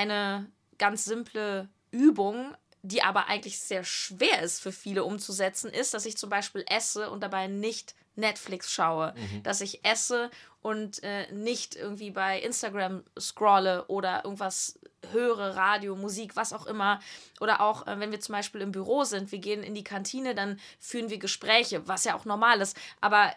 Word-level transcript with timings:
eine 0.00 0.50
ganz 0.78 1.04
simple 1.04 1.68
Übung, 1.90 2.54
die 2.82 3.02
aber 3.02 3.26
eigentlich 3.26 3.58
sehr 3.58 3.84
schwer 3.84 4.40
ist 4.42 4.60
für 4.60 4.72
viele 4.72 5.04
umzusetzen, 5.04 5.70
ist, 5.70 5.92
dass 5.92 6.06
ich 6.06 6.16
zum 6.16 6.30
Beispiel 6.30 6.64
esse 6.68 7.10
und 7.10 7.22
dabei 7.22 7.46
nicht 7.46 7.94
Netflix 8.16 8.72
schaue, 8.72 9.14
mhm. 9.16 9.42
dass 9.42 9.60
ich 9.60 9.84
esse 9.84 10.30
und 10.62 11.02
äh, 11.02 11.30
nicht 11.32 11.76
irgendwie 11.76 12.10
bei 12.10 12.40
Instagram 12.40 13.04
scrolle 13.18 13.86
oder 13.86 14.24
irgendwas 14.24 14.78
höre, 15.12 15.56
Radio, 15.56 15.96
Musik, 15.96 16.36
was 16.36 16.52
auch 16.52 16.66
immer. 16.66 17.00
Oder 17.40 17.60
auch, 17.60 17.86
äh, 17.86 18.00
wenn 18.00 18.10
wir 18.10 18.20
zum 18.20 18.34
Beispiel 18.34 18.62
im 18.62 18.72
Büro 18.72 19.04
sind, 19.04 19.32
wir 19.32 19.38
gehen 19.38 19.62
in 19.62 19.74
die 19.74 19.84
Kantine, 19.84 20.34
dann 20.34 20.58
führen 20.78 21.10
wir 21.10 21.18
Gespräche, 21.18 21.86
was 21.86 22.04
ja 22.04 22.14
auch 22.14 22.24
normal 22.24 22.60
ist. 22.60 22.76
Aber 23.00 23.26
äh, 23.26 23.32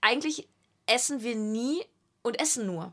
eigentlich 0.00 0.48
essen 0.86 1.22
wir 1.22 1.36
nie 1.36 1.84
und 2.22 2.40
essen 2.40 2.66
nur. 2.66 2.92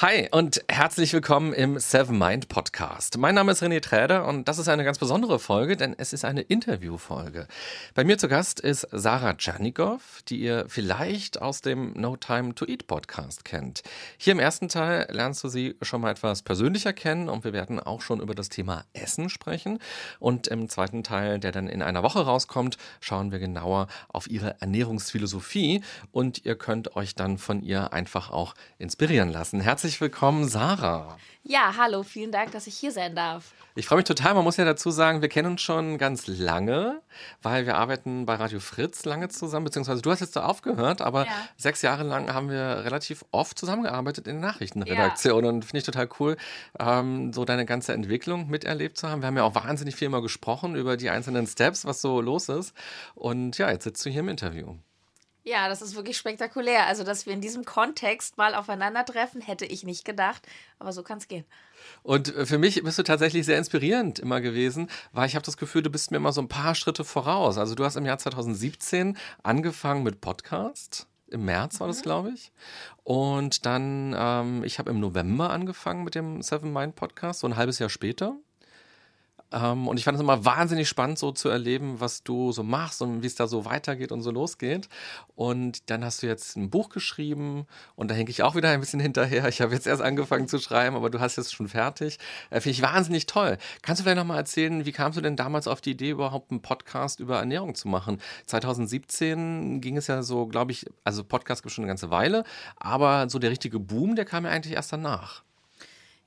Hi 0.00 0.28
und 0.32 0.60
herzlich 0.68 1.12
willkommen 1.12 1.52
im 1.52 1.78
Seven 1.78 2.18
Mind 2.18 2.48
Podcast. 2.48 3.16
Mein 3.16 3.36
Name 3.36 3.52
ist 3.52 3.62
René 3.62 3.80
Träder 3.80 4.26
und 4.26 4.48
das 4.48 4.58
ist 4.58 4.66
eine 4.66 4.82
ganz 4.82 4.98
besondere 4.98 5.38
Folge, 5.38 5.76
denn 5.76 5.94
es 5.96 6.12
ist 6.12 6.24
eine 6.24 6.40
Interviewfolge. 6.40 7.46
Bei 7.94 8.02
mir 8.02 8.18
zu 8.18 8.26
Gast 8.26 8.58
ist 8.58 8.88
Sarah 8.90 9.34
Tschernikow, 9.34 10.02
die 10.26 10.40
ihr 10.40 10.64
vielleicht 10.66 11.40
aus 11.40 11.60
dem 11.60 11.92
No 11.92 12.16
Time 12.16 12.56
to 12.56 12.66
Eat 12.66 12.88
Podcast 12.88 13.44
kennt. 13.44 13.84
Hier 14.18 14.32
im 14.32 14.40
ersten 14.40 14.68
Teil 14.68 15.06
lernst 15.12 15.44
du 15.44 15.48
sie 15.48 15.76
schon 15.80 16.00
mal 16.00 16.10
etwas 16.10 16.42
persönlicher 16.42 16.92
kennen 16.92 17.28
und 17.28 17.44
wir 17.44 17.52
werden 17.52 17.78
auch 17.78 18.00
schon 18.02 18.18
über 18.18 18.34
das 18.34 18.48
Thema 18.48 18.86
Essen 18.94 19.30
sprechen. 19.30 19.78
Und 20.18 20.48
im 20.48 20.68
zweiten 20.68 21.04
Teil, 21.04 21.38
der 21.38 21.52
dann 21.52 21.68
in 21.68 21.82
einer 21.82 22.02
Woche 22.02 22.24
rauskommt, 22.24 22.78
schauen 22.98 23.30
wir 23.30 23.38
genauer 23.38 23.86
auf 24.08 24.28
ihre 24.28 24.60
Ernährungsphilosophie 24.60 25.84
und 26.10 26.44
ihr 26.44 26.56
könnt 26.56 26.96
euch 26.96 27.14
dann 27.14 27.38
von 27.38 27.62
ihr 27.62 27.92
einfach 27.92 28.32
auch 28.32 28.54
inspirieren 28.78 29.30
lassen. 29.30 29.60
Herzlich 29.60 29.83
herzlich 29.84 30.00
willkommen, 30.00 30.48
Sarah. 30.48 31.18
Ja, 31.42 31.74
hallo, 31.76 32.04
vielen 32.04 32.32
Dank, 32.32 32.52
dass 32.52 32.66
ich 32.66 32.74
hier 32.74 32.90
sein 32.90 33.14
darf. 33.14 33.52
Ich 33.74 33.84
freue 33.84 33.98
mich 33.98 34.06
total. 34.06 34.32
Man 34.32 34.42
muss 34.42 34.56
ja 34.56 34.64
dazu 34.64 34.90
sagen, 34.90 35.20
wir 35.20 35.28
kennen 35.28 35.52
uns 35.52 35.60
schon 35.60 35.98
ganz 35.98 36.26
lange, 36.26 37.02
weil 37.42 37.66
wir 37.66 37.76
arbeiten 37.76 38.24
bei 38.24 38.36
Radio 38.36 38.60
Fritz 38.60 39.04
lange 39.04 39.28
zusammen, 39.28 39.64
beziehungsweise 39.64 40.00
du 40.00 40.10
hast 40.10 40.20
jetzt 40.20 40.36
da 40.36 40.46
aufgehört, 40.46 41.02
aber 41.02 41.26
ja. 41.26 41.32
sechs 41.58 41.82
Jahre 41.82 42.02
lang 42.02 42.32
haben 42.32 42.48
wir 42.48 42.86
relativ 42.86 43.26
oft 43.30 43.58
zusammengearbeitet 43.58 44.26
in 44.26 44.40
der 44.40 44.52
Nachrichtenredaktion 44.52 45.44
ja. 45.44 45.50
und 45.50 45.66
finde 45.66 45.80
ich 45.80 45.84
total 45.84 46.08
cool, 46.18 46.38
ähm, 46.78 47.34
so 47.34 47.44
deine 47.44 47.66
ganze 47.66 47.92
Entwicklung 47.92 48.48
miterlebt 48.48 48.96
zu 48.96 49.10
haben. 49.10 49.20
Wir 49.20 49.26
haben 49.26 49.36
ja 49.36 49.42
auch 49.42 49.54
wahnsinnig 49.54 49.96
viel 49.96 50.06
immer 50.06 50.22
gesprochen 50.22 50.76
über 50.76 50.96
die 50.96 51.10
einzelnen 51.10 51.46
Steps, 51.46 51.84
was 51.84 52.00
so 52.00 52.22
los 52.22 52.48
ist. 52.48 52.72
Und 53.14 53.58
ja, 53.58 53.70
jetzt 53.70 53.84
sitzt 53.84 54.06
du 54.06 54.08
hier 54.08 54.20
im 54.20 54.30
Interview. 54.30 54.76
Ja, 55.46 55.68
das 55.68 55.82
ist 55.82 55.94
wirklich 55.94 56.16
spektakulär. 56.16 56.86
Also, 56.86 57.04
dass 57.04 57.26
wir 57.26 57.34
in 57.34 57.42
diesem 57.42 57.66
Kontext 57.66 58.38
mal 58.38 58.54
aufeinandertreffen, 58.54 59.42
hätte 59.42 59.66
ich 59.66 59.84
nicht 59.84 60.06
gedacht. 60.06 60.46
Aber 60.78 60.92
so 60.92 61.02
kann 61.02 61.18
es 61.18 61.28
gehen. 61.28 61.44
Und 62.02 62.34
äh, 62.34 62.46
für 62.46 62.56
mich 62.56 62.82
bist 62.82 62.98
du 62.98 63.02
tatsächlich 63.02 63.44
sehr 63.44 63.58
inspirierend 63.58 64.18
immer 64.18 64.40
gewesen, 64.40 64.88
weil 65.12 65.26
ich 65.26 65.34
habe 65.34 65.44
das 65.44 65.58
Gefühl, 65.58 65.82
du 65.82 65.90
bist 65.90 66.10
mir 66.10 66.16
immer 66.16 66.32
so 66.32 66.40
ein 66.40 66.48
paar 66.48 66.74
Schritte 66.74 67.04
voraus. 67.04 67.58
Also 67.58 67.74
du 67.74 67.84
hast 67.84 67.96
im 67.96 68.06
Jahr 68.06 68.18
2017 68.18 69.18
angefangen 69.42 70.02
mit 70.02 70.22
Podcast. 70.22 71.06
Im 71.28 71.44
März 71.44 71.78
war 71.78 71.88
das, 71.88 71.98
mhm. 71.98 72.02
glaube 72.02 72.30
ich. 72.30 72.50
Und 73.02 73.66
dann, 73.66 74.14
ähm, 74.16 74.64
ich 74.64 74.78
habe 74.78 74.90
im 74.90 75.00
November 75.00 75.50
angefangen 75.50 76.04
mit 76.04 76.14
dem 76.14 76.40
Seven 76.40 76.72
Mind 76.72 76.96
Podcast, 76.96 77.40
so 77.40 77.46
ein 77.46 77.56
halbes 77.56 77.78
Jahr 77.78 77.90
später. 77.90 78.36
Ähm, 79.52 79.88
und 79.88 79.98
ich 79.98 80.04
fand 80.04 80.16
es 80.16 80.20
immer 80.20 80.44
wahnsinnig 80.44 80.88
spannend, 80.88 81.18
so 81.18 81.32
zu 81.32 81.48
erleben, 81.48 82.00
was 82.00 82.22
du 82.22 82.52
so 82.52 82.62
machst 82.62 83.02
und 83.02 83.22
wie 83.22 83.26
es 83.26 83.34
da 83.34 83.46
so 83.46 83.64
weitergeht 83.64 84.12
und 84.12 84.22
so 84.22 84.30
losgeht. 84.30 84.88
Und 85.36 85.90
dann 85.90 86.04
hast 86.04 86.22
du 86.22 86.26
jetzt 86.26 86.56
ein 86.56 86.70
Buch 86.70 86.88
geschrieben 86.88 87.66
und 87.96 88.10
da 88.10 88.14
hänge 88.14 88.30
ich 88.30 88.42
auch 88.42 88.54
wieder 88.56 88.70
ein 88.70 88.80
bisschen 88.80 89.00
hinterher. 89.00 89.48
Ich 89.48 89.60
habe 89.60 89.74
jetzt 89.74 89.86
erst 89.86 90.02
angefangen 90.02 90.48
zu 90.48 90.58
schreiben, 90.58 90.96
aber 90.96 91.10
du 91.10 91.20
hast 91.20 91.36
jetzt 91.36 91.54
schon 91.54 91.68
fertig. 91.68 92.18
Äh, 92.50 92.60
Finde 92.60 92.70
ich 92.70 92.82
wahnsinnig 92.82 93.26
toll. 93.26 93.58
Kannst 93.82 94.00
du 94.00 94.04
vielleicht 94.04 94.18
nochmal 94.18 94.38
erzählen, 94.38 94.84
wie 94.86 94.92
kamst 94.92 95.16
du 95.18 95.22
denn 95.22 95.36
damals 95.36 95.68
auf 95.68 95.80
die 95.80 95.92
Idee, 95.92 96.10
überhaupt 96.10 96.50
einen 96.50 96.62
Podcast 96.62 97.20
über 97.20 97.38
Ernährung 97.38 97.74
zu 97.74 97.88
machen? 97.88 98.20
2017 98.46 99.80
ging 99.80 99.96
es 99.96 100.06
ja 100.06 100.22
so, 100.22 100.46
glaube 100.46 100.72
ich, 100.72 100.86
also 101.04 101.24
Podcast 101.24 101.62
gibt 101.62 101.70
es 101.70 101.74
schon 101.74 101.84
eine 101.84 101.90
ganze 101.90 102.10
Weile, 102.10 102.44
aber 102.76 103.28
so 103.28 103.38
der 103.38 103.50
richtige 103.50 103.78
Boom, 103.78 104.16
der 104.16 104.24
kam 104.24 104.44
ja 104.44 104.50
eigentlich 104.50 104.74
erst 104.74 104.92
danach. 104.92 105.42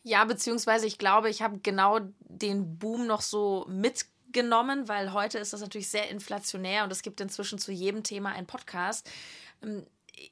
Ja, 0.08 0.24
beziehungsweise 0.24 0.88
ich 0.88 0.98
glaube, 0.98 1.30
ich 1.30 1.42
habe 1.42 1.60
genau 1.60 2.00
den 2.22 2.80
Boom 2.80 3.08
noch 3.08 3.20
so 3.20 3.66
mitgenommen, 3.68 4.88
weil 4.88 5.12
heute 5.12 5.38
ist 5.38 5.52
das 5.52 5.60
natürlich 5.60 5.90
sehr 5.90 6.10
inflationär 6.10 6.86
und 6.86 6.94
es 6.94 7.02
gibt 7.02 7.20
inzwischen 7.20 7.60
zu 7.60 7.74
jedem 7.74 8.04
Thema 8.04 8.30
einen 8.30 8.48
Podcast. 8.48 9.10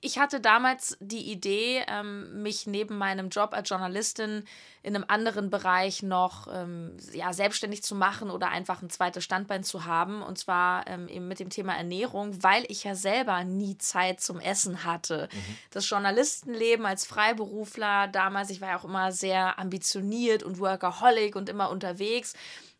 Ich 0.01 0.17
hatte 0.17 0.39
damals 0.39 0.97
die 0.99 1.31
Idee, 1.31 1.83
ähm, 1.87 2.41
mich 2.41 2.65
neben 2.65 2.97
meinem 2.97 3.29
Job 3.29 3.53
als 3.53 3.69
Journalistin 3.69 4.43
in 4.81 4.95
einem 4.95 5.05
anderen 5.07 5.49
Bereich 5.49 6.01
noch 6.01 6.47
ähm, 6.51 6.97
ja, 7.13 7.33
selbstständig 7.33 7.83
zu 7.83 7.95
machen 7.95 8.29
oder 8.31 8.49
einfach 8.49 8.81
ein 8.81 8.89
zweites 8.89 9.23
Standbein 9.23 9.63
zu 9.63 9.85
haben. 9.85 10.21
Und 10.21 10.37
zwar 10.37 10.87
ähm, 10.87 11.07
eben 11.07 11.27
mit 11.27 11.39
dem 11.39 11.49
Thema 11.49 11.75
Ernährung, 11.75 12.41
weil 12.43 12.65
ich 12.67 12.83
ja 12.83 12.95
selber 12.95 13.43
nie 13.43 13.77
Zeit 13.77 14.21
zum 14.21 14.39
Essen 14.39 14.83
hatte. 14.83 15.29
Mhm. 15.31 15.57
Das 15.71 15.89
Journalistenleben 15.89 16.85
als 16.85 17.05
Freiberufler 17.05 18.07
damals, 18.07 18.49
ich 18.49 18.61
war 18.61 18.69
ja 18.69 18.79
auch 18.79 18.85
immer 18.85 19.11
sehr 19.11 19.59
ambitioniert 19.59 20.43
und 20.43 20.59
Workaholic 20.59 21.35
und 21.35 21.49
immer 21.49 21.69
unterwegs. 21.69 22.33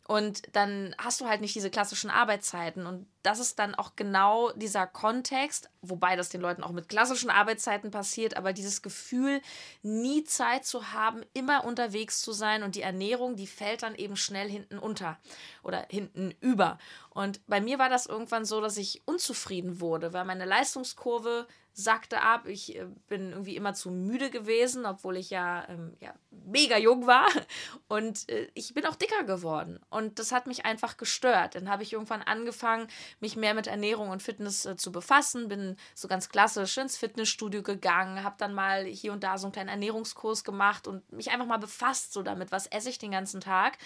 Und 0.07 0.43
dann 0.53 0.95
hast 0.97 1.21
du 1.21 1.25
halt 1.25 1.41
nicht 1.41 1.55
diese 1.55 1.71
klassischen 1.71 2.09
Arbeitszeiten. 2.09 2.85
Und 2.85 3.07
das 3.25 3.39
ist 3.39 3.57
dann 3.57 3.73
auch 3.75 3.95
genau 3.95 4.51
dieser 4.51 4.85
Kontext, 4.85 5.69
wobei 5.81 6.15
das 6.15 6.29
den 6.29 6.41
Leuten 6.41 6.63
auch 6.63 6.71
mit 6.71 6.89
klassischen 6.89 7.29
Arbeitszeiten 7.29 7.89
passiert, 7.89 8.37
aber 8.37 8.53
dieses 8.53 8.81
Gefühl, 8.81 9.41
nie 9.81 10.23
Zeit 10.23 10.65
zu 10.65 10.91
haben, 10.93 11.23
immer 11.33 11.65
unterwegs 11.65 12.21
zu 12.21 12.31
sein 12.33 12.61
und 12.61 12.75
die 12.75 12.81
Ernährung, 12.81 13.35
die 13.35 13.47
fällt 13.47 13.83
dann 13.83 13.95
eben 13.95 14.15
schnell 14.15 14.49
hinten 14.49 14.77
unter 14.77 15.17
oder 15.63 15.87
hinten 15.89 16.35
über. 16.39 16.77
Und 17.09 17.41
bei 17.47 17.61
mir 17.61 17.79
war 17.79 17.89
das 17.89 18.05
irgendwann 18.05 18.45
so, 18.45 18.61
dass 18.61 18.77
ich 18.77 19.01
unzufrieden 19.05 19.79
wurde, 19.79 20.13
weil 20.13 20.25
meine 20.25 20.45
Leistungskurve 20.45 21.47
sackte 21.75 22.21
ab. 22.21 22.47
Ich 22.47 22.75
äh, 22.75 22.87
bin 23.07 23.31
irgendwie 23.31 23.55
immer 23.55 23.73
zu 23.73 23.91
müde 23.91 24.29
gewesen, 24.29 24.85
obwohl 24.85 25.17
ich 25.17 25.29
ja, 25.29 25.67
ähm, 25.67 25.95
ja 25.99 26.13
mega 26.31 26.77
jung 26.77 27.05
war. 27.05 27.27
Und 27.87 28.29
äh, 28.29 28.49
ich 28.53 28.73
bin 28.73 28.85
auch 28.85 28.95
dicker 28.95 29.23
geworden. 29.23 29.79
Und 29.89 30.17
das 30.17 30.31
hat 30.31 30.47
mich 30.47 30.65
einfach 30.65 30.97
gestört. 30.97 31.55
Dann 31.55 31.69
habe 31.69 31.83
ich 31.83 31.93
irgendwann 31.93 32.21
angefangen, 32.21 32.87
mich 33.19 33.35
mehr 33.35 33.53
mit 33.53 33.67
Ernährung 33.67 34.09
und 34.09 34.23
Fitness 34.23 34.65
äh, 34.65 34.77
zu 34.77 34.91
befassen. 34.91 35.47
Bin 35.47 35.77
so 35.93 36.07
ganz 36.07 36.29
klassisch 36.29 36.77
ins 36.77 36.97
Fitnessstudio 36.97 37.63
gegangen, 37.63 38.23
habe 38.23 38.35
dann 38.37 38.53
mal 38.53 38.85
hier 38.85 39.13
und 39.13 39.23
da 39.23 39.37
so 39.37 39.47
einen 39.47 39.53
kleinen 39.53 39.69
Ernährungskurs 39.69 40.43
gemacht 40.43 40.87
und 40.87 41.11
mich 41.11 41.31
einfach 41.31 41.45
mal 41.45 41.57
befasst 41.57 42.13
so 42.13 42.23
damit, 42.23 42.51
was 42.51 42.67
esse 42.67 42.89
ich 42.89 42.99
den 42.99 43.11
ganzen 43.11 43.41
Tag. 43.41 43.77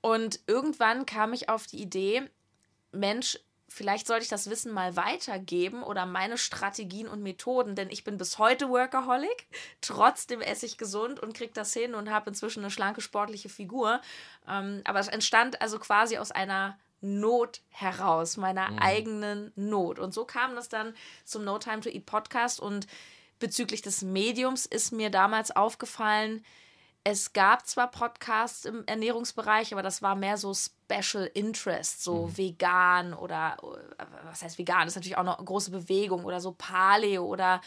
Und 0.00 0.40
irgendwann 0.46 1.06
kam 1.06 1.32
ich 1.32 1.48
auf 1.48 1.66
die 1.66 1.80
Idee, 1.80 2.28
Mensch, 2.92 3.38
vielleicht 3.68 4.06
sollte 4.06 4.22
ich 4.22 4.28
das 4.28 4.48
Wissen 4.48 4.72
mal 4.72 4.96
weitergeben 4.96 5.82
oder 5.82 6.06
meine 6.06 6.38
Strategien 6.38 7.08
und 7.08 7.22
Methoden, 7.22 7.74
denn 7.74 7.90
ich 7.90 8.04
bin 8.04 8.18
bis 8.18 8.38
heute 8.38 8.68
Workaholic. 8.68 9.48
Trotzdem 9.80 10.40
esse 10.40 10.66
ich 10.66 10.78
gesund 10.78 11.20
und 11.20 11.34
kriege 11.34 11.52
das 11.52 11.72
hin 11.72 11.94
und 11.94 12.10
habe 12.10 12.30
inzwischen 12.30 12.60
eine 12.60 12.70
schlanke 12.70 13.00
sportliche 13.00 13.48
Figur. 13.48 14.00
Ähm, 14.46 14.82
aber 14.84 15.00
es 15.00 15.08
entstand 15.08 15.60
also 15.60 15.78
quasi 15.78 16.18
aus 16.18 16.30
einer 16.30 16.78
Not 17.04 17.60
heraus, 17.68 18.36
meiner 18.36 18.70
mhm. 18.70 18.78
eigenen 18.78 19.52
Not. 19.56 19.98
Und 19.98 20.14
so 20.14 20.24
kam 20.24 20.54
das 20.54 20.68
dann 20.68 20.94
zum 21.24 21.44
No 21.44 21.58
Time 21.58 21.80
to 21.80 21.90
Eat 21.90 22.06
Podcast. 22.06 22.60
Und 22.60 22.86
bezüglich 23.38 23.82
des 23.82 24.02
Mediums 24.02 24.66
ist 24.66 24.92
mir 24.92 25.10
damals 25.10 25.54
aufgefallen, 25.54 26.44
es 27.06 27.34
gab 27.34 27.66
zwar 27.66 27.90
Podcasts 27.90 28.64
im 28.64 28.82
Ernährungsbereich, 28.86 29.74
aber 29.74 29.82
das 29.82 30.00
war 30.00 30.14
mehr 30.14 30.38
so 30.38 30.54
Special 30.54 31.30
Interest, 31.34 32.02
so 32.02 32.28
mhm. 32.28 32.36
vegan 32.38 33.12
oder 33.12 33.58
äh, 33.98 34.04
was 34.24 34.42
heißt 34.42 34.56
vegan? 34.56 34.80
Das 34.80 34.92
ist 34.92 34.96
natürlich 34.96 35.18
auch 35.18 35.24
noch 35.24 35.36
eine 35.36 35.44
große 35.44 35.70
Bewegung 35.70 36.24
oder 36.24 36.40
so 36.40 36.52
Paleo 36.52 37.26
oder 37.26 37.60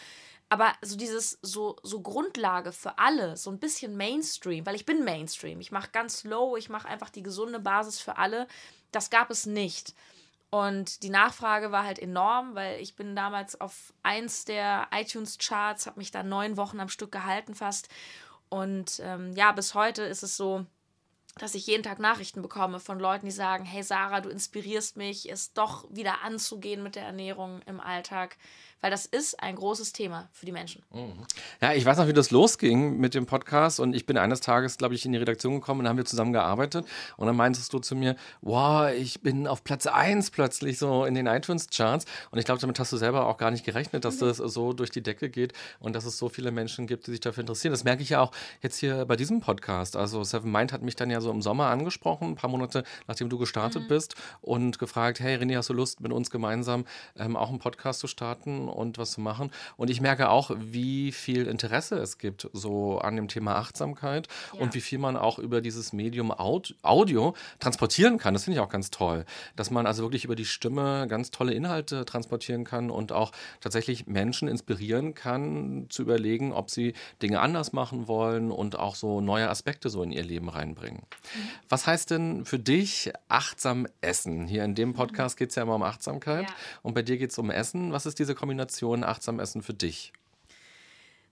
aber 0.50 0.74
so 0.82 0.96
dieses 0.96 1.40
so 1.42 1.76
so 1.84 2.02
Grundlage 2.02 2.72
für 2.72 2.98
alle, 3.00 3.38
so 3.38 3.50
ein 3.52 3.60
bisschen 3.60 3.98
Mainstream, 3.98 4.66
weil 4.66 4.76
ich 4.76 4.86
bin 4.86 5.04
Mainstream. 5.04 5.60
Ich 5.60 5.72
mache 5.72 5.92
ganz 5.92 6.24
low, 6.24 6.56
ich 6.56 6.70
mache 6.70 6.88
einfach 6.88 7.10
die 7.10 7.24
gesunde 7.24 7.60
Basis 7.60 8.00
für 8.00 8.18
alle. 8.18 8.48
Das 8.92 9.10
gab 9.10 9.30
es 9.30 9.46
nicht. 9.46 9.94
Und 10.50 11.04
die 11.04 11.10
Nachfrage 11.10 11.74
war 11.74 11.84
halt 11.84 12.00
enorm, 12.00 12.56
weil 12.56 12.80
ich 12.80 12.96
bin 12.96 13.18
damals 13.18 13.60
auf 13.60 13.94
eins 14.02 14.46
der 14.46 14.88
iTunes 14.94 15.38
Charts, 15.38 15.88
habe 15.88 16.00
mich 16.00 16.12
da 16.12 16.24
neun 16.24 16.56
Wochen 16.56 16.80
am 16.80 16.88
Stück 16.88 17.12
gehalten 17.12 17.54
fast 17.54 17.90
und 18.50 19.02
ähm, 19.04 19.34
ja, 19.34 19.52
bis 19.52 19.74
heute 19.74 20.04
ist 20.04 20.24
es 20.24 20.38
so, 20.38 20.66
dass 21.38 21.56
ich 21.56 21.68
jeden 21.68 21.84
Tag 21.84 22.00
Nachrichten 22.00 22.42
bekomme 22.42 22.80
von 22.80 23.00
Leuten, 23.00 23.26
die 23.26 23.32
sagen, 23.32 23.66
hey 23.66 23.84
Sarah, 23.84 24.22
du 24.22 24.30
inspirierst 24.30 24.98
mich, 24.98 25.30
es 25.30 25.54
doch 25.54 25.86
wieder 25.90 26.24
anzugehen 26.24 26.82
mit 26.82 26.96
der 26.96 27.04
Ernährung 27.04 27.62
im 27.66 27.80
Alltag 27.80 28.38
weil 28.81 28.91
das 28.91 29.06
ist 29.06 29.41
ein 29.41 29.56
großes 29.56 29.94
Thema 29.94 30.29
für 30.31 30.45
die 30.45 30.51
Menschen. 30.51 30.83
Mhm. 30.94 31.13
Ja, 31.62 31.74
ich 31.74 31.85
weiß 31.85 31.97
noch, 31.97 32.07
wie 32.07 32.13
das 32.13 32.31
losging 32.31 32.97
mit 32.97 33.13
dem 33.13 33.25
Podcast 33.25 33.79
und 33.79 33.95
ich 33.95 34.06
bin 34.06 34.18
eines 34.18 34.41
Tages, 34.41 34.77
glaube 34.77 34.95
ich, 34.95 35.06
in 35.06 35.12
die 35.12 35.18
Redaktion 35.18 35.56
gekommen 35.56 35.81
und 35.81 35.88
haben 35.88 35.97
wir 35.97 36.06
zusammen 36.06 36.33
gearbeitet 36.33 36.85
und 37.18 37.27
dann 37.27 37.35
meintest 37.35 37.74
du 37.74 37.79
zu 37.79 37.95
mir, 37.95 38.15
wow, 38.41 38.91
ich 38.91 39.21
bin 39.21 39.47
auf 39.47 39.63
Platz 39.63 39.88
1 39.88 40.31
plötzlich 40.31 40.77
so 40.77 41.06
in 41.06 41.13
den 41.13 41.27
iTunes-Charts 41.27 42.06
und 42.31 42.39
ich 42.39 42.45
glaube, 42.45 42.62
damit 42.62 42.79
hast 42.79 42.91
du 42.91 42.97
selber 42.97 43.27
auch 43.27 43.38
gar 43.38 43.51
nicht 43.51 43.65
gerechnet, 43.65 44.06
dass 44.06 44.21
mhm. 44.21 44.27
das 44.27 44.38
so 44.38 44.74
durch 44.74 44.91
die 44.91 45.01
Decke 45.01 45.29
geht 45.29 45.53
und 45.79 45.95
dass 45.95 46.06
es 46.06 46.18
so 46.18 46.29
viele 46.29 46.51
Menschen 46.51 46.88
gibt, 46.88 47.07
die 47.07 47.12
sich 47.12 47.19
dafür 47.19 47.41
interessieren. 47.41 47.71
Das 47.71 47.83
merke 47.83 48.03
ich 48.03 48.09
ja 48.09 48.21
auch 48.21 48.31
jetzt 48.62 48.77
hier 48.77 49.06
bei 49.06 49.15
diesem 49.15 49.41
Podcast. 49.41 49.95
Also 49.95 50.24
Seven 50.24 50.51
Mind 50.51 50.71
hat 50.71 50.81
mich 50.81 50.95
dann 50.95 51.09
ja 51.09 51.21
so 51.21 51.31
im 51.31 51.41
Sommer 51.41 51.68
angesprochen, 51.68 52.29
ein 52.29 52.35
paar 52.35 52.50
Monate 52.50 52.83
nachdem 53.07 53.29
du 53.29 53.38
gestartet 53.38 53.83
mhm. 53.83 53.88
bist 53.88 54.15
und 54.41 54.79
gefragt, 54.79 55.19
hey 55.19 55.38
René, 55.38 55.57
hast 55.57 55.69
du 55.69 55.74
Lust, 55.74 56.01
mit 56.01 56.12
uns 56.12 56.29
gemeinsam 56.29 56.85
ähm, 57.18 57.35
auch 57.35 57.50
einen 57.50 57.59
Podcast 57.59 58.00
zu 58.00 58.07
starten? 58.07 58.67
Und 58.69 58.98
was 58.98 59.12
zu 59.12 59.22
machen. 59.22 59.52
Und 59.75 59.90
ich 59.90 60.02
merke 60.02 60.30
auch, 60.30 60.52
wie 60.58 61.12
viel 61.12 61.48
Interesse 61.48 61.96
es 61.98 62.18
gibt 62.18 62.50
so 62.54 63.00
an 63.00 63.16
dem 63.16 63.28
Thema 63.28 63.56
Achtsamkeit 63.56 64.28
ja. 64.54 64.60
und 64.60 64.74
wie 64.74 64.81
viel 64.81 65.00
man 65.00 65.18
auch 65.18 65.40
über 65.40 65.62
dieses 65.62 65.94
Medium 65.94 66.31
Audio 66.31 67.36
transportieren 67.60 68.18
kann. 68.18 68.34
Das 68.34 68.44
finde 68.44 68.60
ich 68.60 68.64
auch 68.64 68.69
ganz 68.69 68.92
toll, 68.92 69.25
dass 69.56 69.72
man 69.72 69.86
also 69.86 70.04
wirklich 70.04 70.25
über 70.25 70.36
die 70.36 70.46
Stimme 70.46 71.08
ganz 71.08 71.31
tolle 71.31 71.54
Inhalte 71.54 72.06
transportieren 72.06 72.64
kann 72.64 72.90
und 72.90 73.12
auch 73.12 73.31
tatsächlich 73.62 74.08
Menschen 74.08 74.48
inspirieren 74.48 75.13
kann, 75.13 75.88
zu 75.90 76.02
überlegen, 76.02 76.54
ob 76.54 76.70
sie 76.70 76.94
Dinge 77.22 77.40
anders 77.40 77.74
machen 77.74 78.08
wollen 78.08 78.52
und 78.52 78.78
auch 78.78 78.96
so 78.96 79.22
neue 79.22 79.50
Aspekte 79.50 79.90
so 79.90 80.04
in 80.04 80.12
ihr 80.12 80.24
Leben 80.24 80.50
reinbringen. 80.50 81.02
Mhm. 81.02 81.40
Was 81.70 81.88
heißt 81.88 82.12
denn 82.12 82.46
für 82.46 82.60
dich 82.60 83.12
achtsam 83.30 83.88
essen? 84.02 84.48
Hier 84.48 84.63
in 84.63 84.75
dem 84.75 84.94
Podcast 84.94 85.38
geht 85.38 85.50
es 85.50 85.56
ja 85.56 85.63
immer 85.63 85.75
um 85.75 85.84
Achtsamkeit 85.84 86.50
ja. 86.50 86.56
und 86.84 86.94
bei 86.94 87.02
dir 87.02 87.18
geht 87.18 87.31
es 87.31 87.38
um 87.38 87.50
Essen. 87.50 87.92
Was 87.92 88.06
ist 88.06 88.20
diese 88.20 88.36
Kombination? 88.36 88.56
Kombination 88.57 89.04
achtsam 89.04 89.39
essen 89.39 89.62
für 89.62 89.75
dich? 89.75 90.13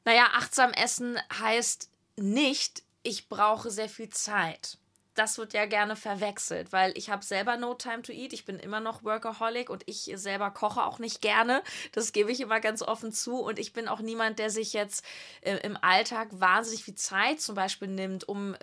Naja, 0.04 0.27
achtsam 0.33 0.72
essen 0.74 1.18
heißt 1.39 1.89
nicht, 2.18 2.83
ich 3.01 3.30
brauche 3.30 3.72
sehr 3.72 3.89
viel 3.89 4.10
Zeit. 4.10 4.77
Das 5.16 5.38
wird 5.38 5.54
ja 5.54 5.66
gerne 5.66 5.95
verwechselt, 5.95 6.74
weil 6.74 6.95
ich 6.98 7.10
habe 7.10 7.24
selber 7.24 7.56
no 7.56 7.74
time 7.74 8.01
to 8.01 8.12
eat. 8.12 8.33
Ich 8.33 8.45
bin 8.45 8.60
immer 8.60 8.81
noch 8.81 9.04
Workaholic 9.04 9.69
und 9.69 9.83
ich 9.88 10.12
selber 10.16 10.51
koche 10.51 10.83
auch 10.83 11.00
nicht 11.00 11.22
gerne. 11.22 11.63
Das 11.94 12.12
gebe 12.12 12.31
ich 12.31 12.42
immer 12.42 12.60
ganz 12.60 12.81
offen 12.81 13.13
zu. 13.13 13.39
Und 13.39 13.57
ich 13.57 13.71
bin 13.71 13.88
auch 13.88 14.01
niemand, 14.01 14.39
der 14.39 14.50
sich 14.50 14.74
jetzt 14.74 15.06
äh, 15.42 15.56
im 15.63 15.78
Alltag 15.81 16.28
wahnsinnig 16.31 16.83
viel 16.83 16.95
Zeit 16.95 17.39
zum 17.39 17.56
Beispiel 17.56 17.88
nimmt, 17.88 18.28
um 18.28 18.56
äh, 18.56 18.57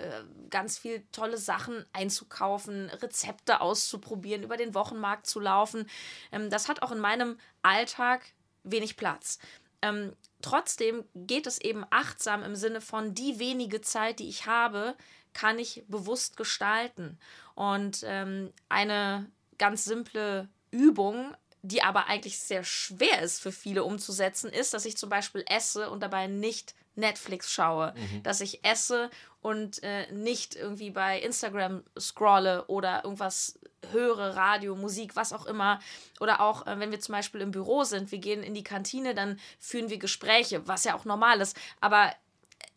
ganz 0.51 0.79
viel 0.79 1.03
tolle 1.11 1.39
Sachen 1.39 1.87
einzukaufen, 1.95 2.91
Rezepte 2.91 3.63
auszuprobieren, 3.63 4.43
über 4.43 4.59
den 4.59 4.75
Wochenmarkt 4.75 5.27
zu 5.27 5.41
laufen. 5.41 5.89
Ähm, 6.31 6.51
das 6.51 6.69
hat 6.69 6.83
auch 6.83 6.93
in 6.93 7.01
meinem 7.01 7.39
Alltag 7.63 8.35
wenig 8.65 8.97
Platz. 8.97 9.39
Ähm, 9.83 10.15
trotzdem 10.41 11.05
geht 11.15 11.47
es 11.47 11.61
eben 11.61 11.85
achtsam 11.91 12.43
im 12.43 12.55
Sinne 12.55 12.81
von 12.81 13.15
die 13.15 13.39
wenige 13.39 13.81
Zeit, 13.81 14.21
die 14.21 14.29
ich 14.29 14.47
habe, 14.47 14.97
kann 15.33 15.59
ich 15.59 15.85
bewusst 15.89 16.37
gestalten. 16.37 17.19
Und 17.55 18.03
ähm, 18.07 18.53
eine 18.69 19.31
ganz 19.59 19.85
simple 19.85 20.49
Übung, 20.71 21.35
die 21.63 21.83
aber 21.83 22.07
eigentlich 22.07 22.39
sehr 22.39 22.65
schwer 22.65 23.23
ist 23.23 23.41
für 23.41 23.53
viele 23.53 23.85
umzusetzen, 23.85 24.51
ist, 24.51 24.75
dass 24.75 24.85
ich 24.85 24.97
zum 24.97 25.11
Beispiel 25.11 25.45
esse 25.49 25.91
und 25.91 26.01
dabei 26.01 26.27
nicht 26.27 26.75
Netflix 26.95 27.51
schaue, 27.51 27.95
mhm. 27.97 28.23
dass 28.23 28.41
ich 28.41 28.65
esse 28.65 29.11
und 29.41 29.83
äh, 29.83 30.11
nicht 30.13 30.55
irgendwie 30.55 30.91
bei 30.91 31.21
Instagram 31.21 31.83
scrolle 31.99 32.65
oder 32.67 33.05
irgendwas 33.05 33.59
höre, 33.91 34.37
Radio, 34.37 34.77
Musik, 34.77 35.17
was 35.17 35.33
auch 35.33 35.47
immer. 35.47 35.81
Oder 36.21 36.41
auch, 36.41 36.67
äh, 36.67 36.79
wenn 36.79 36.91
wir 36.91 37.01
zum 37.01 37.15
Beispiel 37.15 37.41
im 37.41 37.51
Büro 37.51 37.85
sind, 37.85 38.13
wir 38.13 38.19
gehen 38.19 38.43
in 38.43 38.55
die 38.55 38.63
Kantine, 38.63 39.15
dann 39.15 39.39
führen 39.59 39.91
wir 39.91 39.99
Gespräche, 39.99 40.67
was 40.69 40.85
ja 40.85 40.95
auch 40.95 41.05
normal 41.05 41.41
ist. 41.41 41.57
Aber 41.81 42.07
äh, 42.07 42.13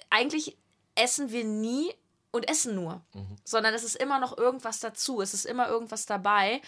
eigentlich 0.10 0.58
essen 0.96 1.32
wir 1.32 1.44
nie 1.44 1.94
und 2.32 2.50
essen 2.50 2.76
nur, 2.76 3.02
mhm. 3.14 3.38
sondern 3.44 3.74
es 3.74 3.84
ist 3.84 3.96
immer 3.96 4.20
noch 4.20 4.38
irgendwas 4.38 4.80
dazu, 4.80 5.22
es 5.22 5.34
ist 5.34 5.46
immer 5.46 5.68
irgendwas 5.68 6.06
dabei. 6.06 6.62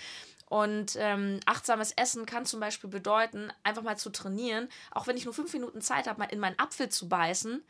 Und 0.49 0.95
ähm, 0.97 1.39
achtsames 1.45 1.91
Essen 1.91 2.25
kann 2.25 2.45
zum 2.45 2.59
Beispiel 2.59 2.89
bedeuten, 2.89 3.51
einfach 3.63 3.83
mal 3.83 3.97
zu 3.97 4.09
trainieren, 4.09 4.69
auch 4.91 5.05
wenn 5.05 5.17
ich 5.17 5.25
nur 5.25 5.33
fünf 5.33 5.51
Minuten 5.53 5.81
Zeit 5.81 6.07
habe, 6.07 6.19
mal 6.19 6.31
in 6.31 6.39
meinen 6.39 6.57
Apfel 6.57 6.89
zu 6.89 7.09
beißen. 7.09 7.63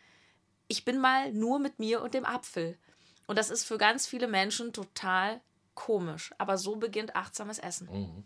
Ich 0.68 0.86
bin 0.86 1.00
mal 1.00 1.32
nur 1.32 1.60
mit 1.60 1.80
mir 1.80 2.02
und 2.02 2.14
dem 2.14 2.26
Apfel. 2.26 2.78
Und 3.26 3.38
das 3.38 3.50
ist 3.50 3.64
für 3.64 3.78
ganz 3.78 4.06
viele 4.06 4.28
Menschen 4.28 4.74
total 4.74 5.42
komisch. 5.74 6.32
Aber 6.38 6.58
so 6.58 6.76
beginnt 6.76 7.16
achtsames 7.16 7.60
Essen. 7.60 7.88
Mhm. 7.92 8.24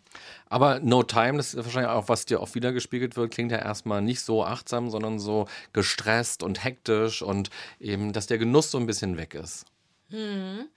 Aber 0.49 0.79
No 0.79 1.03
Time, 1.03 1.37
das 1.37 1.53
ist 1.53 1.63
wahrscheinlich 1.63 1.91
auch, 1.91 2.09
was 2.09 2.25
dir 2.25 2.41
oft 2.41 2.55
wiedergespiegelt 2.55 3.15
wird, 3.15 3.31
klingt 3.31 3.51
ja 3.51 3.59
erstmal 3.59 4.01
nicht 4.01 4.21
so 4.21 4.43
achtsam, 4.43 4.89
sondern 4.89 5.19
so 5.19 5.47
gestresst 5.71 6.43
und 6.43 6.63
hektisch 6.63 7.21
und 7.21 7.49
eben, 7.79 8.13
dass 8.13 8.27
der 8.27 8.37
Genuss 8.37 8.71
so 8.71 8.77
ein 8.77 8.85
bisschen 8.85 9.17
weg 9.17 9.33
ist. 9.33 9.65
Hm. 10.09 10.67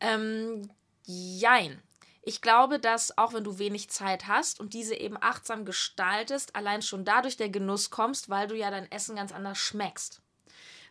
Ähm, 0.00 0.68
jein. 1.06 1.80
Ich 2.22 2.42
glaube, 2.42 2.78
dass 2.78 3.16
auch 3.16 3.32
wenn 3.32 3.44
du 3.44 3.58
wenig 3.58 3.88
Zeit 3.90 4.26
hast 4.26 4.60
und 4.60 4.74
diese 4.74 4.94
eben 4.94 5.16
achtsam 5.20 5.64
gestaltest, 5.64 6.54
allein 6.54 6.82
schon 6.82 7.04
dadurch 7.04 7.36
der 7.36 7.48
Genuss 7.48 7.90
kommst, 7.90 8.28
weil 8.28 8.46
du 8.46 8.56
ja 8.56 8.70
dein 8.70 8.90
Essen 8.92 9.16
ganz 9.16 9.32
anders 9.32 9.58
schmeckst. 9.58 10.20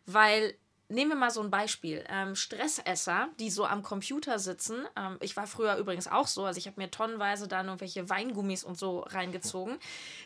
Weil 0.06 0.56
nehmen 0.90 1.12
wir 1.12 1.16
mal 1.16 1.30
so 1.30 1.42
ein 1.42 1.52
Beispiel. 1.52 2.04
Ähm, 2.10 2.36
Stressesser, 2.36 3.30
die 3.40 3.52
so 3.52 3.66
am 3.66 3.84
Computer 3.84 4.40
sitzen. 4.40 4.86
Ähm, 4.98 5.18
ich 5.22 5.38
war 5.38 5.48
früher 5.48 5.78
übrigens 5.78 6.08
auch 6.08 6.28
so. 6.28 6.46
Also 6.46 6.58
ich 6.58 6.66
habe 6.66 6.82
mir 6.82 6.90
tonnenweise 6.90 7.48
dann 7.48 7.68
irgendwelche 7.68 8.10
Weingummis 8.10 8.64
und 8.64 8.78
so 8.78 9.02
reingezogen. 9.02 9.78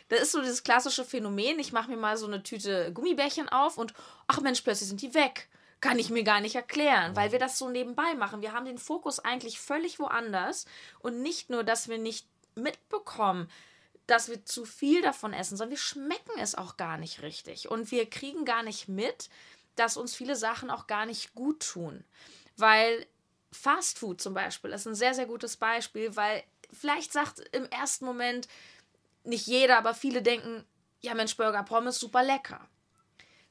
Das 0.08 0.22
ist 0.22 0.32
so 0.32 0.40
dieses 0.40 0.64
klassische 0.64 1.04
Phänomen. 1.04 1.58
Ich 1.58 1.72
mache 1.72 1.90
mir 1.90 1.98
mal 1.98 2.16
so 2.16 2.26
eine 2.26 2.42
Tüte 2.42 2.92
Gummibärchen 2.92 3.48
auf 3.50 3.76
und 3.76 3.92
ach 4.26 4.40
Mensch, 4.40 4.62
plötzlich 4.62 4.88
sind 4.88 5.02
die 5.02 5.14
weg. 5.14 5.48
Kann 5.84 5.98
ich 5.98 6.08
mir 6.08 6.24
gar 6.24 6.40
nicht 6.40 6.54
erklären, 6.54 7.14
weil 7.14 7.30
wir 7.30 7.38
das 7.38 7.58
so 7.58 7.68
nebenbei 7.68 8.14
machen. 8.14 8.40
Wir 8.40 8.54
haben 8.54 8.64
den 8.64 8.78
Fokus 8.78 9.20
eigentlich 9.20 9.60
völlig 9.60 9.98
woanders 9.98 10.64
und 11.00 11.20
nicht 11.20 11.50
nur, 11.50 11.62
dass 11.62 11.88
wir 11.88 11.98
nicht 11.98 12.26
mitbekommen, 12.54 13.50
dass 14.06 14.30
wir 14.30 14.46
zu 14.46 14.64
viel 14.64 15.02
davon 15.02 15.34
essen, 15.34 15.58
sondern 15.58 15.72
wir 15.72 15.78
schmecken 15.78 16.38
es 16.40 16.54
auch 16.54 16.78
gar 16.78 16.96
nicht 16.96 17.20
richtig 17.20 17.70
und 17.70 17.90
wir 17.90 18.08
kriegen 18.08 18.46
gar 18.46 18.62
nicht 18.62 18.88
mit, 18.88 19.28
dass 19.76 19.98
uns 19.98 20.14
viele 20.14 20.36
Sachen 20.36 20.70
auch 20.70 20.86
gar 20.86 21.04
nicht 21.04 21.34
gut 21.34 21.60
tun. 21.60 22.02
Weil 22.56 23.04
Fast 23.52 23.98
Food 23.98 24.22
zum 24.22 24.32
Beispiel 24.32 24.70
ist 24.70 24.86
ein 24.86 24.94
sehr, 24.94 25.12
sehr 25.12 25.26
gutes 25.26 25.58
Beispiel, 25.58 26.16
weil 26.16 26.44
vielleicht 26.72 27.12
sagt 27.12 27.40
im 27.52 27.66
ersten 27.66 28.06
Moment 28.06 28.48
nicht 29.22 29.46
jeder, 29.46 29.76
aber 29.76 29.92
viele 29.92 30.22
denken, 30.22 30.64
ja 31.02 31.12
Mensch, 31.12 31.36
Burger 31.36 31.62
Pommes 31.62 31.98
super 31.98 32.22
lecker. 32.22 32.66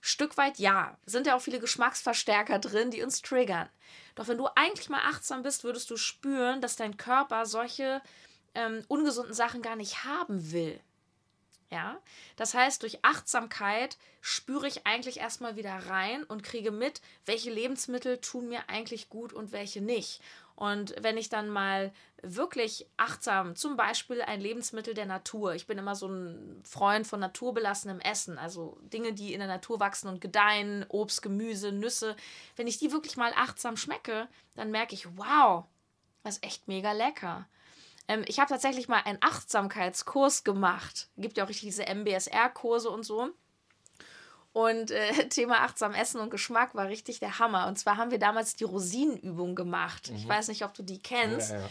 Stück 0.05 0.35
weit 0.35 0.59
ja, 0.59 0.97
sind 1.05 1.27
ja 1.27 1.35
auch 1.37 1.41
viele 1.41 1.61
Geschmacksverstärker 1.61 2.59
drin, 2.59 2.91
die 2.91 3.03
uns 3.03 3.21
triggern. 3.21 3.69
Doch 4.15 4.27
wenn 4.27 4.37
du 4.37 4.49
eigentlich 4.53 4.89
mal 4.89 4.99
achtsam 4.99 5.43
bist, 5.43 5.63
würdest 5.63 5.89
du 5.89 5.95
spüren, 5.95 6.59
dass 6.59 6.75
dein 6.75 6.97
Körper 6.97 7.45
solche 7.45 8.01
ähm, 8.53 8.83
ungesunden 8.89 9.33
Sachen 9.33 9.61
gar 9.61 9.77
nicht 9.77 10.03
haben 10.03 10.51
will. 10.51 10.77
Ja, 11.71 12.01
das 12.35 12.53
heißt, 12.53 12.83
durch 12.83 13.05
Achtsamkeit 13.05 13.97
spüre 14.19 14.67
ich 14.67 14.85
eigentlich 14.85 15.21
erstmal 15.21 15.55
wieder 15.55 15.73
rein 15.73 16.25
und 16.25 16.43
kriege 16.43 16.71
mit, 16.71 16.99
welche 17.25 17.49
Lebensmittel 17.49 18.17
tun 18.17 18.49
mir 18.49 18.67
eigentlich 18.67 19.07
gut 19.07 19.31
und 19.31 19.53
welche 19.53 19.79
nicht. 19.79 20.21
Und 20.55 20.95
wenn 21.01 21.17
ich 21.17 21.29
dann 21.29 21.49
mal 21.49 21.91
wirklich 22.21 22.87
achtsam, 22.95 23.55
zum 23.55 23.75
Beispiel 23.75 24.21
ein 24.21 24.39
Lebensmittel 24.39 24.93
der 24.93 25.05
Natur, 25.05 25.55
ich 25.55 25.67
bin 25.67 25.77
immer 25.77 25.95
so 25.95 26.07
ein 26.07 26.61
Freund 26.63 27.07
von 27.07 27.19
naturbelassenem 27.19 27.99
Essen, 27.99 28.37
also 28.37 28.77
Dinge, 28.81 29.13
die 29.13 29.33
in 29.33 29.39
der 29.39 29.47
Natur 29.47 29.79
wachsen 29.79 30.07
und 30.07 30.21
gedeihen, 30.21 30.85
Obst, 30.89 31.21
Gemüse, 31.21 31.71
Nüsse, 31.71 32.15
wenn 32.55 32.67
ich 32.67 32.77
die 32.77 32.91
wirklich 32.91 33.17
mal 33.17 33.33
achtsam 33.35 33.77
schmecke, 33.77 34.27
dann 34.55 34.71
merke 34.71 34.93
ich, 34.93 35.17
wow, 35.17 35.65
das 36.23 36.37
ist 36.37 36.43
echt 36.43 36.67
mega 36.67 36.91
lecker. 36.91 37.47
Ähm, 38.07 38.23
ich 38.27 38.39
habe 38.39 38.49
tatsächlich 38.49 38.87
mal 38.87 39.01
einen 39.03 39.19
Achtsamkeitskurs 39.21 40.43
gemacht. 40.43 41.09
Gibt 41.17 41.37
ja 41.37 41.43
auch 41.43 41.49
richtig 41.49 41.69
diese 41.69 41.87
MBSR-Kurse 41.87 42.89
und 42.89 43.03
so. 43.03 43.29
Und 44.53 44.91
äh, 44.91 45.11
Thema 45.29 45.61
achtsam 45.61 45.93
Essen 45.93 46.21
und 46.21 46.29
Geschmack 46.29 46.75
war 46.75 46.87
richtig 46.87 47.19
der 47.19 47.39
Hammer. 47.39 47.67
Und 47.67 47.77
zwar 47.77 47.97
haben 47.97 48.11
wir 48.11 48.19
damals 48.19 48.55
die 48.55 48.63
Rosinenübung 48.63 49.55
gemacht. 49.55 50.11
Mhm. 50.11 50.17
Ich 50.17 50.27
weiß 50.27 50.47
nicht, 50.47 50.63
ob 50.63 50.73
du 50.73 50.83
die 50.83 51.01
kennst. 51.01 51.51
Ja, 51.51 51.59
ja. 51.59 51.69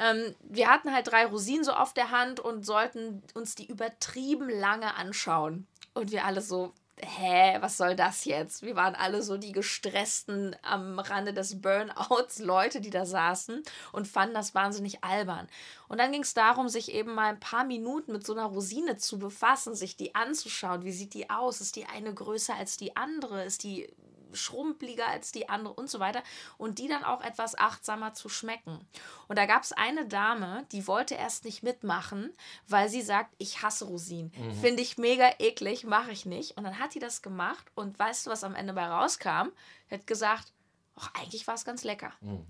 Ähm, 0.00 0.34
wir 0.40 0.68
hatten 0.68 0.94
halt 0.94 1.08
drei 1.08 1.26
Rosinen 1.26 1.64
so 1.64 1.72
auf 1.72 1.92
der 1.92 2.10
Hand 2.10 2.40
und 2.40 2.64
sollten 2.64 3.22
uns 3.34 3.54
die 3.54 3.66
übertrieben 3.66 4.48
lange 4.48 4.94
anschauen. 4.94 5.66
Und 5.92 6.12
wir 6.12 6.24
alle 6.24 6.40
so, 6.40 6.72
hä, 7.04 7.58
was 7.60 7.76
soll 7.76 7.96
das 7.96 8.24
jetzt? 8.24 8.62
Wir 8.62 8.76
waren 8.76 8.94
alle 8.94 9.22
so 9.22 9.36
die 9.36 9.52
gestressten 9.52 10.56
am 10.62 10.98
Rande 10.98 11.32
des 11.32 11.60
Burnouts 11.60 12.38
Leute, 12.40 12.80
die 12.80 12.90
da 12.90 13.06
saßen 13.06 13.62
und 13.92 14.08
fanden 14.08 14.34
das 14.34 14.54
wahnsinnig 14.54 15.02
albern. 15.04 15.48
Und 15.88 15.98
dann 15.98 16.12
ging 16.12 16.22
es 16.22 16.34
darum, 16.34 16.68
sich 16.68 16.92
eben 16.92 17.14
mal 17.14 17.30
ein 17.30 17.40
paar 17.40 17.64
Minuten 17.64 18.12
mit 18.12 18.26
so 18.26 18.32
einer 18.32 18.46
Rosine 18.46 18.96
zu 18.96 19.18
befassen, 19.18 19.74
sich 19.74 19.96
die 19.96 20.14
anzuschauen. 20.14 20.84
Wie 20.84 20.92
sieht 20.92 21.14
die 21.14 21.30
aus? 21.30 21.60
Ist 21.60 21.76
die 21.76 21.86
eine 21.86 22.14
größer 22.14 22.54
als 22.54 22.76
die 22.76 22.96
andere? 22.96 23.44
Ist 23.44 23.64
die 23.64 23.88
schrumpeliger 24.32 25.06
als 25.06 25.32
die 25.32 25.48
andere 25.48 25.74
und 25.74 25.90
so 25.90 26.00
weiter. 26.00 26.22
Und 26.58 26.78
die 26.78 26.88
dann 26.88 27.04
auch 27.04 27.22
etwas 27.22 27.58
achtsamer 27.58 28.14
zu 28.14 28.28
schmecken. 28.28 28.86
Und 29.28 29.38
da 29.38 29.46
gab 29.46 29.62
es 29.62 29.72
eine 29.72 30.06
Dame, 30.06 30.66
die 30.72 30.86
wollte 30.86 31.14
erst 31.14 31.44
nicht 31.44 31.62
mitmachen, 31.62 32.32
weil 32.68 32.88
sie 32.88 33.02
sagt, 33.02 33.34
ich 33.38 33.62
hasse 33.62 33.84
Rosinen. 33.84 34.32
Mhm. 34.36 34.54
Finde 34.54 34.82
ich 34.82 34.98
mega 34.98 35.30
eklig, 35.38 35.84
mache 35.84 36.12
ich 36.12 36.26
nicht. 36.26 36.56
Und 36.56 36.64
dann 36.64 36.78
hat 36.78 36.94
die 36.94 36.98
das 36.98 37.22
gemacht 37.22 37.66
und 37.74 37.98
weißt 37.98 38.26
du, 38.26 38.30
was 38.30 38.44
am 38.44 38.54
Ende 38.54 38.72
bei 38.72 38.86
rauskam? 38.86 39.48
Die 39.90 39.94
hat 39.94 40.06
gesagt, 40.06 40.52
ach, 40.96 41.10
eigentlich 41.14 41.46
war 41.46 41.54
es 41.54 41.64
ganz 41.64 41.84
lecker. 41.84 42.12
Mhm. 42.20 42.44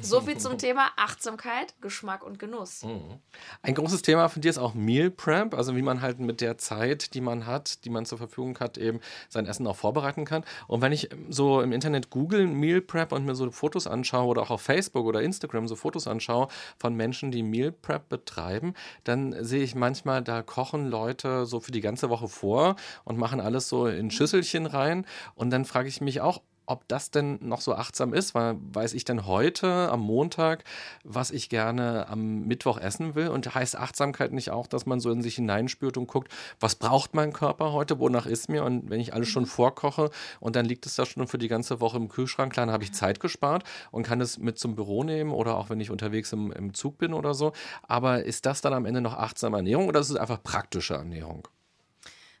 So 0.00 0.20
viel 0.20 0.38
zum 0.38 0.58
Thema 0.58 0.88
Achtsamkeit, 0.96 1.74
Geschmack 1.80 2.22
und 2.22 2.38
Genuss. 2.38 2.84
Mhm. 2.84 3.18
Ein 3.62 3.74
großes 3.74 4.02
Thema 4.02 4.28
von 4.28 4.42
dir 4.42 4.50
ist 4.50 4.58
auch 4.58 4.74
Meal 4.74 5.10
Prep, 5.10 5.54
also 5.54 5.74
wie 5.76 5.82
man 5.82 6.02
halt 6.02 6.20
mit 6.20 6.40
der 6.40 6.58
Zeit, 6.58 7.14
die 7.14 7.20
man 7.20 7.46
hat, 7.46 7.84
die 7.84 7.90
man 7.90 8.04
zur 8.04 8.18
Verfügung 8.18 8.58
hat, 8.60 8.78
eben 8.78 9.00
sein 9.28 9.46
Essen 9.46 9.66
auch 9.66 9.76
vorbereiten 9.76 10.24
kann. 10.24 10.44
Und 10.66 10.82
wenn 10.82 10.92
ich 10.92 11.08
so 11.28 11.60
im 11.60 11.72
Internet 11.72 12.10
google 12.10 12.46
Meal 12.46 12.80
Prep 12.80 13.12
und 13.12 13.24
mir 13.24 13.34
so 13.34 13.50
Fotos 13.50 13.86
anschaue 13.86 14.26
oder 14.26 14.42
auch 14.42 14.50
auf 14.50 14.60
Facebook 14.60 15.06
oder 15.06 15.22
Instagram 15.22 15.68
so 15.68 15.76
Fotos 15.76 16.06
anschaue 16.06 16.48
von 16.78 16.94
Menschen, 16.94 17.30
die 17.30 17.42
Meal 17.42 17.72
Prep 17.72 18.08
betreiben, 18.08 18.74
dann 19.04 19.44
sehe 19.44 19.62
ich 19.62 19.74
manchmal, 19.74 20.22
da 20.22 20.42
kochen 20.42 20.88
Leute 20.88 21.46
so 21.46 21.60
für 21.60 21.72
die 21.72 21.80
ganze 21.80 22.10
Woche 22.10 22.28
vor 22.28 22.76
und 23.04 23.18
machen 23.18 23.40
alles 23.40 23.68
so 23.68 23.86
in 23.86 24.10
Schüsselchen 24.10 24.66
rein. 24.66 25.06
Und 25.34 25.50
dann 25.50 25.64
frage 25.64 25.88
ich 25.88 26.00
mich 26.00 26.20
auch, 26.20 26.40
ob 26.66 26.88
das 26.88 27.10
denn 27.10 27.38
noch 27.40 27.60
so 27.60 27.74
achtsam 27.74 28.14
ist, 28.14 28.34
weil 28.34 28.56
weiß 28.72 28.94
ich 28.94 29.04
denn 29.04 29.26
heute 29.26 29.90
am 29.90 30.00
Montag, 30.00 30.64
was 31.02 31.30
ich 31.30 31.48
gerne 31.48 32.08
am 32.08 32.46
Mittwoch 32.46 32.78
essen 32.78 33.14
will 33.14 33.28
und 33.28 33.54
heißt 33.54 33.76
Achtsamkeit 33.76 34.32
nicht 34.32 34.50
auch, 34.50 34.66
dass 34.66 34.86
man 34.86 35.00
so 35.00 35.10
in 35.10 35.22
sich 35.22 35.36
hineinspürt 35.36 35.96
und 35.96 36.06
guckt, 36.06 36.32
was 36.60 36.74
braucht 36.74 37.14
mein 37.14 37.32
Körper 37.32 37.72
heute, 37.72 37.98
wonach 37.98 38.26
ist 38.26 38.48
mir 38.48 38.64
und 38.64 38.90
wenn 38.90 39.00
ich 39.00 39.14
alles 39.14 39.28
schon 39.28 39.44
mhm. 39.44 39.48
vorkoche 39.48 40.10
und 40.40 40.56
dann 40.56 40.66
liegt 40.66 40.86
es 40.86 40.96
da 40.96 41.06
schon 41.06 41.26
für 41.26 41.38
die 41.38 41.48
ganze 41.48 41.80
Woche 41.80 41.96
im 41.96 42.08
Kühlschrank, 42.08 42.52
klar, 42.52 42.66
dann 42.66 42.72
habe 42.72 42.84
ich 42.84 42.92
Zeit 42.92 43.20
gespart 43.20 43.64
und 43.90 44.04
kann 44.04 44.20
es 44.20 44.38
mit 44.38 44.58
zum 44.58 44.74
Büro 44.74 45.04
nehmen 45.04 45.32
oder 45.32 45.56
auch 45.56 45.70
wenn 45.70 45.80
ich 45.80 45.90
unterwegs 45.90 46.32
im, 46.32 46.52
im 46.52 46.74
Zug 46.74 46.98
bin 46.98 47.12
oder 47.12 47.34
so, 47.34 47.52
aber 47.82 48.24
ist 48.24 48.46
das 48.46 48.60
dann 48.60 48.72
am 48.72 48.86
Ende 48.86 49.00
noch 49.00 49.14
achtsame 49.14 49.58
Ernährung 49.58 49.88
oder 49.88 50.00
ist 50.00 50.10
es 50.10 50.16
einfach 50.16 50.42
praktische 50.42 50.94
Ernährung? 50.94 51.48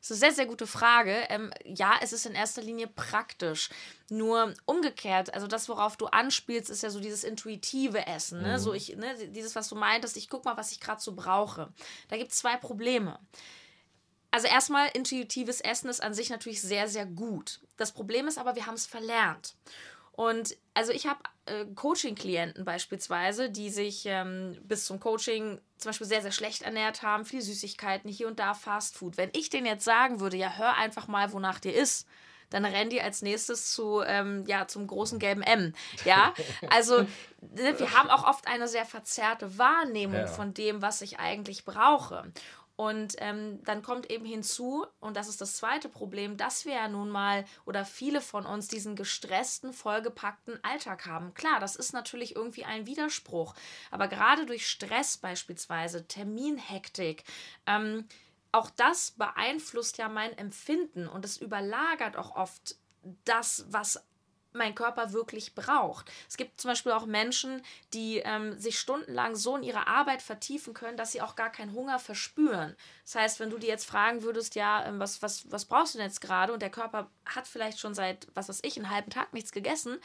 Das 0.06 0.18
ist 0.18 0.22
eine 0.22 0.32
sehr, 0.32 0.36
sehr 0.36 0.46
gute 0.46 0.66
Frage. 0.66 1.24
Ähm, 1.30 1.50
ja, 1.64 1.94
es 2.02 2.12
ist 2.12 2.26
in 2.26 2.34
erster 2.34 2.60
Linie 2.60 2.88
praktisch. 2.88 3.70
Nur 4.10 4.52
umgekehrt, 4.66 5.32
also 5.32 5.46
das, 5.46 5.66
worauf 5.70 5.96
du 5.96 6.08
anspielst, 6.08 6.68
ist 6.68 6.82
ja 6.82 6.90
so 6.90 7.00
dieses 7.00 7.24
intuitive 7.24 8.06
Essen. 8.06 8.42
Ne? 8.42 8.52
Mhm. 8.52 8.58
So 8.58 8.74
ich, 8.74 8.94
ne, 8.96 9.16
dieses, 9.28 9.54
was 9.54 9.70
du 9.70 9.76
meintest, 9.76 10.18
ich 10.18 10.28
guck 10.28 10.44
mal, 10.44 10.58
was 10.58 10.72
ich 10.72 10.80
gerade 10.80 11.00
so 11.00 11.14
brauche. 11.14 11.72
Da 12.08 12.18
gibt 12.18 12.32
es 12.32 12.38
zwei 12.38 12.58
Probleme. 12.58 13.18
Also 14.30 14.46
erstmal, 14.46 14.90
intuitives 14.92 15.62
Essen 15.62 15.88
ist 15.88 16.02
an 16.02 16.12
sich 16.12 16.28
natürlich 16.28 16.60
sehr, 16.60 16.86
sehr 16.86 17.06
gut. 17.06 17.60
Das 17.78 17.92
Problem 17.92 18.28
ist 18.28 18.36
aber, 18.36 18.56
wir 18.56 18.66
haben 18.66 18.74
es 18.74 18.84
verlernt. 18.84 19.54
Und 20.16 20.56
also 20.74 20.92
ich 20.92 21.06
habe 21.06 21.18
äh, 21.46 21.64
Coaching-Klienten 21.74 22.64
beispielsweise, 22.64 23.50
die 23.50 23.70
sich 23.70 24.04
ähm, 24.06 24.56
bis 24.62 24.86
zum 24.86 25.00
Coaching 25.00 25.60
zum 25.76 25.88
Beispiel 25.88 26.06
sehr, 26.06 26.22
sehr 26.22 26.32
schlecht 26.32 26.62
ernährt 26.62 27.02
haben, 27.02 27.24
viel 27.24 27.42
Süßigkeiten, 27.42 28.08
hier 28.08 28.28
und 28.28 28.38
da 28.38 28.54
Fastfood. 28.54 29.16
Wenn 29.16 29.30
ich 29.32 29.50
denen 29.50 29.66
jetzt 29.66 29.84
sagen 29.84 30.20
würde, 30.20 30.36
ja, 30.36 30.56
hör 30.56 30.74
einfach 30.76 31.08
mal, 31.08 31.32
wonach 31.32 31.58
dir 31.58 31.74
ist, 31.74 32.06
dann 32.50 32.64
rennen 32.64 32.90
die 32.90 33.02
als 33.02 33.22
nächstes 33.22 33.72
zu, 33.72 34.02
ähm, 34.06 34.44
ja, 34.46 34.68
zum 34.68 34.86
großen 34.86 35.18
gelben 35.18 35.42
M. 35.42 35.74
Ja, 36.04 36.32
also 36.70 37.00
ne, 37.40 37.78
wir 37.78 37.92
haben 37.92 38.10
auch 38.10 38.24
oft 38.28 38.46
eine 38.46 38.68
sehr 38.68 38.86
verzerrte 38.86 39.58
Wahrnehmung 39.58 40.20
ja. 40.20 40.26
von 40.28 40.54
dem, 40.54 40.80
was 40.80 41.02
ich 41.02 41.18
eigentlich 41.18 41.64
brauche. 41.64 42.32
Und 42.76 43.14
ähm, 43.18 43.62
dann 43.64 43.82
kommt 43.82 44.10
eben 44.10 44.24
hinzu, 44.24 44.84
und 44.98 45.16
das 45.16 45.28
ist 45.28 45.40
das 45.40 45.56
zweite 45.56 45.88
Problem, 45.88 46.36
dass 46.36 46.64
wir 46.64 46.74
ja 46.74 46.88
nun 46.88 47.08
mal 47.08 47.44
oder 47.66 47.84
viele 47.84 48.20
von 48.20 48.46
uns 48.46 48.66
diesen 48.66 48.96
gestressten, 48.96 49.72
vollgepackten 49.72 50.58
Alltag 50.64 51.06
haben. 51.06 51.34
Klar, 51.34 51.60
das 51.60 51.76
ist 51.76 51.92
natürlich 51.92 52.34
irgendwie 52.34 52.64
ein 52.64 52.86
Widerspruch, 52.86 53.54
aber 53.92 54.08
gerade 54.08 54.44
durch 54.44 54.66
Stress 54.66 55.16
beispielsweise, 55.18 56.08
Terminhektik, 56.08 57.22
ähm, 57.66 58.08
auch 58.50 58.70
das 58.70 59.12
beeinflusst 59.12 59.98
ja 59.98 60.08
mein 60.08 60.36
Empfinden 60.36 61.08
und 61.08 61.24
es 61.24 61.36
überlagert 61.36 62.16
auch 62.16 62.34
oft 62.34 62.76
das, 63.24 63.66
was 63.68 64.02
mein 64.54 64.74
Körper 64.74 65.12
wirklich 65.12 65.54
braucht. 65.54 66.10
Es 66.28 66.36
gibt 66.36 66.60
zum 66.60 66.70
Beispiel 66.70 66.92
auch 66.92 67.06
Menschen, 67.06 67.62
die 67.92 68.18
ähm, 68.18 68.58
sich 68.58 68.78
stundenlang 68.78 69.34
so 69.34 69.56
in 69.56 69.62
ihre 69.62 69.86
Arbeit 69.86 70.22
vertiefen 70.22 70.74
können, 70.74 70.96
dass 70.96 71.12
sie 71.12 71.20
auch 71.20 71.36
gar 71.36 71.50
keinen 71.50 71.74
Hunger 71.74 71.98
verspüren. 71.98 72.76
Das 73.04 73.16
heißt, 73.16 73.40
wenn 73.40 73.50
du 73.50 73.58
dir 73.58 73.68
jetzt 73.68 73.86
fragen 73.86 74.22
würdest, 74.22 74.54
ja, 74.54 74.86
ähm, 74.86 75.00
was, 75.00 75.22
was, 75.22 75.50
was 75.50 75.64
brauchst 75.64 75.94
du 75.94 75.98
denn 75.98 76.06
jetzt 76.06 76.20
gerade? 76.20 76.52
Und 76.52 76.62
der 76.62 76.70
Körper 76.70 77.10
hat 77.26 77.46
vielleicht 77.46 77.80
schon 77.80 77.94
seit, 77.94 78.28
was 78.34 78.48
weiß 78.48 78.60
ich, 78.62 78.76
einen 78.76 78.90
halben 78.90 79.10
Tag 79.10 79.32
nichts 79.32 79.52
gegessen. 79.52 79.98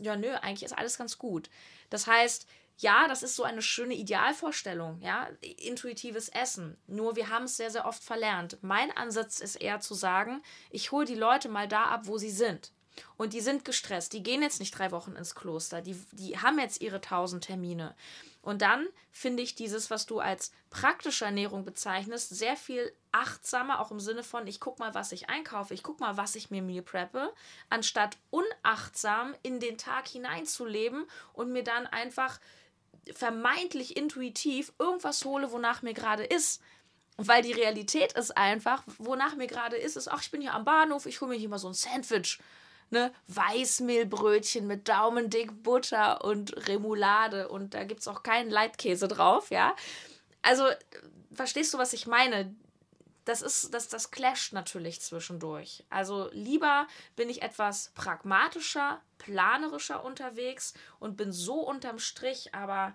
Ja, 0.00 0.16
nö, 0.16 0.32
eigentlich 0.34 0.62
ist 0.62 0.78
alles 0.78 0.96
ganz 0.96 1.18
gut. 1.18 1.50
Das 1.90 2.06
heißt, 2.06 2.46
ja, 2.80 3.08
das 3.08 3.24
ist 3.24 3.34
so 3.34 3.42
eine 3.42 3.60
schöne 3.60 3.94
Idealvorstellung, 3.94 5.00
ja, 5.02 5.28
intuitives 5.40 6.28
Essen. 6.28 6.76
Nur 6.86 7.16
wir 7.16 7.28
haben 7.28 7.44
es 7.44 7.56
sehr, 7.56 7.72
sehr 7.72 7.86
oft 7.86 8.04
verlernt. 8.04 8.58
Mein 8.62 8.96
Ansatz 8.96 9.40
ist 9.40 9.56
eher 9.56 9.80
zu 9.80 9.94
sagen, 9.94 10.42
ich 10.70 10.92
hole 10.92 11.04
die 11.04 11.16
Leute 11.16 11.48
mal 11.48 11.66
da 11.66 11.86
ab, 11.86 12.02
wo 12.04 12.18
sie 12.18 12.30
sind. 12.30 12.70
Und 13.16 13.32
die 13.32 13.40
sind 13.40 13.64
gestresst. 13.64 14.12
Die 14.12 14.22
gehen 14.22 14.42
jetzt 14.42 14.60
nicht 14.60 14.76
drei 14.78 14.90
Wochen 14.92 15.12
ins 15.12 15.34
Kloster. 15.34 15.80
Die, 15.80 15.94
die 16.12 16.38
haben 16.38 16.58
jetzt 16.58 16.80
ihre 16.80 17.00
tausend 17.00 17.44
Termine. 17.44 17.94
Und 18.42 18.62
dann 18.62 18.86
finde 19.10 19.42
ich 19.42 19.56
dieses, 19.56 19.90
was 19.90 20.06
du 20.06 20.20
als 20.20 20.52
praktische 20.70 21.24
Ernährung 21.24 21.64
bezeichnest, 21.64 22.30
sehr 22.30 22.56
viel 22.56 22.92
achtsamer, 23.12 23.80
auch 23.80 23.90
im 23.90 24.00
Sinne 24.00 24.22
von, 24.22 24.46
ich 24.46 24.60
gucke 24.60 24.80
mal, 24.80 24.94
was 24.94 25.12
ich 25.12 25.28
einkaufe, 25.28 25.74
ich 25.74 25.82
gucke 25.82 26.02
mal, 26.02 26.16
was 26.16 26.34
ich 26.34 26.50
mir 26.50 26.62
meal 26.62 26.82
preppe, 26.82 27.32
anstatt 27.68 28.16
unachtsam 28.30 29.34
in 29.42 29.60
den 29.60 29.76
Tag 29.76 30.08
hineinzuleben 30.08 31.04
und 31.32 31.52
mir 31.52 31.64
dann 31.64 31.86
einfach 31.86 32.40
vermeintlich 33.12 33.96
intuitiv 33.96 34.72
irgendwas 34.78 35.24
hole, 35.24 35.50
wonach 35.52 35.82
mir 35.82 35.94
gerade 35.94 36.24
ist. 36.24 36.62
Weil 37.20 37.42
die 37.42 37.52
Realität 37.52 38.12
ist 38.12 38.36
einfach, 38.36 38.84
wonach 38.98 39.34
mir 39.34 39.48
gerade 39.48 39.76
ist, 39.76 39.96
ist, 39.96 40.08
ach, 40.08 40.22
ich 40.22 40.30
bin 40.30 40.40
hier 40.40 40.54
am 40.54 40.64
Bahnhof, 40.64 41.04
ich 41.04 41.20
hole 41.20 41.32
mir 41.32 41.36
hier 41.36 41.48
mal 41.48 41.58
so 41.58 41.68
ein 41.68 41.74
Sandwich 41.74 42.38
ne, 42.90 43.12
Weißmehlbrötchen 43.28 44.66
mit 44.66 44.88
daumendick 44.88 45.62
Butter 45.62 46.24
und 46.24 46.68
Remoulade 46.68 47.48
und 47.48 47.74
da 47.74 47.84
gibt 47.84 48.00
es 48.00 48.08
auch 48.08 48.22
keinen 48.22 48.50
Leitkäse 48.50 49.08
drauf, 49.08 49.50
ja. 49.50 49.74
Also, 50.42 50.64
verstehst 51.32 51.74
du, 51.74 51.78
was 51.78 51.92
ich 51.92 52.06
meine? 52.06 52.54
Das 53.24 53.42
ist, 53.42 53.74
das, 53.74 53.88
das 53.88 54.10
clasht 54.10 54.54
natürlich 54.54 55.02
zwischendurch. 55.02 55.84
Also 55.90 56.30
lieber 56.32 56.86
bin 57.14 57.28
ich 57.28 57.42
etwas 57.42 57.90
pragmatischer, 57.94 59.02
planerischer 59.18 60.02
unterwegs 60.02 60.72
und 60.98 61.18
bin 61.18 61.30
so 61.30 61.60
unterm 61.60 61.98
Strich, 61.98 62.54
aber 62.54 62.94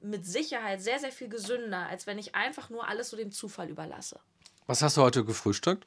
mit 0.00 0.24
Sicherheit 0.26 0.80
sehr, 0.80 1.00
sehr 1.00 1.10
viel 1.10 1.28
gesünder, 1.28 1.88
als 1.88 2.06
wenn 2.06 2.18
ich 2.18 2.36
einfach 2.36 2.70
nur 2.70 2.86
alles 2.86 3.10
so 3.10 3.16
dem 3.16 3.32
Zufall 3.32 3.68
überlasse. 3.68 4.20
Was 4.66 4.80
hast 4.80 4.96
du 4.96 5.02
heute 5.02 5.24
gefrühstückt? 5.24 5.86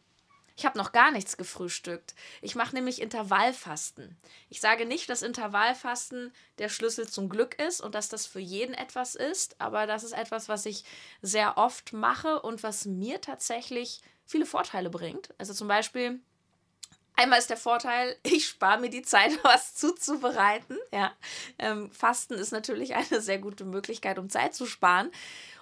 Ich 0.57 0.65
habe 0.65 0.77
noch 0.77 0.91
gar 0.91 1.11
nichts 1.11 1.37
gefrühstückt. 1.37 2.15
Ich 2.41 2.55
mache 2.55 2.73
nämlich 2.73 2.99
Intervallfasten. 2.99 4.17
Ich 4.49 4.59
sage 4.59 4.87
nicht, 4.87 5.07
dass 5.07 5.21
Intervallfasten 5.21 6.33
der 6.57 6.69
Schlüssel 6.69 7.07
zum 7.07 7.29
Glück 7.29 7.59
ist 7.61 7.79
und 7.79 7.93
dass 7.93 8.09
das 8.09 8.25
für 8.25 8.39
jeden 8.39 8.73
etwas 8.73 9.13
ist, 9.13 9.61
aber 9.61 9.85
das 9.85 10.03
ist 10.03 10.13
etwas, 10.13 10.49
was 10.49 10.65
ich 10.65 10.83
sehr 11.21 11.57
oft 11.59 11.93
mache 11.93 12.41
und 12.41 12.63
was 12.63 12.85
mir 12.85 13.21
tatsächlich 13.21 14.01
viele 14.25 14.47
Vorteile 14.47 14.89
bringt. 14.89 15.33
Also 15.37 15.53
zum 15.53 15.67
Beispiel, 15.67 16.19
Einmal 17.19 17.39
ist 17.39 17.49
der 17.49 17.57
Vorteil, 17.57 18.15
ich 18.23 18.47
spare 18.47 18.79
mir 18.79 18.89
die 18.91 19.01
Zeit, 19.01 19.31
was 19.43 19.75
zuzubereiten. 19.75 20.77
Ja. 20.91 21.13
Ähm, 21.57 21.91
Fasten 21.91 22.35
ist 22.35 22.51
natürlich 22.51 22.95
eine 22.95 23.21
sehr 23.21 23.39
gute 23.39 23.65
Möglichkeit, 23.65 24.19
um 24.19 24.29
Zeit 24.29 24.53
zu 24.53 24.65
sparen 24.65 25.11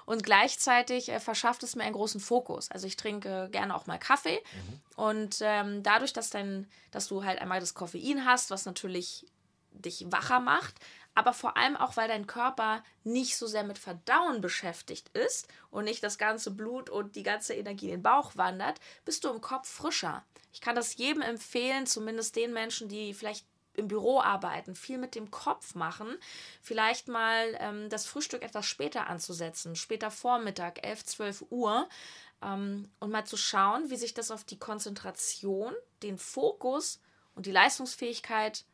und 0.05 0.23
gleichzeitig 0.23 1.09
äh, 1.09 1.19
verschafft 1.19 1.63
es 1.63 1.75
mir 1.75 1.83
einen 1.83 1.93
großen 1.93 2.19
Fokus. 2.19 2.69
Also 2.71 2.87
ich 2.87 2.97
trinke 2.97 3.49
gerne 3.51 3.75
auch 3.75 3.87
mal 3.87 3.97
Kaffee 3.97 4.39
mhm. 4.53 4.81
und 5.03 5.37
ähm, 5.41 5.83
dadurch, 5.83 6.13
dass, 6.13 6.29
dein, 6.29 6.67
dass 6.91 7.07
du 7.07 7.23
halt 7.23 7.39
einmal 7.39 7.59
das 7.59 7.73
Koffein 7.73 8.25
hast, 8.25 8.51
was 8.51 8.65
natürlich 8.65 9.25
dich 9.71 10.05
wacher 10.09 10.39
macht, 10.39 10.75
aber 11.15 11.33
vor 11.33 11.57
allem 11.57 11.77
auch, 11.77 11.95
weil 11.95 12.09
dein 12.09 12.27
Körper 12.27 12.83
nicht 13.03 13.37
so 13.37 13.47
sehr 13.47 13.63
mit 13.63 13.77
Verdauen 13.77 14.41
beschäftigt 14.41 15.09
ist 15.09 15.47
und 15.71 15.85
nicht 15.85 16.03
das 16.03 16.17
ganze 16.17 16.51
Blut 16.51 16.89
und 16.89 17.15
die 17.15 17.23
ganze 17.23 17.53
Energie 17.53 17.85
in 17.85 17.97
den 17.97 18.03
Bauch 18.03 18.35
wandert, 18.35 18.79
bist 19.05 19.23
du 19.23 19.29
im 19.29 19.41
Kopf 19.41 19.67
frischer. 19.69 20.25
Ich 20.51 20.61
kann 20.61 20.75
das 20.75 20.95
jedem 20.97 21.21
empfehlen, 21.21 21.85
zumindest 21.85 22.35
den 22.35 22.53
Menschen, 22.53 22.89
die 22.89 23.13
vielleicht 23.13 23.45
im 23.77 23.87
Büro 23.87 24.21
arbeiten, 24.21 24.75
viel 24.75 24.97
mit 24.97 25.15
dem 25.15 25.31
Kopf 25.31 25.75
machen, 25.75 26.17
vielleicht 26.61 27.07
mal 27.07 27.55
ähm, 27.59 27.89
das 27.89 28.05
Frühstück 28.05 28.41
etwas 28.41 28.65
später 28.65 29.07
anzusetzen, 29.07 29.75
später 29.75 30.11
Vormittag, 30.11 30.85
11, 30.85 31.05
12 31.05 31.45
Uhr, 31.49 31.87
ähm, 32.41 32.89
und 32.99 33.11
mal 33.11 33.25
zu 33.25 33.37
schauen, 33.37 33.89
wie 33.89 33.97
sich 33.97 34.13
das 34.13 34.31
auf 34.31 34.43
die 34.43 34.59
Konzentration, 34.59 35.73
den 36.03 36.17
Fokus 36.17 37.01
und 37.33 37.45
die 37.45 37.51
Leistungsfähigkeit 37.51 38.65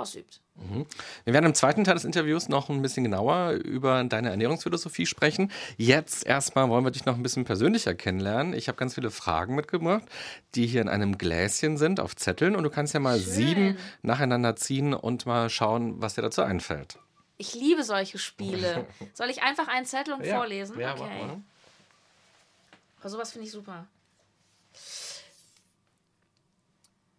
ausübt. 0.00 0.40
Mhm. 0.56 0.86
Wir 1.24 1.34
werden 1.34 1.46
im 1.46 1.54
zweiten 1.54 1.84
Teil 1.84 1.94
des 1.94 2.04
Interviews 2.04 2.48
noch 2.48 2.68
ein 2.68 2.82
bisschen 2.82 3.04
genauer 3.04 3.52
über 3.52 4.02
deine 4.04 4.30
Ernährungsphilosophie 4.30 5.06
sprechen. 5.06 5.52
Jetzt 5.76 6.26
erstmal 6.26 6.68
wollen 6.68 6.84
wir 6.84 6.90
dich 6.90 7.04
noch 7.04 7.14
ein 7.14 7.22
bisschen 7.22 7.44
persönlicher 7.44 7.94
kennenlernen. 7.94 8.52
Ich 8.54 8.68
habe 8.68 8.76
ganz 8.76 8.94
viele 8.94 9.10
Fragen 9.10 9.54
mitgebracht, 9.54 10.04
die 10.54 10.66
hier 10.66 10.80
in 10.80 10.88
einem 10.88 11.16
Gläschen 11.18 11.76
sind, 11.76 12.00
auf 12.00 12.16
Zetteln. 12.16 12.56
Und 12.56 12.64
du 12.64 12.70
kannst 12.70 12.94
ja 12.94 13.00
mal 13.00 13.20
Schön. 13.20 13.32
sieben 13.32 13.78
nacheinander 14.02 14.56
ziehen 14.56 14.94
und 14.94 15.26
mal 15.26 15.48
schauen, 15.48 16.00
was 16.00 16.14
dir 16.14 16.22
dazu 16.22 16.42
einfällt. 16.42 16.98
Ich 17.36 17.54
liebe 17.54 17.84
solche 17.84 18.18
Spiele. 18.18 18.86
Soll 19.14 19.30
ich 19.30 19.42
einfach 19.42 19.68
einen 19.68 19.86
Zettel 19.86 20.14
und 20.14 20.24
ja. 20.24 20.36
vorlesen? 20.36 20.78
Ja, 20.78 20.94
okay. 20.94 21.02
mach 21.02 21.26
mal. 21.28 21.42
Aber 23.00 23.08
sowas 23.10 23.30
finde 23.30 23.46
ich 23.46 23.52
super. 23.52 23.86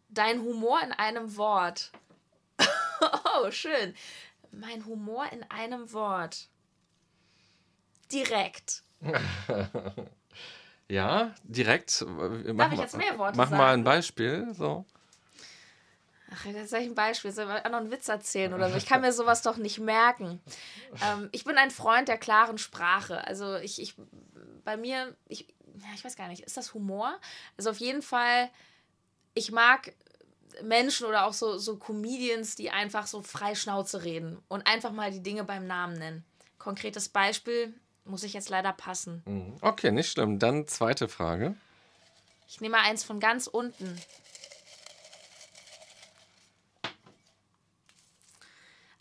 Dein 0.10 0.42
Humor 0.42 0.80
in 0.84 0.92
einem 0.92 1.38
Wort. 1.38 1.92
Oh, 3.44 3.52
schön. 3.52 3.96
Mein 4.52 4.86
Humor 4.86 5.26
in 5.32 5.44
einem 5.50 5.92
Wort. 5.94 6.48
Direkt. 8.12 8.84
ja, 10.88 11.34
direkt. 11.44 12.06
Mach 12.08 12.56
Darf 12.56 12.74
ich 12.74 12.80
jetzt 12.80 12.98
mehr 12.98 13.18
Worte 13.18 13.38
Mach 13.38 13.50
sagen? 13.50 13.58
mal 13.58 13.74
ein 13.74 13.84
Beispiel. 13.84 14.54
So. 14.54 14.86
Ach, 16.32 16.46
jetzt 16.46 16.70
soll 16.70 16.82
ich 16.82 16.88
ein 16.88 16.96
Beispiel, 16.96 17.32
soll 17.32 17.46
ich 17.46 17.66
auch 17.66 17.72
noch 17.72 17.80
einen 17.80 17.92
Witz 17.92 18.08
erzählen 18.08 18.54
oder 18.54 18.70
so? 18.70 18.78
Ich 18.78 18.86
kann 18.86 19.02
mir 19.02 19.14
sowas 19.14 19.42
doch 19.42 19.58
nicht 19.58 19.80
merken. 19.80 20.42
Ähm, 21.04 21.30
ich 21.32 21.44
bin 21.44 21.58
ein 21.58 21.72
Freund 21.72 22.08
der 22.08 22.18
klaren 22.18 22.58
Sprache. 22.58 23.26
Also 23.26 23.56
ich, 23.58 23.82
ich 23.82 23.96
bei 24.64 24.78
mir, 24.78 25.16
ich, 25.28 25.48
ja, 25.80 25.88
ich 25.96 26.04
weiß 26.04 26.16
gar 26.16 26.28
nicht, 26.28 26.44
ist 26.44 26.58
das 26.58 26.74
Humor? 26.74 27.20
Also 27.58 27.70
auf 27.70 27.78
jeden 27.78 28.02
Fall, 28.02 28.50
ich 29.34 29.52
mag 29.52 29.94
Menschen 30.64 31.06
oder 31.06 31.26
auch 31.26 31.34
so, 31.34 31.58
so 31.58 31.78
Comedians, 31.78 32.56
die 32.56 32.70
einfach 32.72 33.08
so 33.08 33.22
frei 33.22 33.56
Schnauze 33.56 34.04
reden 34.04 34.38
und 34.48 34.66
einfach 34.68 34.92
mal 34.92 35.12
die 35.12 35.24
Dinge 35.24 35.44
beim 35.44 35.68
Namen 35.68 35.98
nennen. 35.98 36.26
Konkretes 36.58 37.10
Beispiel 37.10 37.74
muss 38.06 38.24
ich 38.24 38.34
jetzt 38.34 38.50
leider 38.50 38.74
passen. 38.74 39.22
Mhm. 39.26 39.58
Okay, 39.62 39.92
nicht 39.92 40.12
schlimm. 40.12 40.40
Dann 40.40 40.68
zweite 40.68 41.08
Frage. 41.08 41.56
Ich 42.48 42.62
nehme 42.62 42.78
eins 42.80 43.04
von 43.04 43.20
ganz 43.20 43.48
unten. 43.48 43.96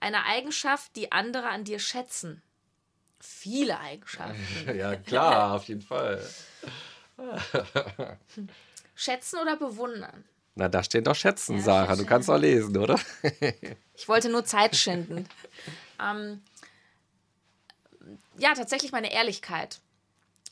Eine 0.00 0.24
Eigenschaft, 0.26 0.94
die 0.96 1.10
andere 1.10 1.48
an 1.48 1.64
dir 1.64 1.78
schätzen. 1.78 2.42
Viele 3.20 3.80
Eigenschaften. 3.80 4.76
ja, 4.76 4.94
klar, 4.96 5.54
auf 5.54 5.64
jeden 5.64 5.82
Fall. 5.82 6.24
schätzen 8.94 9.38
oder 9.40 9.56
bewundern? 9.56 10.24
Na, 10.58 10.68
da 10.68 10.82
steht 10.82 11.06
doch 11.06 11.14
schätzen, 11.14 11.58
ja, 11.58 11.62
Sarah. 11.62 11.94
Du 11.94 12.04
kannst 12.04 12.28
doch 12.28 12.36
lesen, 12.36 12.76
oder? 12.76 12.98
ich 13.94 14.08
wollte 14.08 14.28
nur 14.28 14.44
Zeit 14.44 14.74
schinden. 14.74 15.28
ähm, 16.02 16.42
ja, 18.36 18.54
tatsächlich 18.54 18.90
meine 18.90 19.12
Ehrlichkeit 19.12 19.78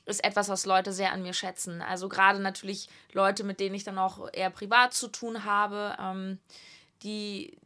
ist 0.05 0.23
etwas, 0.23 0.49
was 0.49 0.65
Leute 0.65 0.93
sehr 0.93 1.11
an 1.11 1.23
mir 1.23 1.33
schätzen. 1.33 1.83
Also 1.83 2.09
gerade 2.09 2.39
natürlich 2.39 2.89
Leute, 3.15 3.43
mit 3.43 3.59
denen 3.59 3.75
ich 3.75 3.83
dann 3.83 3.99
auch 3.99 4.29
eher 4.33 4.51
privat 4.51 4.95
zu 4.95 5.09
tun 5.09 5.45
habe. 5.45 5.97
Ähm, 6.01 6.39
die 7.03 7.59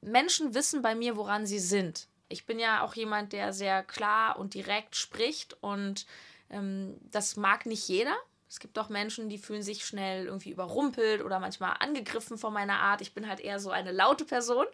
Menschen 0.00 0.52
wissen 0.52 0.82
bei 0.82 0.96
mir, 0.96 1.16
woran 1.16 1.46
sie 1.46 1.60
sind. 1.60 2.08
Ich 2.28 2.44
bin 2.44 2.58
ja 2.58 2.82
auch 2.82 2.94
jemand, 2.94 3.32
der 3.32 3.52
sehr 3.52 3.84
klar 3.84 4.40
und 4.40 4.54
direkt 4.54 4.96
spricht 4.96 5.56
und 5.62 6.06
ähm, 6.50 6.96
das 7.12 7.36
mag 7.36 7.66
nicht 7.66 7.86
jeder. 7.86 8.16
Es 8.54 8.60
gibt 8.60 8.78
auch 8.78 8.88
Menschen, 8.88 9.28
die 9.28 9.38
fühlen 9.38 9.64
sich 9.64 9.84
schnell 9.84 10.26
irgendwie 10.26 10.52
überrumpelt 10.52 11.24
oder 11.24 11.40
manchmal 11.40 11.74
angegriffen 11.80 12.38
von 12.38 12.52
meiner 12.52 12.78
Art. 12.78 13.00
Ich 13.00 13.12
bin 13.12 13.26
halt 13.26 13.40
eher 13.40 13.58
so 13.58 13.70
eine 13.70 13.90
laute 13.90 14.24
Person 14.24 14.66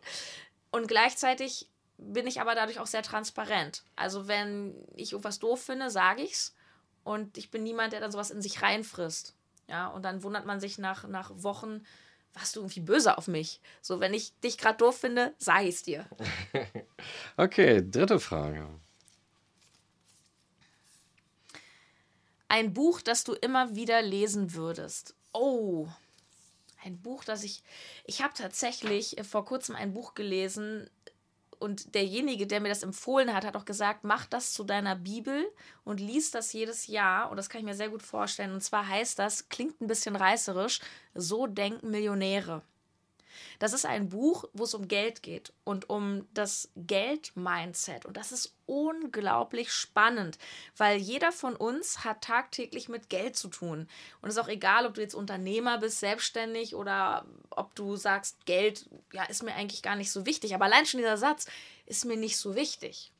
und 0.70 0.86
gleichzeitig 0.86 1.66
bin 1.96 2.26
ich 2.26 2.42
aber 2.42 2.54
dadurch 2.54 2.78
auch 2.78 2.86
sehr 2.86 3.02
transparent. 3.02 3.82
Also 3.96 4.28
wenn 4.28 4.74
ich 4.96 5.12
irgendwas 5.12 5.38
doof 5.38 5.62
finde, 5.62 5.88
sage 5.88 6.20
ich's 6.20 6.54
und 7.04 7.38
ich 7.38 7.50
bin 7.50 7.62
niemand, 7.62 7.94
der 7.94 8.00
dann 8.00 8.12
sowas 8.12 8.30
in 8.30 8.42
sich 8.42 8.60
reinfrisst. 8.60 9.34
Ja, 9.66 9.86
und 9.86 10.02
dann 10.02 10.22
wundert 10.22 10.44
man 10.44 10.60
sich 10.60 10.76
nach, 10.76 11.08
nach 11.08 11.30
Wochen, 11.36 11.82
warst 12.34 12.56
du 12.56 12.60
irgendwie 12.60 12.80
böse 12.80 13.16
auf 13.16 13.28
mich? 13.28 13.62
So, 13.80 13.98
wenn 13.98 14.12
ich 14.12 14.38
dich 14.40 14.58
gerade 14.58 14.76
doof 14.76 14.98
finde, 14.98 15.32
sage 15.38 15.68
ich 15.68 15.76
es 15.76 15.82
dir. 15.84 16.04
okay, 17.38 17.82
dritte 17.90 18.20
Frage. 18.20 18.68
Ein 22.50 22.74
Buch, 22.74 23.00
das 23.00 23.22
du 23.22 23.32
immer 23.34 23.76
wieder 23.76 24.02
lesen 24.02 24.54
würdest. 24.54 25.14
Oh, 25.32 25.86
ein 26.84 27.00
Buch, 27.00 27.22
das 27.22 27.44
ich. 27.44 27.62
Ich 28.06 28.22
habe 28.22 28.34
tatsächlich 28.34 29.16
vor 29.22 29.44
kurzem 29.44 29.76
ein 29.76 29.94
Buch 29.94 30.14
gelesen, 30.14 30.90
und 31.60 31.94
derjenige, 31.94 32.46
der 32.46 32.60
mir 32.60 32.70
das 32.70 32.82
empfohlen 32.82 33.34
hat, 33.34 33.44
hat 33.44 33.54
auch 33.54 33.66
gesagt, 33.66 34.02
mach 34.02 34.24
das 34.24 34.54
zu 34.54 34.64
deiner 34.64 34.96
Bibel 34.96 35.46
und 35.84 36.00
lies 36.00 36.30
das 36.30 36.54
jedes 36.54 36.86
Jahr. 36.86 37.30
Und 37.30 37.36
das 37.36 37.50
kann 37.50 37.60
ich 37.60 37.66
mir 37.66 37.74
sehr 37.74 37.90
gut 37.90 38.02
vorstellen. 38.02 38.52
Und 38.52 38.62
zwar 38.62 38.88
heißt 38.88 39.18
das, 39.18 39.48
klingt 39.50 39.78
ein 39.80 39.86
bisschen 39.86 40.16
reißerisch, 40.16 40.80
so 41.14 41.46
denken 41.46 41.90
Millionäre. 41.90 42.62
Das 43.58 43.72
ist 43.72 43.86
ein 43.86 44.08
Buch, 44.08 44.44
wo 44.52 44.64
es 44.64 44.74
um 44.74 44.88
Geld 44.88 45.22
geht 45.22 45.52
und 45.64 45.90
um 45.90 46.26
das 46.34 46.70
Geld-Mindset. 46.76 48.06
Und 48.06 48.16
das 48.16 48.32
ist 48.32 48.54
unglaublich 48.66 49.72
spannend, 49.72 50.38
weil 50.76 50.98
jeder 50.98 51.32
von 51.32 51.56
uns 51.56 52.04
hat 52.04 52.22
tagtäglich 52.22 52.88
mit 52.88 53.08
Geld 53.08 53.36
zu 53.36 53.48
tun. 53.48 53.88
Und 54.22 54.28
es 54.28 54.36
ist 54.36 54.42
auch 54.42 54.48
egal, 54.48 54.86
ob 54.86 54.94
du 54.94 55.00
jetzt 55.00 55.14
Unternehmer 55.14 55.78
bist, 55.78 56.00
selbstständig 56.00 56.74
oder 56.74 57.26
ob 57.50 57.74
du 57.74 57.96
sagst, 57.96 58.46
Geld, 58.46 58.88
ja, 59.12 59.24
ist 59.24 59.42
mir 59.42 59.54
eigentlich 59.54 59.82
gar 59.82 59.96
nicht 59.96 60.12
so 60.12 60.26
wichtig. 60.26 60.54
Aber 60.54 60.66
allein 60.66 60.86
schon 60.86 60.98
dieser 60.98 61.16
Satz 61.16 61.46
ist 61.86 62.04
mir 62.04 62.16
nicht 62.16 62.38
so 62.38 62.54
wichtig. 62.54 63.12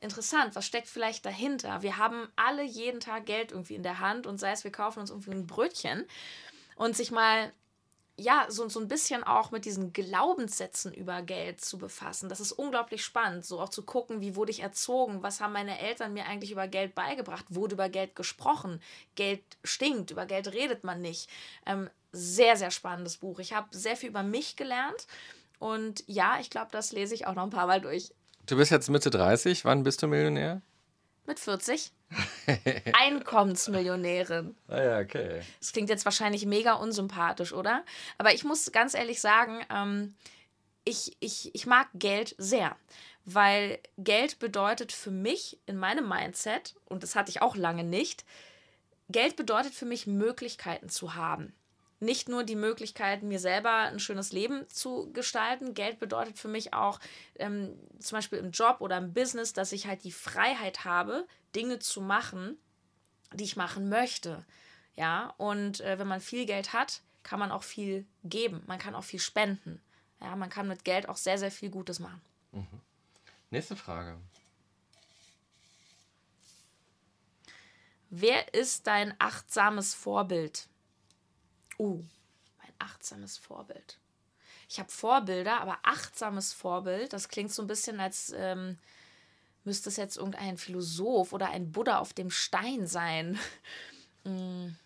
Interessant, 0.00 0.54
was 0.54 0.66
steckt 0.66 0.88
vielleicht 0.88 1.24
dahinter? 1.24 1.82
Wir 1.82 1.96
haben 1.96 2.28
alle 2.36 2.62
jeden 2.62 3.00
Tag 3.00 3.26
Geld 3.26 3.52
irgendwie 3.52 3.76
in 3.76 3.82
der 3.82 4.00
Hand 4.00 4.26
und 4.26 4.38
sei 4.38 4.52
es, 4.52 4.62
wir 4.62 4.72
kaufen 4.72 5.00
uns 5.00 5.10
irgendwie 5.10 5.30
ein 5.30 5.46
Brötchen 5.46 6.04
und 6.76 6.94
sich 6.94 7.10
mal 7.10 7.52
ja, 8.18 8.46
so, 8.48 8.68
so 8.68 8.80
ein 8.80 8.88
bisschen 8.88 9.24
auch 9.24 9.50
mit 9.50 9.66
diesen 9.66 9.92
Glaubenssätzen 9.92 10.94
über 10.94 11.20
Geld 11.20 11.60
zu 11.60 11.76
befassen. 11.76 12.30
Das 12.30 12.40
ist 12.40 12.52
unglaublich 12.52 13.04
spannend, 13.04 13.44
so 13.44 13.60
auch 13.60 13.68
zu 13.68 13.82
gucken, 13.82 14.22
wie 14.22 14.36
wurde 14.36 14.50
ich 14.50 14.60
erzogen, 14.60 15.22
was 15.22 15.40
haben 15.40 15.52
meine 15.52 15.78
Eltern 15.78 16.14
mir 16.14 16.26
eigentlich 16.26 16.50
über 16.50 16.66
Geld 16.66 16.94
beigebracht, 16.94 17.44
wurde 17.50 17.74
über 17.74 17.90
Geld 17.90 18.16
gesprochen, 18.16 18.80
Geld 19.16 19.42
stinkt, 19.64 20.10
über 20.10 20.24
Geld 20.24 20.52
redet 20.52 20.82
man 20.82 21.02
nicht. 21.02 21.28
Ähm, 21.66 21.90
sehr, 22.12 22.56
sehr 22.56 22.70
spannendes 22.70 23.18
Buch. 23.18 23.38
Ich 23.38 23.52
habe 23.52 23.68
sehr 23.76 23.96
viel 23.96 24.08
über 24.08 24.22
mich 24.22 24.56
gelernt 24.56 25.06
und 25.58 26.02
ja, 26.06 26.38
ich 26.40 26.48
glaube, 26.48 26.68
das 26.72 26.92
lese 26.92 27.14
ich 27.14 27.26
auch 27.26 27.34
noch 27.34 27.44
ein 27.44 27.50
paar 27.50 27.66
Mal 27.66 27.82
durch. 27.82 28.12
Du 28.46 28.56
bist 28.56 28.70
jetzt 28.70 28.88
Mitte 28.88 29.10
30, 29.10 29.66
wann 29.66 29.82
bist 29.82 30.02
du 30.02 30.06
Millionär? 30.06 30.62
Mit 31.26 31.40
40. 31.40 31.92
Einkommensmillionärin. 32.92 34.56
Ah 34.68 34.82
ja, 34.82 34.98
okay. 35.00 35.42
Das 35.58 35.72
klingt 35.72 35.90
jetzt 35.90 36.04
wahrscheinlich 36.04 36.46
mega 36.46 36.74
unsympathisch, 36.74 37.52
oder? 37.52 37.84
Aber 38.18 38.32
ich 38.32 38.44
muss 38.44 38.70
ganz 38.72 38.94
ehrlich 38.94 39.20
sagen, 39.20 39.64
ähm, 39.70 40.14
ich, 40.84 41.16
ich, 41.20 41.54
ich 41.54 41.66
mag 41.66 41.88
Geld 41.94 42.34
sehr. 42.38 42.76
Weil 43.24 43.80
Geld 43.98 44.38
bedeutet 44.38 44.92
für 44.92 45.10
mich 45.10 45.58
in 45.66 45.76
meinem 45.76 46.08
Mindset, 46.08 46.76
und 46.84 47.02
das 47.02 47.16
hatte 47.16 47.30
ich 47.30 47.42
auch 47.42 47.56
lange 47.56 47.82
nicht, 47.82 48.24
Geld 49.08 49.34
bedeutet 49.34 49.74
für 49.74 49.86
mich 49.86 50.06
Möglichkeiten 50.06 50.88
zu 50.88 51.16
haben 51.16 51.52
nicht 51.98 52.28
nur 52.28 52.44
die 52.44 52.56
Möglichkeit, 52.56 53.22
mir 53.22 53.38
selber 53.38 53.70
ein 53.70 53.98
schönes 53.98 54.32
Leben 54.32 54.68
zu 54.68 55.10
gestalten. 55.12 55.74
Geld 55.74 55.98
bedeutet 55.98 56.38
für 56.38 56.48
mich 56.48 56.74
auch 56.74 57.00
ähm, 57.36 57.74
zum 57.98 58.16
Beispiel 58.16 58.38
im 58.38 58.50
Job 58.50 58.76
oder 58.80 58.98
im 58.98 59.14
Business, 59.14 59.52
dass 59.52 59.72
ich 59.72 59.86
halt 59.86 60.04
die 60.04 60.12
Freiheit 60.12 60.84
habe, 60.84 61.26
Dinge 61.54 61.78
zu 61.78 62.00
machen, 62.00 62.58
die 63.32 63.44
ich 63.44 63.56
machen 63.56 63.88
möchte. 63.88 64.44
Ja, 64.94 65.34
und 65.36 65.80
äh, 65.80 65.98
wenn 65.98 66.06
man 66.06 66.20
viel 66.20 66.46
Geld 66.46 66.72
hat, 66.72 67.02
kann 67.22 67.38
man 67.38 67.50
auch 67.50 67.62
viel 67.62 68.06
geben. 68.24 68.62
Man 68.66 68.78
kann 68.78 68.94
auch 68.94 69.04
viel 69.04 69.20
spenden. 69.20 69.80
Ja, 70.20 70.36
man 70.36 70.48
kann 70.48 70.68
mit 70.68 70.84
Geld 70.84 71.08
auch 71.08 71.16
sehr, 71.16 71.38
sehr 71.38 71.50
viel 71.50 71.70
Gutes 71.70 71.98
machen. 71.98 72.20
Mhm. 72.52 72.80
Nächste 73.50 73.76
Frage. 73.76 74.18
Wer 78.10 78.54
ist 78.54 78.86
dein 78.86 79.14
achtsames 79.18 79.94
Vorbild? 79.94 80.68
Uh, 81.78 82.02
mein 82.58 82.72
achtsames 82.78 83.38
Vorbild. 83.38 83.98
Ich 84.68 84.80
habe 84.80 84.90
Vorbilder, 84.90 85.60
aber 85.60 85.78
achtsames 85.82 86.52
Vorbild, 86.52 87.12
das 87.12 87.28
klingt 87.28 87.52
so 87.52 87.62
ein 87.62 87.68
bisschen, 87.68 88.00
als 88.00 88.32
ähm, 88.36 88.78
müsste 89.64 89.88
es 89.88 89.96
jetzt 89.96 90.16
irgendein 90.16 90.56
Philosoph 90.56 91.32
oder 91.32 91.50
ein 91.50 91.72
Buddha 91.72 91.98
auf 91.98 92.12
dem 92.12 92.30
Stein 92.30 92.86
sein. 92.86 93.38
hm. 94.24 94.76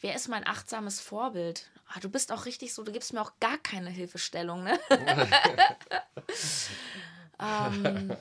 Wer 0.00 0.14
ist 0.14 0.28
mein 0.28 0.46
achtsames 0.46 1.00
Vorbild? 1.00 1.70
Ah, 1.88 2.00
du 2.00 2.10
bist 2.10 2.32
auch 2.32 2.46
richtig 2.46 2.74
so, 2.74 2.82
du 2.82 2.92
gibst 2.92 3.12
mir 3.12 3.22
auch 3.22 3.32
gar 3.40 3.58
keine 3.58 3.90
Hilfestellung, 3.90 4.64
ne? 4.64 4.78
ähm, 7.40 8.16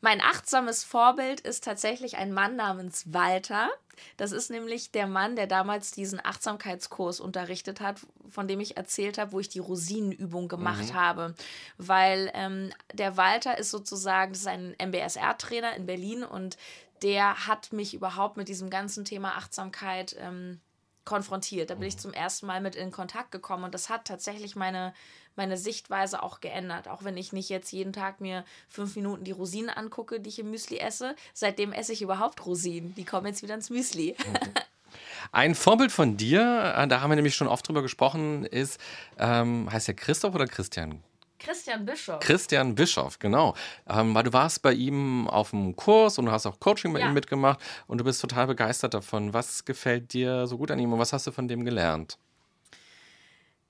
Mein 0.00 0.20
achtsames 0.20 0.84
Vorbild 0.84 1.40
ist 1.40 1.64
tatsächlich 1.64 2.16
ein 2.16 2.32
Mann 2.32 2.56
namens 2.56 3.12
Walter. 3.12 3.70
Das 4.16 4.32
ist 4.32 4.50
nämlich 4.50 4.90
der 4.90 5.06
Mann, 5.06 5.36
der 5.36 5.46
damals 5.46 5.90
diesen 5.90 6.24
Achtsamkeitskurs 6.24 7.18
unterrichtet 7.18 7.80
hat, 7.80 8.00
von 8.28 8.46
dem 8.46 8.60
ich 8.60 8.76
erzählt 8.76 9.18
habe, 9.18 9.32
wo 9.32 9.40
ich 9.40 9.48
die 9.48 9.58
Rosinenübung 9.58 10.48
gemacht 10.48 10.90
mhm. 10.90 10.94
habe. 10.94 11.34
Weil 11.78 12.30
ähm, 12.34 12.72
der 12.92 13.16
Walter 13.16 13.56
ist 13.58 13.70
sozusagen, 13.70 14.32
das 14.32 14.42
ist 14.42 14.48
ein 14.48 14.76
MBSR-Trainer 14.78 15.74
in 15.76 15.86
Berlin 15.86 16.24
und 16.24 16.56
der 17.02 17.46
hat 17.46 17.72
mich 17.72 17.94
überhaupt 17.94 18.36
mit 18.36 18.48
diesem 18.48 18.70
ganzen 18.70 19.04
Thema 19.04 19.36
Achtsamkeit 19.36 20.16
ähm, 20.18 20.60
konfrontiert. 21.06 21.70
Da 21.70 21.74
bin 21.74 21.88
ich 21.88 21.94
mhm. 21.94 22.00
zum 22.00 22.12
ersten 22.12 22.46
Mal 22.46 22.60
mit 22.60 22.74
in 22.74 22.90
Kontakt 22.90 23.30
gekommen 23.30 23.64
und 23.64 23.72
das 23.72 23.88
hat 23.88 24.04
tatsächlich 24.04 24.56
meine, 24.56 24.92
meine 25.36 25.56
Sichtweise 25.56 26.22
auch 26.22 26.40
geändert. 26.40 26.88
Auch 26.88 27.02
wenn 27.04 27.16
ich 27.16 27.32
nicht 27.32 27.48
jetzt 27.48 27.72
jeden 27.72 27.94
Tag 27.94 28.20
mir 28.20 28.44
fünf 28.68 28.94
Minuten 28.96 29.24
die 29.24 29.32
Rosinen 29.32 29.70
angucke, 29.70 30.20
die 30.20 30.28
ich 30.28 30.38
im 30.38 30.50
Müsli 30.50 30.78
esse. 30.78 31.16
Seitdem 31.32 31.72
esse 31.72 31.94
ich 31.94 32.02
überhaupt 32.02 32.44
Rosinen. 32.44 32.94
Die 32.94 33.04
kommen 33.04 33.26
jetzt 33.26 33.42
wieder 33.42 33.54
ins 33.54 33.70
Müsli. 33.70 34.14
Mhm. 34.18 34.34
Ein 35.32 35.54
Vorbild 35.54 35.92
von 35.92 36.16
dir, 36.16 36.74
äh, 36.76 36.86
da 36.86 37.00
haben 37.00 37.10
wir 37.10 37.16
nämlich 37.16 37.34
schon 37.34 37.48
oft 37.48 37.66
drüber 37.66 37.82
gesprochen, 37.82 38.44
ist, 38.44 38.80
ähm, 39.18 39.68
heißt 39.70 39.88
der 39.88 39.94
Christoph 39.94 40.34
oder 40.34 40.46
Christian? 40.46 41.02
Christian 41.38 41.84
Bischof. 41.84 42.20
Christian 42.20 42.74
Bischof, 42.74 43.18
genau. 43.18 43.54
Ähm, 43.88 44.14
weil 44.14 44.24
du 44.24 44.32
warst 44.32 44.62
bei 44.62 44.72
ihm 44.72 45.28
auf 45.28 45.50
dem 45.50 45.76
Kurs 45.76 46.18
und 46.18 46.26
du 46.26 46.32
hast 46.32 46.46
auch 46.46 46.60
Coaching 46.60 46.92
bei 46.92 47.00
ja. 47.00 47.08
ihm 47.08 47.14
mitgemacht 47.14 47.60
und 47.86 47.98
du 47.98 48.04
bist 48.04 48.20
total 48.20 48.46
begeistert 48.46 48.94
davon. 48.94 49.32
Was 49.32 49.64
gefällt 49.64 50.12
dir 50.12 50.46
so 50.46 50.58
gut 50.58 50.70
an 50.70 50.78
ihm 50.78 50.92
und 50.92 50.98
was 50.98 51.12
hast 51.12 51.26
du 51.26 51.32
von 51.32 51.48
dem 51.48 51.64
gelernt? 51.64 52.18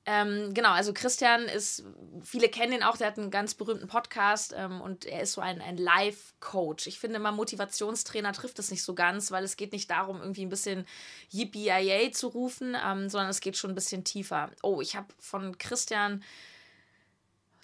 Ähm, 0.09 0.55
genau, 0.55 0.71
also 0.71 0.93
Christian 0.95 1.47
ist, 1.47 1.83
viele 2.23 2.49
kennen 2.49 2.73
ihn 2.73 2.85
auch, 2.85 2.97
der 2.97 3.09
hat 3.09 3.19
einen 3.19 3.33
ganz 3.33 3.55
berühmten 3.55 3.89
Podcast 3.89 4.55
ähm, 4.57 4.81
und 4.81 5.05
er 5.05 5.23
ist 5.23 5.33
so 5.33 5.41
ein, 5.41 5.61
ein 5.61 5.77
Life-Coach. 5.77 6.87
Ich 6.87 7.01
finde 7.01 7.17
immer, 7.17 7.33
Motivationstrainer 7.33 8.33
trifft 8.33 8.61
es 8.61 8.71
nicht 8.71 8.85
so 8.85 8.95
ganz, 8.95 9.33
weil 9.33 9.43
es 9.43 9.57
geht 9.57 9.73
nicht 9.73 9.91
darum, 9.91 10.21
irgendwie 10.21 10.47
ein 10.47 10.49
bisschen 10.49 10.87
Yippie 11.31 12.13
zu 12.13 12.29
rufen, 12.29 12.77
ähm, 12.81 13.09
sondern 13.09 13.31
es 13.31 13.41
geht 13.41 13.57
schon 13.57 13.73
ein 13.73 13.75
bisschen 13.75 14.05
tiefer. 14.05 14.53
Oh, 14.63 14.81
ich 14.81 14.95
habe 14.95 15.09
von 15.19 15.59
Christian 15.59 16.23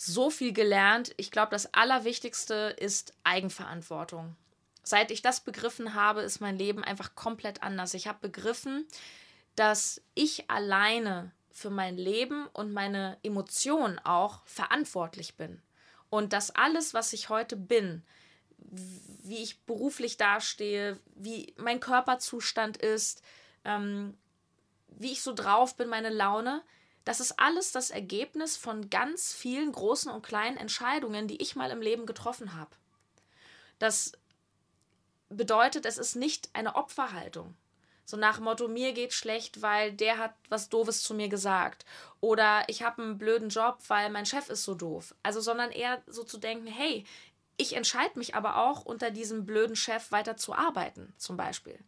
so 0.07 0.31
viel 0.31 0.53
gelernt. 0.53 1.13
Ich 1.17 1.31
glaube, 1.31 1.51
das 1.51 1.73
Allerwichtigste 1.75 2.75
ist 2.79 3.15
Eigenverantwortung. 3.25 4.37
Seit 4.83 5.11
ich 5.13 5.23
das 5.23 5.41
begriffen 5.41 5.95
habe, 5.95 6.23
ist 6.23 6.41
mein 6.41 6.59
Leben 6.59 6.83
einfach 6.83 7.15
komplett 7.15 7.63
anders. 7.63 7.95
Ich 7.95 8.09
habe 8.09 8.19
begriffen, 8.21 8.87
dass 9.55 10.03
ich 10.15 10.51
alleine 10.51 11.31
für 11.53 11.71
mein 11.71 11.97
Leben 11.97 12.47
und 12.53 12.73
meine 12.73 13.17
Emotionen 13.23 13.99
auch 14.01 14.43
verantwortlich 14.45 15.37
bin. 15.37 15.63
Und 16.11 16.33
dass 16.33 16.55
alles, 16.55 16.95
was 16.95 17.13
ich 17.13 17.29
heute 17.29 17.57
bin, 17.57 18.03
wie 18.59 19.43
ich 19.43 19.61
beruflich 19.63 20.17
dastehe, 20.17 20.99
wie 21.15 21.55
mein 21.57 21.79
Körperzustand 21.79 22.77
ist, 22.77 23.23
ähm, 23.65 24.17
wie 24.89 25.13
ich 25.13 25.23
so 25.23 25.33
drauf 25.33 25.77
bin, 25.77 25.89
meine 25.89 26.11
Laune, 26.11 26.63
das 27.05 27.21
ist 27.21 27.39
alles 27.39 27.73
das 27.73 27.91
Ergebnis 27.91 28.57
von 28.57 28.91
ganz 28.91 29.33
vielen 29.33 29.73
großen 29.73 30.11
und 30.11 30.23
kleinen 30.23 30.57
Entscheidungen, 30.57 31.29
die 31.29 31.41
ich 31.43 31.57
mal 31.57 31.71
im 31.71 31.83
Leben 31.83 32.07
getroffen 32.07 32.55
habe. 32.55 32.71
Das 33.79 34.13
bedeutet, 35.29 35.87
es 35.87 35.99
ist 35.99 36.15
nicht 36.15 36.51
eine 36.53 36.77
Opferhaltung. 36.77 37.57
So 38.05 38.17
nach 38.17 38.41
Motto, 38.41 38.69
mir 38.69 38.93
geht 38.93 39.13
schlecht, 39.13 39.63
weil 39.63 39.93
der 39.93 40.19
hat 40.19 40.35
was 40.49 40.69
Doofes 40.69 41.03
zu 41.03 41.15
mir 41.15 41.29
gesagt. 41.29 41.85
Oder 42.21 42.65
ich 42.69 42.83
habe 42.83 43.03
einen 43.03 43.19
blöden 43.19 43.49
Job, 43.49 43.79
weil 43.89 44.11
mein 44.11 44.27
Chef 44.27 44.49
ist 44.49 44.65
so 44.65 44.75
doof. 44.75 45.15
Also, 45.23 45.41
sondern 45.41 45.71
eher 45.71 46.03
so 46.07 46.25
zu 46.25 46.39
denken, 46.39 46.67
hey, 46.67 47.05
ich 47.63 47.75
entscheide 47.77 48.19
mich 48.19 48.35
aber 48.35 48.57
auch, 48.57 48.85
unter 48.85 49.11
diesem 49.11 49.47
blöden 49.47 49.77
Chef 49.77 50.11
weiter 50.11 50.37
zu 50.37 50.53
arbeiten, 50.53 51.15
zum 51.17 51.37
Beispiel. 51.37 51.79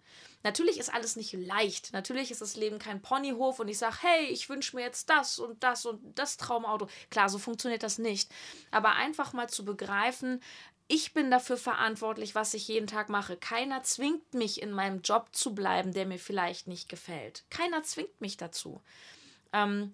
Natürlich 0.44 0.78
ist 0.78 0.92
alles 0.92 1.16
nicht 1.16 1.32
leicht. 1.32 1.92
Natürlich 1.92 2.30
ist 2.30 2.42
das 2.42 2.54
Leben 2.54 2.78
kein 2.78 3.02
Ponyhof 3.02 3.58
und 3.58 3.68
ich 3.68 3.78
sage, 3.78 3.96
hey, 4.02 4.26
ich 4.26 4.48
wünsche 4.48 4.76
mir 4.76 4.82
jetzt 4.82 5.10
das 5.10 5.38
und 5.38 5.62
das 5.64 5.84
und 5.84 6.16
das 6.16 6.36
Traumauto. 6.36 6.88
Klar, 7.10 7.28
so 7.28 7.38
funktioniert 7.38 7.82
das 7.82 7.98
nicht. 7.98 8.30
Aber 8.70 8.92
einfach 8.92 9.32
mal 9.32 9.48
zu 9.48 9.64
begreifen, 9.64 10.40
ich 10.86 11.12
bin 11.12 11.30
dafür 11.30 11.56
verantwortlich, 11.56 12.34
was 12.34 12.54
ich 12.54 12.68
jeden 12.68 12.86
Tag 12.86 13.08
mache. 13.08 13.36
Keiner 13.36 13.82
zwingt 13.82 14.34
mich, 14.34 14.62
in 14.62 14.70
meinem 14.70 15.00
Job 15.00 15.28
zu 15.32 15.54
bleiben, 15.54 15.92
der 15.92 16.06
mir 16.06 16.18
vielleicht 16.18 16.68
nicht 16.68 16.88
gefällt. 16.88 17.44
Keiner 17.50 17.82
zwingt 17.82 18.20
mich 18.20 18.36
dazu. 18.36 18.82
Ähm, 19.52 19.92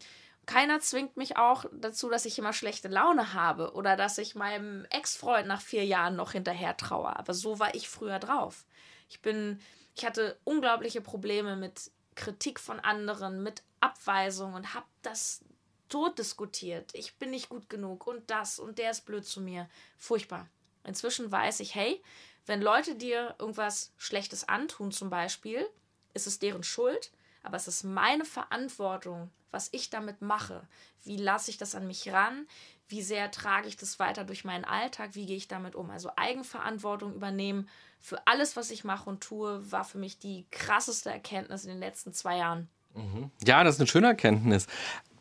keiner 0.51 0.81
zwingt 0.81 1.17
mich 1.17 1.37
auch 1.37 1.65
dazu, 1.71 2.09
dass 2.09 2.25
ich 2.25 2.37
immer 2.37 2.53
schlechte 2.53 2.89
Laune 2.89 3.35
habe 3.35 3.73
oder 3.75 3.95
dass 3.95 4.19
ich 4.19 4.35
meinem 4.35 4.85
Ex-Freund 4.91 5.47
nach 5.47 5.61
vier 5.61 5.85
Jahren 5.85 6.17
noch 6.17 6.33
hinterher 6.33 6.77
traue. 6.77 7.17
Aber 7.17 7.35
so 7.35 7.61
war 7.61 7.73
ich 7.77 7.89
früher 7.89 8.19
drauf. 8.19 8.67
Ich 9.09 9.23
bin, 9.23 9.61
ich 9.95 10.05
hatte 10.05 10.41
unglaubliche 10.43 11.03
Probleme 11.03 11.55
mit 11.55 11.93
Kritik 12.17 12.59
von 12.59 12.81
anderen, 12.81 13.45
mit 13.45 13.63
Abweisung 13.79 14.55
und 14.55 14.75
habe 14.75 14.87
das 15.03 15.45
tot 15.89 16.19
diskutiert. 16.19 16.91
Ich 16.95 17.15
bin 17.15 17.31
nicht 17.31 17.49
gut 17.49 17.71
genug 17.71 18.09
und 18.09 18.29
das 18.29 18.59
und 18.59 18.79
der 18.79 18.91
ist 18.91 19.07
blöd 19.07 19.25
zu 19.25 19.41
mir. 19.41 19.69
Furchtbar. 19.99 20.49
Inzwischen 20.83 21.31
weiß 21.31 21.61
ich, 21.61 21.77
hey, 21.77 22.03
wenn 22.47 22.61
Leute 22.61 22.97
dir 22.97 23.37
irgendwas 23.39 23.93
Schlechtes 23.99 24.49
antun, 24.49 24.91
zum 24.91 25.11
Beispiel, 25.11 25.65
ist 26.13 26.27
es 26.27 26.41
deren 26.41 26.65
Schuld, 26.65 27.13
aber 27.43 27.57
es 27.57 27.69
ist 27.69 27.85
meine 27.85 28.25
Verantwortung, 28.25 29.31
was 29.51 29.69
ich 29.73 29.91
damit 29.91 30.23
mache. 30.23 30.63
Wie 31.05 31.17
lasse 31.17 31.51
ich 31.51 31.59
das 31.59 31.75
an 31.75 31.87
mich 31.87 32.13
ran? 32.13 32.47
Wie 32.89 33.03
sehr 33.03 33.31
trage 33.31 33.69
ich 33.69 33.77
das 33.77 33.99
weiter 33.99 34.25
durch 34.25 34.45
meinen 34.45 34.65
Alltag? 34.65 35.11
Wie 35.15 35.27
gehe 35.27 35.37
ich 35.37 35.49
damit 35.49 35.75
um? 35.75 35.91
Also 35.91 36.11
Eigenverantwortung 36.17 37.15
übernehmen 37.15 37.69
für 38.01 38.27
alles, 38.27 38.57
was 38.57 38.71
ich 38.71 38.85
mache 38.85 39.09
und 39.09 39.23
tue, 39.23 39.71
war 39.71 39.85
für 39.85 39.99
mich 39.99 40.19
die 40.19 40.47
krasseste 40.51 41.11
Erkenntnis 41.11 41.65
in 41.65 41.71
den 41.71 41.81
letzten 41.81 42.13
zwei 42.13 42.39
Jahren. 42.39 42.69
Mhm. 42.95 43.31
Ja, 43.45 43.63
das 43.63 43.77
ist 43.77 43.81
eine 43.81 43.87
schöne 43.87 44.09
Erkenntnis. 44.09 44.67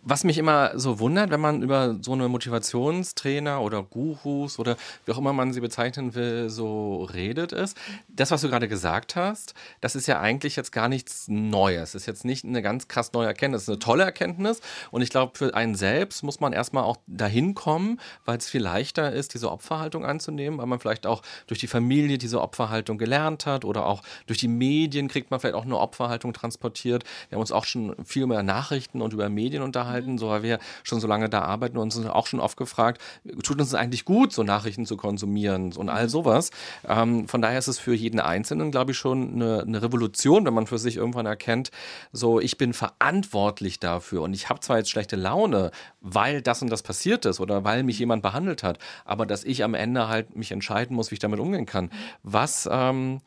Was 0.01 0.23
mich 0.23 0.37
immer 0.37 0.79
so 0.79 0.99
wundert, 0.99 1.29
wenn 1.29 1.41
man 1.41 1.61
über 1.61 1.97
so 2.01 2.13
eine 2.13 2.29
Motivationstrainer 2.29 3.59
oder 3.59 3.83
Gurus 3.83 4.57
oder 4.57 4.77
wie 5.05 5.11
auch 5.11 5.17
immer 5.17 5.33
man 5.33 5.51
sie 5.51 5.59
bezeichnen 5.59 6.15
will, 6.15 6.49
so 6.49 7.03
redet, 7.03 7.51
ist, 7.51 7.75
das, 8.07 8.31
was 8.31 8.39
du 8.39 8.47
gerade 8.47 8.69
gesagt 8.69 9.17
hast, 9.17 9.55
das 9.81 9.97
ist 9.97 10.07
ja 10.07 10.21
eigentlich 10.21 10.55
jetzt 10.55 10.71
gar 10.71 10.87
nichts 10.87 11.27
Neues. 11.27 11.91
Das 11.91 12.03
ist 12.03 12.05
jetzt 12.05 12.23
nicht 12.23 12.45
eine 12.45 12.61
ganz 12.61 12.87
krass 12.87 13.11
neue 13.11 13.27
Erkenntnis. 13.27 13.63
Das 13.63 13.63
ist 13.63 13.69
eine 13.69 13.79
tolle 13.79 14.03
Erkenntnis. 14.05 14.61
Und 14.89 15.01
ich 15.01 15.09
glaube, 15.09 15.37
für 15.37 15.53
einen 15.53 15.75
selbst 15.75 16.23
muss 16.23 16.39
man 16.39 16.53
erstmal 16.53 16.85
auch 16.85 16.97
dahin 17.07 17.53
kommen, 17.53 17.99
weil 18.23 18.37
es 18.37 18.47
viel 18.47 18.61
leichter 18.61 19.11
ist, 19.11 19.33
diese 19.33 19.51
Opferhaltung 19.51 20.05
anzunehmen, 20.05 20.59
weil 20.59 20.67
man 20.67 20.79
vielleicht 20.79 21.07
auch 21.07 21.21
durch 21.47 21.59
die 21.59 21.67
Familie 21.67 22.17
diese 22.17 22.39
Opferhaltung 22.39 22.97
gelernt 22.97 23.45
hat 23.45 23.65
oder 23.65 23.85
auch 23.85 24.01
durch 24.27 24.39
die 24.39 24.47
Medien 24.47 25.09
kriegt 25.09 25.29
man 25.29 25.41
vielleicht 25.41 25.55
auch 25.55 25.65
eine 25.65 25.77
Opferhaltung 25.77 26.31
transportiert. 26.31 27.03
Wir 27.27 27.35
haben 27.35 27.41
uns 27.41 27.51
auch 27.51 27.65
schon 27.65 27.97
viel 28.05 28.25
mehr 28.27 28.43
Nachrichten 28.43 29.01
und 29.01 29.11
über 29.11 29.27
Medien 29.27 29.61
unterhalten 29.61 29.88
halten, 29.89 30.17
so 30.17 30.29
weil 30.29 30.43
wir 30.43 30.59
schon 30.83 30.99
so 30.99 31.07
lange 31.07 31.29
da 31.29 31.41
arbeiten 31.41 31.77
und 31.77 31.83
uns 31.83 32.05
auch 32.05 32.27
schon 32.27 32.39
oft 32.39 32.57
gefragt, 32.57 33.01
tut 33.43 33.59
uns 33.59 33.73
eigentlich 33.73 34.05
gut, 34.05 34.33
so 34.33 34.43
Nachrichten 34.43 34.85
zu 34.85 34.97
konsumieren 34.97 35.73
und 35.73 35.89
all 35.89 36.09
sowas. 36.09 36.51
Ähm, 36.87 37.27
von 37.27 37.41
daher 37.41 37.59
ist 37.59 37.67
es 37.67 37.79
für 37.79 37.93
jeden 37.93 38.19
Einzelnen, 38.19 38.71
glaube 38.71 38.91
ich, 38.91 38.97
schon 38.97 39.33
eine, 39.33 39.61
eine, 39.61 39.81
Revolution, 39.81 40.45
wenn 40.45 40.53
man 40.53 40.67
für 40.67 40.77
sich 40.77 40.97
irgendwann 40.97 41.25
erkennt, 41.25 41.71
so 42.11 42.39
ich 42.39 42.57
bin 42.57 42.73
verantwortlich 42.73 43.79
dafür 43.79 44.21
und 44.21 44.33
ich 44.33 44.49
habe 44.49 44.59
zwar 44.59 44.77
jetzt 44.77 44.89
schlechte 44.89 45.15
Laune, 45.15 45.71
weil 46.01 46.41
das 46.41 46.61
und 46.61 46.69
das 46.69 46.83
passiert 46.83 47.25
ist 47.25 47.39
oder 47.39 47.63
weil 47.63 47.83
mich 47.83 47.99
jemand 47.99 48.23
behandelt 48.23 48.63
hat, 48.63 48.77
aber 49.05 49.25
dass 49.25 49.43
ich 49.43 49.63
am 49.63 49.73
Ende 49.73 50.07
halt 50.07 50.35
mich 50.35 50.51
entscheiden 50.51 50.95
muss, 50.95 51.11
wie 51.11 51.15
ich 51.15 51.19
damit 51.19 51.39
umgehen 51.39 51.65
kann. 51.65 51.89
Was 52.23 52.67
ähm, 52.71 53.21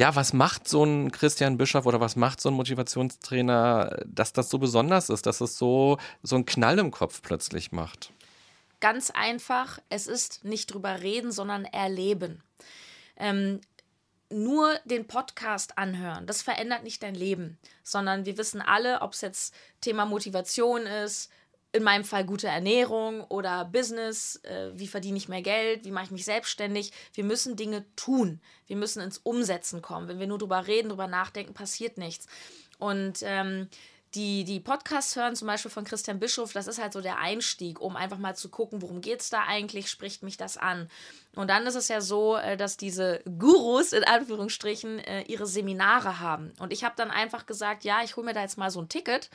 ja, 0.00 0.16
was 0.16 0.32
macht 0.32 0.66
so 0.66 0.82
ein 0.82 1.12
Christian 1.12 1.58
Bischof 1.58 1.84
oder 1.84 2.00
was 2.00 2.16
macht 2.16 2.40
so 2.40 2.48
ein 2.48 2.54
Motivationstrainer, 2.54 4.02
dass 4.06 4.32
das 4.32 4.48
so 4.48 4.58
besonders 4.58 5.10
ist, 5.10 5.26
dass 5.26 5.42
es 5.42 5.58
so, 5.58 5.98
so 6.22 6.36
einen 6.36 6.46
Knall 6.46 6.78
im 6.78 6.90
Kopf 6.90 7.20
plötzlich 7.20 7.70
macht? 7.70 8.10
Ganz 8.80 9.10
einfach, 9.10 9.78
es 9.90 10.06
ist 10.06 10.42
nicht 10.42 10.72
drüber 10.72 11.02
reden, 11.02 11.32
sondern 11.32 11.66
erleben. 11.66 12.42
Ähm, 13.18 13.60
nur 14.30 14.74
den 14.86 15.06
Podcast 15.06 15.76
anhören, 15.76 16.26
das 16.26 16.40
verändert 16.40 16.82
nicht 16.82 17.02
dein 17.02 17.14
Leben, 17.14 17.58
sondern 17.82 18.24
wir 18.24 18.38
wissen 18.38 18.62
alle, 18.62 19.02
ob 19.02 19.12
es 19.12 19.20
jetzt 19.20 19.54
Thema 19.82 20.06
Motivation 20.06 20.86
ist, 20.86 21.30
in 21.72 21.82
meinem 21.82 22.04
Fall 22.04 22.24
gute 22.24 22.48
Ernährung 22.48 23.22
oder 23.24 23.64
Business, 23.64 24.36
äh, 24.44 24.70
wie 24.74 24.88
verdiene 24.88 25.16
ich 25.16 25.28
mehr 25.28 25.42
Geld, 25.42 25.84
wie 25.84 25.90
mache 25.90 26.06
ich 26.06 26.10
mich 26.10 26.24
selbstständig. 26.24 26.92
Wir 27.14 27.24
müssen 27.24 27.56
Dinge 27.56 27.84
tun, 27.96 28.40
wir 28.66 28.76
müssen 28.76 29.02
ins 29.02 29.18
Umsetzen 29.18 29.80
kommen. 29.80 30.08
Wenn 30.08 30.18
wir 30.18 30.26
nur 30.26 30.38
drüber 30.38 30.66
reden, 30.66 30.88
drüber 30.88 31.06
nachdenken, 31.06 31.54
passiert 31.54 31.96
nichts. 31.96 32.26
Und 32.78 33.20
ähm, 33.22 33.68
die, 34.14 34.42
die 34.42 34.58
Podcasts 34.58 35.14
hören, 35.14 35.36
zum 35.36 35.46
Beispiel 35.46 35.70
von 35.70 35.84
Christian 35.84 36.18
Bischof, 36.18 36.52
das 36.52 36.66
ist 36.66 36.80
halt 36.80 36.92
so 36.92 37.00
der 37.00 37.18
Einstieg, 37.18 37.80
um 37.80 37.94
einfach 37.94 38.18
mal 38.18 38.34
zu 38.34 38.48
gucken, 38.48 38.82
worum 38.82 39.00
geht 39.00 39.20
es 39.20 39.30
da 39.30 39.44
eigentlich, 39.46 39.88
spricht 39.88 40.24
mich 40.24 40.36
das 40.36 40.56
an. 40.56 40.90
Und 41.36 41.48
dann 41.48 41.64
ist 41.66 41.76
es 41.76 41.86
ja 41.86 42.00
so, 42.00 42.36
äh, 42.36 42.56
dass 42.56 42.76
diese 42.76 43.22
Gurus 43.38 43.92
in 43.92 44.02
Anführungsstrichen 44.02 44.98
äh, 44.98 45.22
ihre 45.22 45.46
Seminare 45.46 46.18
haben. 46.18 46.52
Und 46.58 46.72
ich 46.72 46.82
habe 46.82 46.96
dann 46.96 47.12
einfach 47.12 47.46
gesagt, 47.46 47.84
ja, 47.84 48.02
ich 48.02 48.16
hole 48.16 48.26
mir 48.26 48.34
da 48.34 48.42
jetzt 48.42 48.58
mal 48.58 48.72
so 48.72 48.80
ein 48.80 48.88
Ticket 48.88 49.30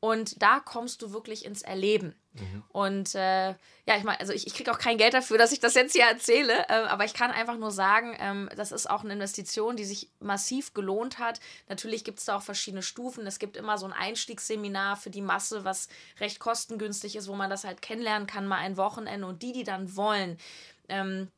Und 0.00 0.42
da 0.42 0.60
kommst 0.60 1.02
du 1.02 1.12
wirklich 1.12 1.44
ins 1.44 1.62
Erleben. 1.62 2.14
Mhm. 2.34 2.62
Und 2.68 3.14
äh, 3.14 3.48
ja, 3.48 3.96
ich 3.96 4.04
meine, 4.04 4.20
also 4.20 4.32
ich, 4.32 4.46
ich 4.46 4.54
kriege 4.54 4.70
auch 4.70 4.78
kein 4.78 4.98
Geld 4.98 5.14
dafür, 5.14 5.38
dass 5.38 5.52
ich 5.52 5.60
das 5.60 5.74
jetzt 5.74 5.92
hier 5.92 6.04
erzähle, 6.04 6.68
äh, 6.68 6.84
aber 6.86 7.04
ich 7.04 7.14
kann 7.14 7.30
einfach 7.30 7.56
nur 7.56 7.70
sagen, 7.70 8.14
ähm, 8.20 8.50
das 8.56 8.72
ist 8.72 8.90
auch 8.90 9.04
eine 9.04 9.14
Investition, 9.14 9.76
die 9.76 9.84
sich 9.84 10.10
massiv 10.20 10.74
gelohnt 10.74 11.18
hat. 11.18 11.40
Natürlich 11.68 12.04
gibt 12.04 12.18
es 12.18 12.26
da 12.26 12.36
auch 12.36 12.42
verschiedene 12.42 12.82
Stufen. 12.82 13.26
Es 13.26 13.38
gibt 13.38 13.56
immer 13.56 13.78
so 13.78 13.86
ein 13.86 13.92
Einstiegsseminar 13.92 14.96
für 14.96 15.10
die 15.10 15.22
Masse, 15.22 15.64
was 15.64 15.88
recht 16.20 16.40
kostengünstig 16.40 17.16
ist, 17.16 17.28
wo 17.28 17.34
man 17.34 17.50
das 17.50 17.64
halt 17.64 17.80
kennenlernen 17.80 18.26
kann, 18.26 18.46
mal 18.46 18.58
ein 18.58 18.76
Wochenende. 18.76 19.26
Und 19.26 19.42
die, 19.42 19.52
die 19.52 19.64
dann 19.64 19.96
wollen, 19.96 20.38
ähm, 20.88 21.28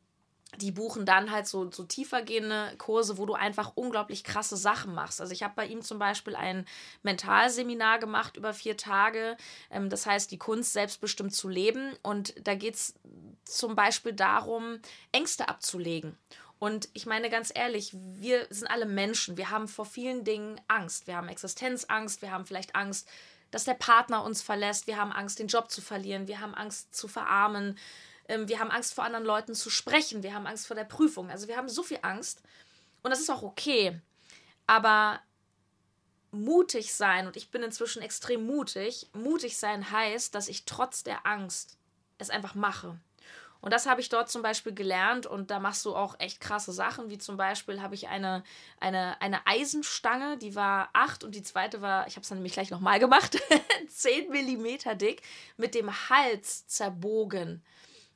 die 0.56 0.72
buchen 0.72 1.04
dann 1.04 1.30
halt 1.30 1.46
so, 1.46 1.70
so 1.70 1.84
tiefergehende 1.84 2.74
Kurse, 2.78 3.18
wo 3.18 3.26
du 3.26 3.34
einfach 3.34 3.72
unglaublich 3.74 4.24
krasse 4.24 4.56
Sachen 4.56 4.94
machst. 4.94 5.20
Also 5.20 5.32
ich 5.32 5.42
habe 5.42 5.54
bei 5.54 5.66
ihm 5.66 5.82
zum 5.82 5.98
Beispiel 5.98 6.34
ein 6.34 6.64
Mentalseminar 7.02 7.98
gemacht 7.98 8.36
über 8.36 8.54
vier 8.54 8.76
Tage. 8.76 9.36
Ähm, 9.70 9.90
das 9.90 10.06
heißt, 10.06 10.30
die 10.30 10.38
Kunst 10.38 10.72
selbstbestimmt 10.72 11.34
zu 11.34 11.48
leben. 11.48 11.94
Und 12.02 12.34
da 12.46 12.54
geht 12.54 12.74
es 12.74 12.94
zum 13.44 13.76
Beispiel 13.76 14.14
darum, 14.14 14.80
Ängste 15.12 15.48
abzulegen. 15.48 16.16
Und 16.58 16.88
ich 16.92 17.06
meine 17.06 17.30
ganz 17.30 17.52
ehrlich, 17.54 17.94
wir 17.94 18.46
sind 18.50 18.68
alle 18.68 18.86
Menschen. 18.86 19.36
Wir 19.36 19.50
haben 19.50 19.68
vor 19.68 19.84
vielen 19.84 20.24
Dingen 20.24 20.60
Angst. 20.66 21.06
Wir 21.06 21.16
haben 21.16 21.28
Existenzangst, 21.28 22.22
wir 22.22 22.32
haben 22.32 22.46
vielleicht 22.46 22.74
Angst, 22.74 23.08
dass 23.50 23.64
der 23.64 23.74
Partner 23.74 24.24
uns 24.24 24.42
verlässt, 24.42 24.86
wir 24.86 24.96
haben 24.96 25.12
Angst, 25.12 25.38
den 25.38 25.46
Job 25.46 25.70
zu 25.70 25.80
verlieren, 25.80 26.28
wir 26.28 26.40
haben 26.40 26.54
Angst 26.54 26.94
zu 26.94 27.08
verarmen 27.08 27.78
wir 28.28 28.58
haben 28.58 28.70
Angst 28.70 28.94
vor 28.94 29.04
anderen 29.04 29.24
Leuten 29.24 29.54
zu 29.54 29.70
sprechen. 29.70 30.22
Wir 30.22 30.34
haben 30.34 30.46
Angst 30.46 30.66
vor 30.66 30.76
der 30.76 30.84
Prüfung. 30.84 31.30
Also 31.30 31.48
wir 31.48 31.56
haben 31.56 31.68
so 31.68 31.82
viel 31.82 31.98
Angst. 32.02 32.42
Und 33.02 33.10
das 33.10 33.20
ist 33.20 33.30
auch 33.30 33.42
okay. 33.42 34.00
Aber 34.66 35.20
mutig 36.30 36.94
sein, 36.94 37.26
und 37.26 37.36
ich 37.36 37.50
bin 37.50 37.62
inzwischen 37.62 38.02
extrem 38.02 38.46
mutig, 38.46 39.08
mutig 39.14 39.56
sein 39.56 39.90
heißt, 39.90 40.34
dass 40.34 40.48
ich 40.48 40.66
trotz 40.66 41.02
der 41.02 41.26
Angst 41.26 41.78
es 42.18 42.30
einfach 42.30 42.54
mache. 42.54 42.98
Und 43.60 43.72
das 43.72 43.86
habe 43.86 44.00
ich 44.00 44.08
dort 44.08 44.30
zum 44.30 44.42
Beispiel 44.42 44.72
gelernt 44.72 45.26
und 45.26 45.50
da 45.50 45.58
machst 45.58 45.84
du 45.84 45.96
auch 45.96 46.14
echt 46.20 46.40
krasse 46.40 46.72
Sachen, 46.72 47.10
wie 47.10 47.18
zum 47.18 47.36
Beispiel 47.36 47.82
habe 47.82 47.96
ich 47.96 48.06
eine, 48.06 48.44
eine, 48.78 49.20
eine 49.20 49.46
Eisenstange, 49.46 50.38
die 50.38 50.54
war 50.54 50.90
8 50.92 51.24
und 51.24 51.34
die 51.34 51.42
zweite 51.42 51.82
war, 51.82 52.06
ich 52.06 52.14
habe 52.14 52.22
es 52.22 52.28
dann 52.28 52.38
nämlich 52.38 52.52
gleich 52.52 52.70
nochmal 52.70 53.00
gemacht, 53.00 53.36
10 53.88 54.30
Millimeter 54.30 54.94
dick, 54.94 55.22
mit 55.56 55.74
dem 55.74 55.90
Hals 56.08 56.68
zerbogen. 56.68 57.64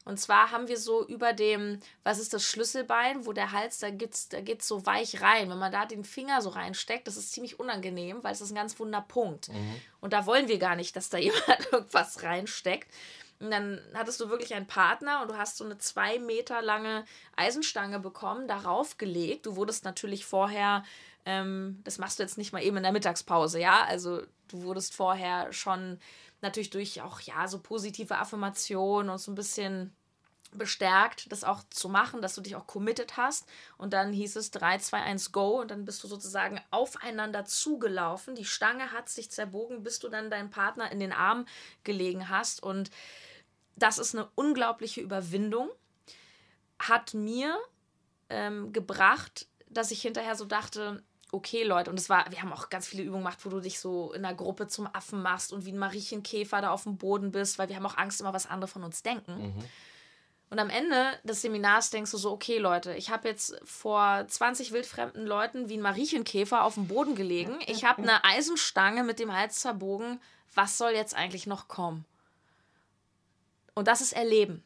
Und 0.04 0.18
zwar 0.18 0.50
haben 0.50 0.68
wir 0.68 0.78
so 0.78 1.06
über 1.06 1.32
dem, 1.32 1.78
was 2.02 2.18
ist 2.18 2.34
das 2.34 2.42
Schlüsselbein, 2.44 3.24
wo 3.24 3.32
der 3.32 3.52
Hals, 3.52 3.78
da 3.78 3.90
geht's, 3.90 4.28
da 4.28 4.40
geht's 4.40 4.66
so 4.66 4.84
weich 4.84 5.20
rein. 5.20 5.48
Wenn 5.48 5.58
man 5.58 5.70
da 5.70 5.86
den 5.86 6.04
Finger 6.04 6.42
so 6.42 6.50
reinsteckt, 6.50 7.06
das 7.06 7.16
ist 7.16 7.32
ziemlich 7.32 7.60
unangenehm, 7.60 8.22
weil 8.24 8.32
es 8.32 8.40
ist 8.40 8.50
ein 8.50 8.56
ganz 8.56 8.78
wunder 8.80 9.00
Punkt. 9.00 9.48
Mhm. 9.48 9.80
Und 10.00 10.12
da 10.12 10.26
wollen 10.26 10.48
wir 10.48 10.58
gar 10.58 10.74
nicht, 10.74 10.96
dass 10.96 11.08
da 11.08 11.18
jemand 11.18 11.72
irgendwas 11.72 12.22
reinsteckt. 12.22 12.92
Und 13.38 13.50
dann 13.50 13.80
hattest 13.94 14.20
du 14.20 14.28
wirklich 14.28 14.54
einen 14.54 14.68
Partner 14.68 15.20
und 15.22 15.28
du 15.28 15.36
hast 15.36 15.56
so 15.56 15.64
eine 15.64 15.76
zwei 15.78 16.20
Meter 16.20 16.62
lange 16.62 17.04
Eisenstange 17.36 17.98
bekommen, 17.98 18.46
darauf 18.46 18.98
gelegt. 18.98 19.46
Du 19.46 19.56
wurdest 19.56 19.84
natürlich 19.84 20.24
vorher, 20.24 20.84
ähm, 21.24 21.80
das 21.82 21.98
machst 21.98 22.18
du 22.18 22.22
jetzt 22.22 22.38
nicht 22.38 22.52
mal 22.52 22.62
eben 22.62 22.76
in 22.76 22.84
der 22.84 22.92
Mittagspause, 22.92 23.58
ja. 23.58 23.84
Also 23.84 24.22
du 24.46 24.62
wurdest 24.62 24.94
vorher 24.94 25.52
schon 25.52 25.98
natürlich 26.42 26.70
durch 26.70 27.00
auch 27.00 27.20
ja 27.20 27.48
so 27.48 27.58
positive 27.58 28.18
Affirmationen 28.18 29.10
und 29.10 29.18
so 29.18 29.30
ein 29.30 29.36
bisschen 29.36 29.92
bestärkt, 30.52 31.32
das 31.32 31.44
auch 31.44 31.62
zu 31.70 31.88
machen, 31.88 32.20
dass 32.20 32.34
du 32.34 32.40
dich 32.40 32.56
auch 32.56 32.66
committed 32.66 33.16
hast. 33.16 33.48
Und 33.78 33.92
dann 33.92 34.12
hieß 34.12 34.36
es 34.36 34.50
3, 34.50 34.78
2, 34.78 35.00
1, 35.00 35.32
go. 35.32 35.60
Und 35.60 35.70
dann 35.70 35.84
bist 35.84 36.02
du 36.04 36.08
sozusagen 36.08 36.60
aufeinander 36.70 37.44
zugelaufen. 37.44 38.34
Die 38.34 38.44
Stange 38.44 38.92
hat 38.92 39.08
sich 39.08 39.30
zerbogen, 39.30 39.82
bis 39.82 39.98
du 39.98 40.08
dann 40.08 40.30
deinen 40.30 40.50
Partner 40.50 40.90
in 40.92 41.00
den 41.00 41.12
Arm 41.12 41.46
gelegen 41.84 42.28
hast. 42.28 42.62
Und 42.62 42.90
das 43.76 43.98
ist 43.98 44.14
eine 44.14 44.28
unglaubliche 44.34 45.00
Überwindung. 45.00 45.70
Hat 46.78 47.14
mir 47.14 47.58
ähm, 48.28 48.72
gebracht, 48.72 49.46
dass 49.68 49.90
ich 49.90 50.02
hinterher 50.02 50.36
so 50.36 50.44
dachte, 50.44 51.02
okay, 51.32 51.64
Leute, 51.64 51.90
und 51.90 51.98
es 51.98 52.08
war, 52.08 52.30
wir 52.30 52.42
haben 52.42 52.52
auch 52.52 52.68
ganz 52.68 52.86
viele 52.86 53.02
Übungen 53.02 53.24
gemacht, 53.24 53.44
wo 53.44 53.48
du 53.48 53.60
dich 53.60 53.80
so 53.80 54.12
in 54.12 54.22
der 54.22 54.34
Gruppe 54.34 54.68
zum 54.68 54.86
Affen 54.92 55.22
machst 55.22 55.52
und 55.52 55.64
wie 55.64 55.72
ein 55.72 55.78
Mariechenkäfer 55.78 56.60
da 56.60 56.70
auf 56.70 56.84
dem 56.84 56.98
Boden 56.98 57.32
bist, 57.32 57.58
weil 57.58 57.68
wir 57.68 57.76
haben 57.76 57.86
auch 57.86 57.96
Angst 57.96 58.20
immer, 58.20 58.34
was 58.34 58.46
andere 58.46 58.68
von 58.68 58.84
uns 58.84 59.02
denken. 59.02 59.54
Mhm. 59.54 59.64
Und 60.50 60.58
am 60.58 60.68
Ende 60.68 61.18
des 61.24 61.40
Seminars 61.40 61.88
denkst 61.88 62.10
du 62.10 62.18
so, 62.18 62.30
okay, 62.30 62.58
Leute, 62.58 62.94
ich 62.94 63.08
habe 63.08 63.26
jetzt 63.26 63.58
vor 63.64 64.26
20 64.28 64.72
wildfremden 64.72 65.26
Leuten 65.26 65.70
wie 65.70 65.78
ein 65.78 65.80
Mariechenkäfer 65.80 66.64
auf 66.64 66.74
dem 66.74 66.88
Boden 66.88 67.14
gelegen. 67.14 67.58
Ich 67.66 67.84
habe 67.84 68.02
eine 68.02 68.22
Eisenstange 68.26 69.02
mit 69.02 69.18
dem 69.18 69.34
Hals 69.34 69.60
zerbogen. 69.60 70.20
Was 70.54 70.76
soll 70.76 70.90
jetzt 70.90 71.14
eigentlich 71.14 71.46
noch 71.46 71.68
kommen? 71.68 72.04
Und 73.72 73.88
das 73.88 74.02
ist 74.02 74.12
Erleben. 74.12 74.62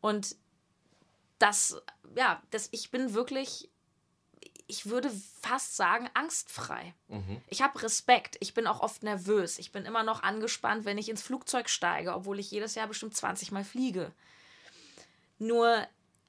Und 0.00 0.36
das, 1.40 1.82
ja, 2.14 2.40
das, 2.52 2.68
ich 2.70 2.92
bin 2.92 3.14
wirklich 3.14 3.68
ich 4.66 4.86
würde 4.86 5.10
fast 5.42 5.76
sagen, 5.76 6.08
angstfrei. 6.14 6.94
Mhm. 7.08 7.40
Ich 7.48 7.62
habe 7.62 7.82
Respekt. 7.82 8.36
Ich 8.40 8.54
bin 8.54 8.66
auch 8.66 8.80
oft 8.80 9.02
nervös. 9.02 9.58
Ich 9.58 9.72
bin 9.72 9.84
immer 9.84 10.02
noch 10.02 10.22
angespannt, 10.22 10.84
wenn 10.84 10.98
ich 10.98 11.08
ins 11.08 11.22
Flugzeug 11.22 11.68
steige, 11.68 12.14
obwohl 12.14 12.38
ich 12.38 12.50
jedes 12.50 12.74
Jahr 12.74 12.86
bestimmt 12.86 13.14
20 13.14 13.52
Mal 13.52 13.64
fliege. 13.64 14.10
Nur 15.38 15.86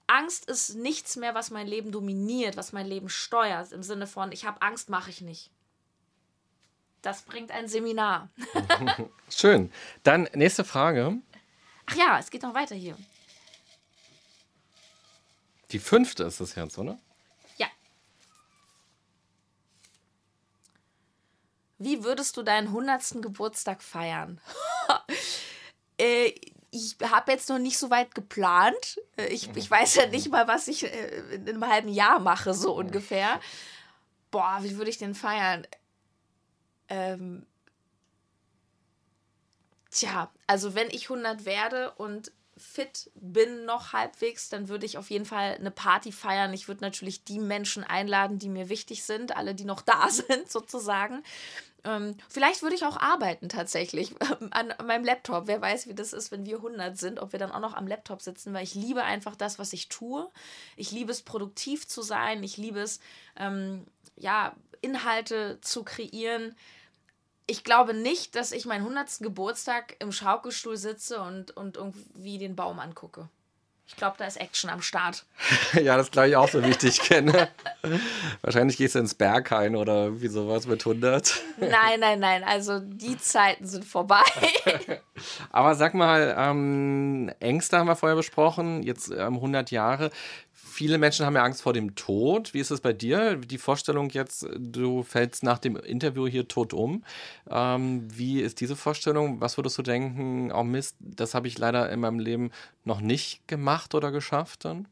Angst 0.08 0.50
ist 0.50 0.76
nichts 0.76 1.16
mehr, 1.16 1.34
was 1.34 1.50
mein 1.50 1.68
Leben 1.68 1.92
dominiert, 1.92 2.58
was 2.58 2.74
mein 2.74 2.88
Leben 2.88 3.10
steuert. 3.10 3.72
Im 3.72 3.84
Sinne 3.84 4.08
von, 4.08 4.32
ich 4.32 4.46
habe 4.46 4.62
Angst, 4.62 4.90
mache 4.90 5.10
ich 5.10 5.22
nicht. 5.22 5.50
Das 7.02 7.22
bringt 7.22 7.52
ein 7.52 7.68
Seminar. 7.68 8.30
Schön. 9.30 9.72
Dann 10.04 10.28
nächste 10.34 10.64
Frage. 10.64 11.18
Ach 11.86 11.96
ja, 11.96 12.20
es 12.20 12.32
geht 12.32 12.42
noch 12.42 12.56
weiter 12.56 12.76
hier. 12.76 12.98
Die 15.72 15.80
fünfte 15.80 16.24
ist 16.24 16.42
das 16.42 16.56
jetzt, 16.56 16.78
oder? 16.78 17.00
Wie 21.86 22.04
würdest 22.04 22.36
du 22.36 22.42
deinen 22.42 22.70
100. 22.70 23.22
Geburtstag 23.22 23.84
feiern? 23.84 24.42
äh, 26.00 26.34
ich 26.72 26.98
habe 27.04 27.32
jetzt 27.32 27.48
noch 27.48 27.60
nicht 27.60 27.78
so 27.78 27.92
weit 27.92 28.16
geplant. 28.16 29.00
Äh, 29.18 29.28
ich, 29.28 29.56
ich 29.56 29.70
weiß 29.70 29.94
ja 29.94 30.08
nicht 30.08 30.32
mal, 30.32 30.48
was 30.48 30.68
ich 30.68 30.92
äh, 30.92 31.36
in 31.36 31.48
einem 31.48 31.68
halben 31.68 31.90
Jahr 31.90 32.18
mache, 32.18 32.56
so 32.56 32.74
ungefähr. 32.74 33.40
Boah, 34.32 34.58
wie 34.62 34.78
würde 34.78 34.90
ich 34.90 34.98
den 34.98 35.14
feiern? 35.14 35.68
Ähm, 36.90 37.46
tja, 39.92 40.32
also 40.48 40.74
wenn 40.74 40.90
ich 40.90 41.04
100 41.04 41.46
werde 41.46 41.92
und 41.92 42.32
fit 42.58 43.12
bin 43.14 43.66
noch 43.66 43.94
halbwegs, 43.94 44.50
dann 44.50 44.70
würde 44.70 44.88
ich 44.88 44.98
auf 44.98 45.12
jeden 45.12 45.26
Fall 45.26 45.54
eine 45.60 45.70
Party 45.72 46.12
feiern. 46.12 46.52
Ich 46.52 46.68
würde 46.68 46.82
natürlich 46.82 47.24
die 47.24 47.40
Menschen 47.40 47.84
einladen, 47.84 48.40
die 48.40 48.50
mir 48.50 48.70
wichtig 48.70 49.04
sind, 49.04 49.38
alle, 49.38 49.54
die 49.54 49.66
noch 49.66 49.82
da 49.82 50.10
sind, 50.10 50.50
sozusagen. 50.52 51.24
Ähm, 51.86 52.16
vielleicht 52.28 52.62
würde 52.62 52.76
ich 52.76 52.86
auch 52.86 52.98
arbeiten 52.98 53.48
tatsächlich 53.48 54.14
an, 54.52 54.74
meinem 54.86 55.06
Laptop. 55.06 55.48
Wer 55.48 55.62
weiß, 55.62 55.88
wie 55.88 55.94
das 55.94 56.12
ist, 56.14 56.32
wenn 56.32 56.46
wir 56.46 56.58
100 56.58 56.98
sind, 56.98 57.20
ob 57.20 57.32
wir 57.32 57.40
dann 57.40 57.52
auch 57.52 57.60
noch 57.60 57.74
am 57.74 57.88
Laptop 57.88 58.22
sitzen, 58.22 58.54
weil 58.54 58.64
ich 58.64 58.76
liebe 58.76 59.04
einfach 59.04 59.36
das, 59.36 59.60
was 59.60 59.72
ich 59.72 59.88
tue. 59.88 60.30
Ich 60.76 60.92
liebe 60.92 61.12
es, 61.12 61.22
produktiv 61.22 61.88
zu 61.88 62.02
sein. 62.02 62.44
Ich 62.44 62.58
liebe 62.58 62.80
es, 62.80 63.00
ähm, 63.38 63.86
ja, 64.18 64.56
Inhalte 64.82 65.60
zu 65.62 65.84
kreieren 65.84 66.56
ich 67.48 67.64
glaube 67.64 67.94
nicht, 67.94 68.36
dass 68.36 68.52
ich 68.52 68.66
meinen 68.66 68.82
100. 68.82 69.20
Geburtstag 69.20 69.96
im 70.00 70.12
Schaukelstuhl 70.12 70.78
sitze 70.78 71.22
und, 71.22 71.52
und 71.52 71.78
irgendwie 71.78 72.38
den 72.38 72.56
Baum 72.56 72.80
angucke. 72.80 73.30
Ich 73.88 73.96
glaube, 73.96 74.16
da 74.18 74.26
ist 74.26 74.38
Action 74.38 74.70
am 74.70 74.82
Start. 74.82 75.26
ja, 75.74 75.96
das 75.96 76.10
glaube 76.10 76.30
ich 76.30 76.36
auch 76.36 76.50
so 76.50 76.64
wichtig 76.64 77.00
ich 77.00 77.02
kenne. 77.02 77.50
Wahrscheinlich 78.42 78.78
gehst 78.78 78.96
du 78.96 79.00
ins 79.00 79.14
Berghain 79.14 79.76
oder 79.76 80.06
irgendwie 80.06 80.28
sowas 80.28 80.66
mit 80.66 80.86
100. 80.86 81.42
nein, 81.58 82.00
nein, 82.00 82.20
nein. 82.20 82.44
Also 82.44 82.80
die 82.80 83.18
Zeiten 83.18 83.66
sind 83.66 83.86
vorbei. 83.86 84.24
Aber 85.52 85.76
sag 85.76 85.94
mal, 85.94 86.36
ähm, 86.38 87.32
Ängste 87.40 87.78
haben 87.78 87.88
wir 87.88 87.96
vorher 87.96 88.16
besprochen, 88.16 88.84
jetzt 88.84 89.12
ähm, 89.12 89.36
100 89.36 89.72
Jahre 89.72 90.10
viele 90.76 90.98
Menschen 90.98 91.26
haben 91.26 91.36
ja 91.36 91.44
Angst 91.44 91.62
vor 91.62 91.72
dem 91.72 91.96
Tod. 91.96 92.54
Wie 92.54 92.60
ist 92.60 92.70
es 92.70 92.82
bei 92.82 92.92
dir? 92.92 93.38
Die 93.38 93.58
Vorstellung 93.58 94.10
jetzt, 94.10 94.46
du 94.58 95.04
fällst 95.04 95.42
nach 95.42 95.58
dem 95.58 95.78
Interview 95.78 96.28
hier 96.28 96.50
tot 96.50 96.74
um. 96.74 97.06
Ähm, 97.50 98.06
wie 98.12 98.42
ist 98.42 98.60
diese 98.60 98.76
Vorstellung? 98.76 99.40
Was 99.40 99.58
würdest 99.58 99.78
du 99.78 99.82
denken, 99.82 100.52
oh 100.52 100.64
Mist, 100.64 100.98
das 101.00 101.34
habe 101.34 101.48
ich 101.48 101.58
leider 101.58 101.90
in 101.90 102.02
meinem 102.02 102.20
Leben 102.20 102.52
noch 102.84 103.00
nicht 103.00 103.48
gemacht 103.48 103.96
oder 103.96 104.12
geschafft 104.12 104.66
dann? 104.66 104.88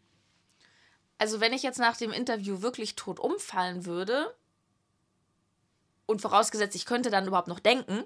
Also 1.17 1.41
wenn 1.41 1.53
ich 1.53 1.63
jetzt 1.63 1.79
nach 1.79 1.97
dem 1.97 2.11
Interview 2.11 2.61
wirklich 2.61 2.95
tot 2.95 3.19
umfallen 3.19 3.85
würde 3.85 4.33
und 6.05 6.21
vorausgesetzt, 6.21 6.75
ich 6.75 6.85
könnte 6.85 7.09
dann 7.09 7.27
überhaupt 7.27 7.49
noch 7.49 7.59
denken, 7.59 8.05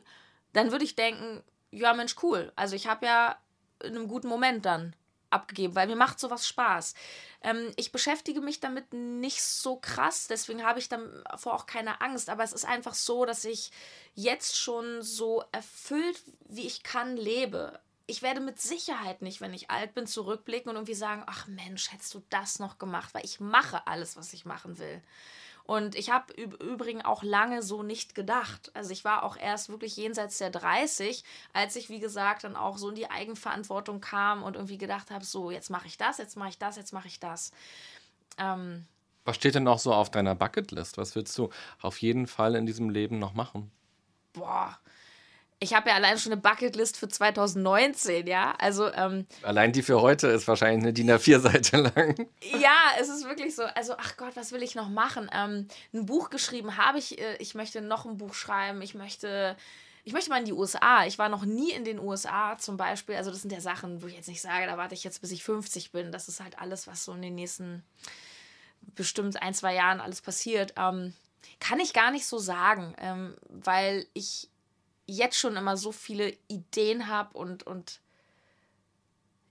dann 0.51 0.71
würde 0.71 0.83
ich 0.83 0.95
denken, 0.95 1.43
ja 1.69 1.93
Mensch, 1.93 2.15
cool. 2.23 2.51
Also 2.55 2.75
ich 2.75 2.87
habe 2.87 3.05
ja 3.05 3.37
in 3.83 3.95
einem 3.95 4.07
guten 4.07 4.27
Moment 4.27 4.65
dann 4.65 4.95
abgegeben, 5.29 5.75
weil 5.75 5.87
mir 5.87 5.95
macht 5.95 6.19
sowas 6.19 6.47
Spaß. 6.47 6.93
Ähm, 7.41 7.71
ich 7.75 7.91
beschäftige 7.91 8.41
mich 8.41 8.59
damit 8.59 8.93
nicht 8.93 9.41
so 9.41 9.77
krass, 9.77 10.27
deswegen 10.27 10.63
habe 10.63 10.79
ich 10.79 10.89
davor 10.89 11.53
auch 11.53 11.65
keine 11.65 12.01
Angst. 12.01 12.29
Aber 12.29 12.43
es 12.43 12.53
ist 12.53 12.65
einfach 12.65 12.93
so, 12.93 13.25
dass 13.25 13.45
ich 13.45 13.71
jetzt 14.15 14.57
schon 14.57 15.01
so 15.01 15.43
erfüllt, 15.51 16.21
wie 16.47 16.67
ich 16.67 16.83
kann, 16.83 17.17
lebe. 17.17 17.79
Ich 18.05 18.21
werde 18.21 18.39
mit 18.39 18.59
Sicherheit 18.59 19.21
nicht, 19.21 19.41
wenn 19.41 19.53
ich 19.53 19.69
alt 19.69 19.93
bin, 19.93 20.07
zurückblicken 20.07 20.69
und 20.69 20.77
irgendwie 20.77 20.93
sagen, 20.93 21.23
ach 21.27 21.47
Mensch, 21.47 21.91
hättest 21.91 22.13
du 22.13 22.23
das 22.29 22.59
noch 22.59 22.77
gemacht, 22.77 23.13
weil 23.13 23.25
ich 23.25 23.39
mache 23.39 23.85
alles, 23.85 24.15
was 24.15 24.31
ich 24.33 24.45
machen 24.45 24.77
will. 24.79 25.01
Und 25.67 25.95
ich 25.95 26.09
habe 26.09 26.33
übrigens 26.33 27.03
auch 27.03 27.23
lange 27.23 27.61
so 27.61 27.83
nicht 27.83 28.15
gedacht. 28.15 28.71
Also 28.73 28.91
ich 28.91 29.03
war 29.03 29.23
auch 29.23 29.35
erst 29.35 29.67
wirklich 29.67 29.97
jenseits 29.97 30.37
der 30.37 30.49
30, 30.49 31.25
als 31.51 31.75
ich, 31.75 31.89
wie 31.89 31.99
gesagt, 31.99 32.45
dann 32.45 32.55
auch 32.55 32.77
so 32.77 32.87
in 32.87 32.95
die 32.95 33.11
Eigenverantwortung 33.11 33.99
kam 33.99 34.43
und 34.43 34.55
irgendwie 34.55 34.77
gedacht 34.77 35.11
habe, 35.11 35.25
so, 35.25 35.51
jetzt 35.51 35.69
mache 35.69 35.87
ich 35.87 35.97
das, 35.97 36.19
jetzt 36.19 36.37
mache 36.37 36.49
ich 36.49 36.57
das, 36.57 36.77
jetzt 36.77 36.93
mache 36.93 37.09
ich 37.09 37.19
das. 37.19 37.51
Ähm, 38.37 38.85
Was 39.25 39.35
steht 39.35 39.55
denn 39.55 39.63
noch 39.63 39.79
so 39.79 39.93
auf 39.93 40.09
deiner 40.09 40.35
Bucketlist? 40.35 40.97
Was 40.97 41.15
willst 41.15 41.37
du 41.37 41.49
auf 41.81 42.01
jeden 42.01 42.27
Fall 42.27 42.55
in 42.55 42.65
diesem 42.65 42.89
Leben 42.89 43.19
noch 43.19 43.33
machen? 43.33 43.69
Boah, 44.31 44.79
ich 45.59 45.73
habe 45.73 45.89
ja 45.89 45.95
allein 45.95 46.19
schon 46.19 46.31
eine 46.31 46.41
Bucketlist 46.41 46.97
für 46.97 47.07
2019, 47.07 48.27
ja. 48.27 48.53
Also 48.59 48.91
ähm, 48.93 49.25
allein 49.41 49.71
die 49.71 49.81
für 49.81 50.01
heute 50.01 50.27
ist 50.27 50.47
wahrscheinlich 50.47 50.83
eine 50.83 50.93
DIN 50.93 51.09
A4-Seite 51.09 51.77
lang. 51.95 52.27
Ja, 52.41 52.91
es 52.99 53.09
ist 53.09 53.25
wirklich 53.25 53.55
so. 53.55 53.63
Also 53.63 53.95
ach 53.97 54.17
Gott, 54.17 54.35
was 54.35 54.51
will 54.51 54.61
ich 54.61 54.75
noch 54.75 54.89
machen? 54.89 55.29
Ähm, 55.33 55.67
ein 55.93 56.05
Buch 56.05 56.29
geschrieben 56.29 56.77
habe 56.77 56.99
ich. 56.99 57.19
Äh, 57.19 57.37
ich 57.39 57.55
möchte 57.55 57.81
noch 57.81 58.05
ein 58.05 58.17
Buch 58.17 58.33
schreiben. 58.33 58.81
Ich 58.81 58.93
möchte 58.93 59.55
ich 60.03 60.13
möchte 60.13 60.29
mal 60.29 60.39
in 60.39 60.45
die 60.45 60.53
USA. 60.53 61.05
Ich 61.05 61.17
war 61.17 61.27
noch 61.27 61.43
nie 61.43 61.71
in 61.71 61.83
den 61.83 61.99
USA 61.99 62.57
zum 62.57 62.77
Beispiel. 62.77 63.15
Also 63.15 63.29
das 63.29 63.41
sind 63.41 63.51
ja 63.51 63.59
Sachen, 63.59 64.01
wo 64.01 64.07
ich 64.07 64.15
jetzt 64.15 64.29
nicht 64.29 64.41
sage, 64.41 64.65
da 64.65 64.77
warte 64.77 64.93
ich 64.93 65.03
jetzt, 65.03 65.19
bis 65.19 65.31
ich 65.31 65.43
50 65.43 65.91
bin. 65.91 66.13
Das 66.13 66.29
ist 66.29 66.39
halt 66.39 66.59
alles, 66.59 66.87
was 66.87 67.03
so 67.03 67.11
in 67.11 67.21
den 67.21 67.35
nächsten 67.35 67.83
bestimmt 68.95 69.41
ein, 69.41 69.53
zwei 69.53 69.73
Jahren 69.73 69.99
alles 69.99 70.21
passiert. 70.21 70.73
Ähm, 70.77 71.13
kann 71.59 71.81
ich 71.81 71.91
gar 71.91 72.11
nicht 72.11 72.25
so 72.25 72.37
sagen, 72.37 72.95
ähm, 72.99 73.35
weil 73.49 74.05
ich 74.13 74.49
jetzt 75.07 75.37
schon 75.37 75.55
immer 75.55 75.77
so 75.77 75.91
viele 75.91 76.37
Ideen 76.47 77.07
habe 77.07 77.35
und, 77.37 77.63
und 77.63 78.01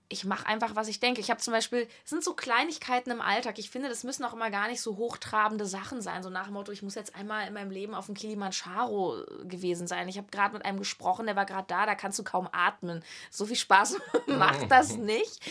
ich 0.09 0.23
mache 0.23 0.45
einfach, 0.45 0.75
was 0.75 0.87
ich 0.87 0.99
denke. 0.99 1.19
Ich 1.19 1.29
habe 1.29 1.41
zum 1.41 1.51
Beispiel, 1.51 1.87
es 2.05 2.09
sind 2.09 2.23
so 2.23 2.33
Kleinigkeiten 2.33 3.11
im 3.11 3.19
Alltag. 3.19 3.59
Ich 3.59 3.69
finde, 3.69 3.89
das 3.89 4.03
müssen 4.03 4.23
auch 4.23 4.33
immer 4.33 4.49
gar 4.49 4.69
nicht 4.69 4.81
so 4.81 4.95
hochtrabende 4.95 5.65
Sachen 5.65 6.01
sein. 6.01 6.23
So 6.23 6.29
nach 6.29 6.45
dem 6.45 6.53
Motto, 6.53 6.71
ich 6.71 6.81
muss 6.81 6.95
jetzt 6.95 7.15
einmal 7.15 7.45
in 7.47 7.53
meinem 7.53 7.71
Leben 7.71 7.93
auf 7.93 8.05
dem 8.05 8.15
Kilimanjaro 8.15 9.25
gewesen 9.43 9.85
sein. 9.85 10.07
Ich 10.07 10.17
habe 10.17 10.27
gerade 10.31 10.53
mit 10.53 10.65
einem 10.65 10.79
gesprochen, 10.79 11.25
der 11.25 11.35
war 11.35 11.45
gerade 11.45 11.67
da, 11.67 11.85
da 11.85 11.95
kannst 11.95 12.17
du 12.19 12.23
kaum 12.23 12.47
atmen. 12.51 13.03
So 13.29 13.45
viel 13.45 13.57
Spaß 13.57 13.97
macht 14.27 14.71
das 14.71 14.95
nicht. 14.95 15.41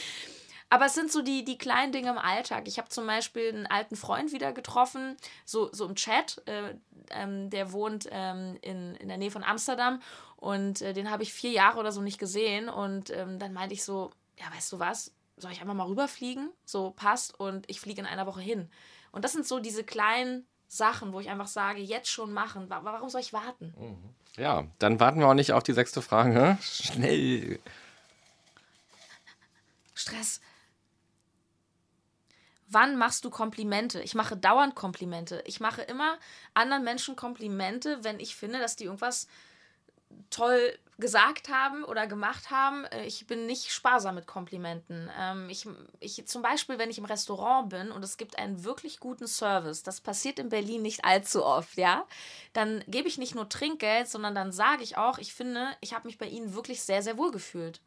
Aber 0.68 0.86
es 0.86 0.94
sind 0.94 1.12
so 1.12 1.22
die, 1.22 1.44
die 1.44 1.58
kleinen 1.58 1.92
Dinge 1.92 2.10
im 2.10 2.18
Alltag. 2.18 2.66
Ich 2.66 2.78
habe 2.78 2.88
zum 2.88 3.06
Beispiel 3.06 3.48
einen 3.48 3.66
alten 3.66 3.94
Freund 3.94 4.32
wieder 4.32 4.52
getroffen, 4.52 5.16
so, 5.44 5.72
so 5.72 5.86
im 5.86 5.94
Chat. 5.94 6.42
Äh, 6.46 6.74
ähm, 7.10 7.50
der 7.50 7.72
wohnt 7.72 8.08
ähm, 8.10 8.58
in, 8.62 8.96
in 8.96 9.08
der 9.08 9.16
Nähe 9.16 9.30
von 9.30 9.44
Amsterdam 9.44 10.02
und 10.36 10.82
äh, 10.82 10.92
den 10.92 11.10
habe 11.10 11.22
ich 11.22 11.32
vier 11.32 11.50
Jahre 11.50 11.78
oder 11.78 11.92
so 11.92 12.00
nicht 12.00 12.18
gesehen. 12.18 12.68
Und 12.68 13.10
ähm, 13.10 13.38
dann 13.38 13.52
meinte 13.52 13.74
ich 13.74 13.84
so, 13.84 14.10
ja, 14.38 14.46
weißt 14.54 14.72
du 14.72 14.78
was, 14.78 15.12
soll 15.36 15.52
ich 15.52 15.60
einfach 15.60 15.74
mal 15.74 15.86
rüberfliegen? 15.86 16.50
So 16.64 16.90
passt 16.90 17.38
und 17.38 17.68
ich 17.68 17.80
fliege 17.80 18.00
in 18.00 18.06
einer 18.06 18.26
Woche 18.26 18.40
hin. 18.40 18.68
Und 19.12 19.24
das 19.24 19.32
sind 19.32 19.46
so 19.46 19.60
diese 19.60 19.84
kleinen 19.84 20.46
Sachen, 20.68 21.12
wo 21.12 21.20
ich 21.20 21.30
einfach 21.30 21.46
sage, 21.46 21.80
jetzt 21.80 22.10
schon 22.10 22.32
machen. 22.32 22.66
Warum 22.68 23.08
soll 23.08 23.20
ich 23.20 23.32
warten? 23.32 23.72
Mhm. 23.78 24.42
Ja, 24.42 24.66
dann 24.78 25.00
warten 25.00 25.20
wir 25.20 25.28
auch 25.28 25.34
nicht 25.34 25.52
auf 25.52 25.62
die 25.62 25.72
sechste 25.72 26.02
Frage. 26.02 26.58
Schnell. 26.60 27.58
Stress. 29.94 30.40
Wann 32.68 32.96
machst 32.96 33.24
du 33.24 33.30
Komplimente? 33.30 34.02
Ich 34.02 34.14
mache 34.14 34.36
dauernd 34.36 34.74
Komplimente. 34.74 35.42
Ich 35.46 35.60
mache 35.60 35.82
immer 35.82 36.18
anderen 36.54 36.84
Menschen 36.84 37.14
Komplimente, 37.14 38.02
wenn 38.02 38.18
ich 38.18 38.34
finde, 38.34 38.58
dass 38.58 38.76
die 38.76 38.84
irgendwas 38.84 39.28
toll 40.30 40.76
gesagt 40.98 41.48
haben 41.50 41.84
oder 41.84 42.06
gemacht 42.06 42.50
haben. 42.50 42.84
Äh, 42.86 43.04
ich 43.06 43.26
bin 43.26 43.46
nicht 43.46 43.70
sparsam 43.70 44.14
mit 44.14 44.26
Komplimenten. 44.26 45.10
Ähm, 45.18 45.48
ich, 45.50 45.68
ich, 46.00 46.26
zum 46.26 46.42
Beispiel, 46.42 46.78
wenn 46.78 46.90
ich 46.90 46.98
im 46.98 47.04
Restaurant 47.04 47.68
bin 47.68 47.92
und 47.92 48.02
es 48.02 48.16
gibt 48.16 48.38
einen 48.38 48.64
wirklich 48.64 48.98
guten 48.98 49.26
Service, 49.26 49.82
das 49.82 50.00
passiert 50.00 50.38
in 50.38 50.48
Berlin 50.48 50.82
nicht 50.82 51.04
allzu 51.04 51.44
oft, 51.44 51.76
ja, 51.76 52.06
dann 52.52 52.82
gebe 52.88 53.08
ich 53.08 53.18
nicht 53.18 53.34
nur 53.34 53.48
Trinkgeld, 53.48 54.08
sondern 54.08 54.34
dann 54.34 54.52
sage 54.52 54.82
ich 54.82 54.96
auch, 54.96 55.18
ich 55.18 55.34
finde, 55.34 55.68
ich 55.80 55.92
habe 55.92 56.06
mich 56.06 56.18
bei 56.18 56.26
Ihnen 56.26 56.54
wirklich 56.54 56.82
sehr, 56.82 57.02
sehr 57.02 57.18
wohl 57.18 57.30
gefühlt. 57.30 57.80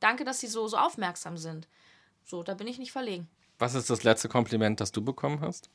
Danke, 0.00 0.24
dass 0.24 0.40
Sie 0.40 0.48
so, 0.48 0.66
so 0.68 0.78
aufmerksam 0.78 1.36
sind. 1.36 1.68
So, 2.24 2.42
da 2.42 2.54
bin 2.54 2.66
ich 2.66 2.78
nicht 2.78 2.92
verlegen. 2.92 3.28
Was 3.58 3.74
ist 3.74 3.88
das 3.88 4.04
letzte 4.04 4.28
Kompliment, 4.28 4.80
das 4.80 4.92
du 4.92 5.02
bekommen 5.02 5.40
hast? 5.40 5.70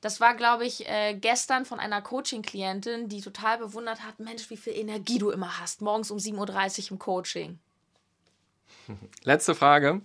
Das 0.00 0.20
war, 0.20 0.34
glaube 0.34 0.66
ich, 0.66 0.88
äh, 0.88 1.14
gestern 1.14 1.64
von 1.64 1.78
einer 1.78 2.02
Coaching-Klientin, 2.02 3.08
die 3.08 3.20
total 3.20 3.58
bewundert 3.58 4.02
hat: 4.02 4.18
Mensch, 4.18 4.50
wie 4.50 4.56
viel 4.56 4.74
Energie 4.74 5.18
du 5.18 5.30
immer 5.30 5.60
hast, 5.60 5.80
morgens 5.80 6.10
um 6.10 6.18
7.30 6.18 6.84
Uhr 6.86 6.90
im 6.92 6.98
Coaching. 6.98 7.58
Letzte 9.22 9.54
Frage. 9.54 10.00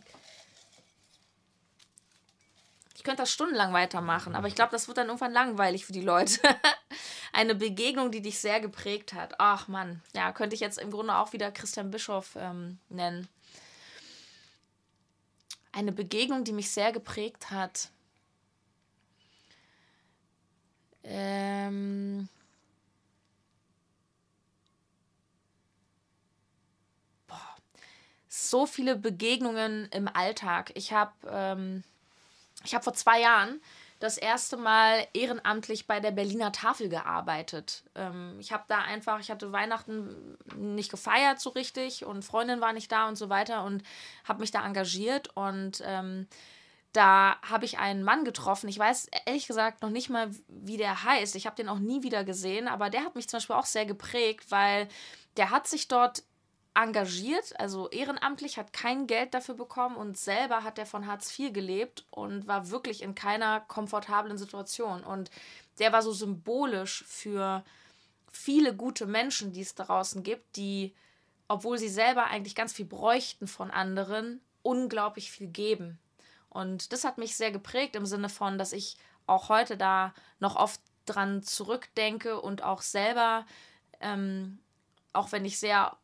Ich 2.95 3.03
könnte 3.03 3.23
das 3.23 3.31
stundenlang 3.31 3.73
weitermachen, 3.73 4.35
aber 4.35 4.47
ich 4.47 4.55
glaube, 4.55 4.71
das 4.71 4.87
wird 4.87 4.97
dann 4.97 5.07
irgendwann 5.07 5.31
langweilig 5.31 5.85
für 5.85 5.93
die 5.93 6.01
Leute. 6.01 6.41
Eine 7.31 7.55
Begegnung, 7.55 8.11
die 8.11 8.21
dich 8.21 8.39
sehr 8.39 8.59
geprägt 8.59 9.13
hat. 9.13 9.35
Ach 9.39 9.67
Mann, 9.69 10.01
ja, 10.13 10.31
könnte 10.33 10.55
ich 10.55 10.59
jetzt 10.59 10.77
im 10.77 10.91
Grunde 10.91 11.15
auch 11.15 11.31
wieder 11.31 11.51
Christian 11.51 11.89
Bischof 11.89 12.35
ähm, 12.35 12.79
nennen 12.89 13.29
eine 15.77 15.91
Begegnung, 15.91 16.43
die 16.43 16.53
mich 16.53 16.71
sehr 16.71 16.91
geprägt 16.91 17.51
hat. 17.51 17.89
Ähm. 21.03 22.27
So 28.27 28.65
viele 28.65 28.95
Begegnungen 28.95 29.87
im 29.91 30.07
Alltag. 30.07 30.71
Ich 30.73 30.93
habe 30.93 31.11
ähm, 31.29 31.83
hab 32.71 32.83
vor 32.83 32.93
zwei 32.93 33.21
Jahren 33.21 33.61
das 33.99 34.17
erste 34.17 34.57
Mal 34.57 35.07
ehrenamtlich 35.13 35.87
bei 35.87 35.99
der 35.99 36.11
Berliner 36.11 36.51
Tafel 36.51 36.89
gearbeitet. 36.89 37.83
Ähm, 37.95 38.37
ich 38.39 38.51
habe 38.51 38.63
da 38.67 38.79
einfach, 38.79 39.19
ich 39.19 39.31
hatte 39.31 39.51
Weihnachten 39.51 40.37
nicht 40.55 40.91
gefeiert 40.91 41.39
so 41.39 41.49
richtig 41.51 42.05
und 42.05 42.23
Freundin 42.23 42.61
war 42.61 42.73
nicht 42.73 42.91
da 42.91 43.07
und 43.07 43.15
so 43.15 43.29
weiter 43.29 43.63
und 43.63 43.83
habe 44.23 44.41
mich 44.41 44.51
da 44.51 44.65
engagiert 44.65 45.35
und 45.35 45.81
ähm, 45.85 46.27
da 46.93 47.37
habe 47.41 47.65
ich 47.65 47.79
einen 47.79 48.03
Mann 48.03 48.23
getroffen. 48.23 48.69
Ich 48.69 48.79
weiß 48.79 49.09
ehrlich 49.25 49.47
gesagt 49.47 49.81
noch 49.81 49.89
nicht 49.89 50.09
mal, 50.09 50.31
wie 50.47 50.77
der 50.77 51.03
heißt. 51.03 51.35
Ich 51.35 51.45
habe 51.45 51.55
den 51.55 51.69
auch 51.69 51.79
nie 51.79 52.01
wieder 52.01 52.23
gesehen, 52.23 52.67
aber 52.67 52.89
der 52.89 53.03
hat 53.03 53.15
mich 53.15 53.27
zum 53.27 53.37
Beispiel 53.37 53.55
auch 53.55 53.65
sehr 53.65 53.85
geprägt, 53.85 54.49
weil 54.49 54.87
der 55.37 55.51
hat 55.51 55.67
sich 55.67 55.87
dort 55.87 56.23
engagiert, 56.77 57.59
also 57.59 57.89
ehrenamtlich, 57.89 58.57
hat 58.57 58.71
kein 58.71 59.07
Geld 59.07 59.33
dafür 59.33 59.55
bekommen 59.55 59.95
und 59.95 60.15
selber 60.15 60.63
hat 60.63 60.77
er 60.77 60.85
von 60.85 61.07
Hartz 61.07 61.37
IV 61.37 61.51
gelebt 61.51 62.05
und 62.11 62.45
war 62.45 62.69
wirklich 62.69 63.01
in 63.01 63.15
keiner 63.15 63.61
komfortablen 63.61 64.37
Situation. 64.37 65.03
Und 65.03 65.31
der 65.79 65.91
war 65.91 66.03
so 66.03 66.11
symbolisch 66.11 67.03
für 67.07 67.63
viele 68.31 68.75
gute 68.75 69.07
Menschen, 69.07 69.53
die 69.53 69.61
es 69.61 69.73
draußen 69.73 70.21
gibt, 70.21 70.55
die, 70.55 70.93
obwohl 71.47 71.79
sie 71.79 71.89
selber 71.89 72.25
eigentlich 72.25 72.53
ganz 72.53 72.73
viel 72.73 72.85
bräuchten 72.85 73.47
von 73.47 73.71
anderen, 73.71 74.39
unglaublich 74.61 75.31
viel 75.31 75.47
geben. 75.47 75.97
Und 76.49 76.93
das 76.93 77.03
hat 77.03 77.17
mich 77.17 77.35
sehr 77.35 77.51
geprägt 77.51 77.95
im 77.95 78.05
Sinne 78.05 78.29
von, 78.29 78.59
dass 78.59 78.71
ich 78.71 78.97
auch 79.25 79.49
heute 79.49 79.77
da 79.77 80.13
noch 80.39 80.55
oft 80.55 80.79
dran 81.07 81.41
zurückdenke 81.41 82.39
und 82.39 82.61
auch 82.61 82.83
selber, 82.83 83.47
ähm, 83.99 84.59
auch 85.13 85.31
wenn 85.31 85.43
ich 85.43 85.57
sehr 85.57 85.97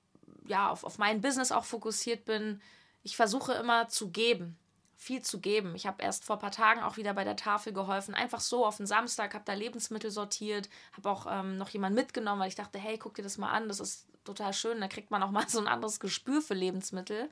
ja, 0.47 0.69
auf, 0.69 0.83
auf 0.83 0.97
mein 0.97 1.21
Business 1.21 1.51
auch 1.51 1.65
fokussiert 1.65 2.25
bin, 2.25 2.61
ich 3.03 3.15
versuche 3.15 3.53
immer 3.53 3.89
zu 3.89 4.11
geben, 4.11 4.57
viel 4.95 5.21
zu 5.21 5.41
geben. 5.41 5.75
Ich 5.75 5.85
habe 5.85 6.01
erst 6.01 6.23
vor 6.23 6.37
ein 6.37 6.41
paar 6.41 6.51
Tagen 6.51 6.81
auch 6.81 6.97
wieder 6.97 7.13
bei 7.13 7.23
der 7.23 7.35
Tafel 7.35 7.73
geholfen, 7.73 8.15
einfach 8.15 8.39
so 8.39 8.65
auf 8.65 8.77
den 8.77 8.85
Samstag, 8.85 9.33
habe 9.33 9.43
da 9.45 9.53
Lebensmittel 9.53 10.09
sortiert, 10.09 10.69
habe 10.93 11.09
auch 11.09 11.25
ähm, 11.29 11.57
noch 11.57 11.69
jemanden 11.69 11.95
mitgenommen, 11.95 12.41
weil 12.41 12.47
ich 12.47 12.55
dachte, 12.55 12.79
hey, 12.79 12.97
guck 12.97 13.15
dir 13.15 13.23
das 13.23 13.37
mal 13.37 13.51
an, 13.51 13.67
das 13.67 13.79
ist 13.79 14.07
total 14.23 14.53
schön, 14.53 14.79
da 14.79 14.87
kriegt 14.87 15.11
man 15.11 15.21
auch 15.21 15.31
mal 15.31 15.47
so 15.49 15.59
ein 15.59 15.67
anderes 15.67 15.99
Gespür 15.99 16.41
für 16.41 16.53
Lebensmittel. 16.53 17.29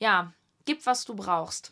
Ja, 0.00 0.32
gib, 0.64 0.84
was 0.86 1.04
du 1.04 1.14
brauchst. 1.14 1.70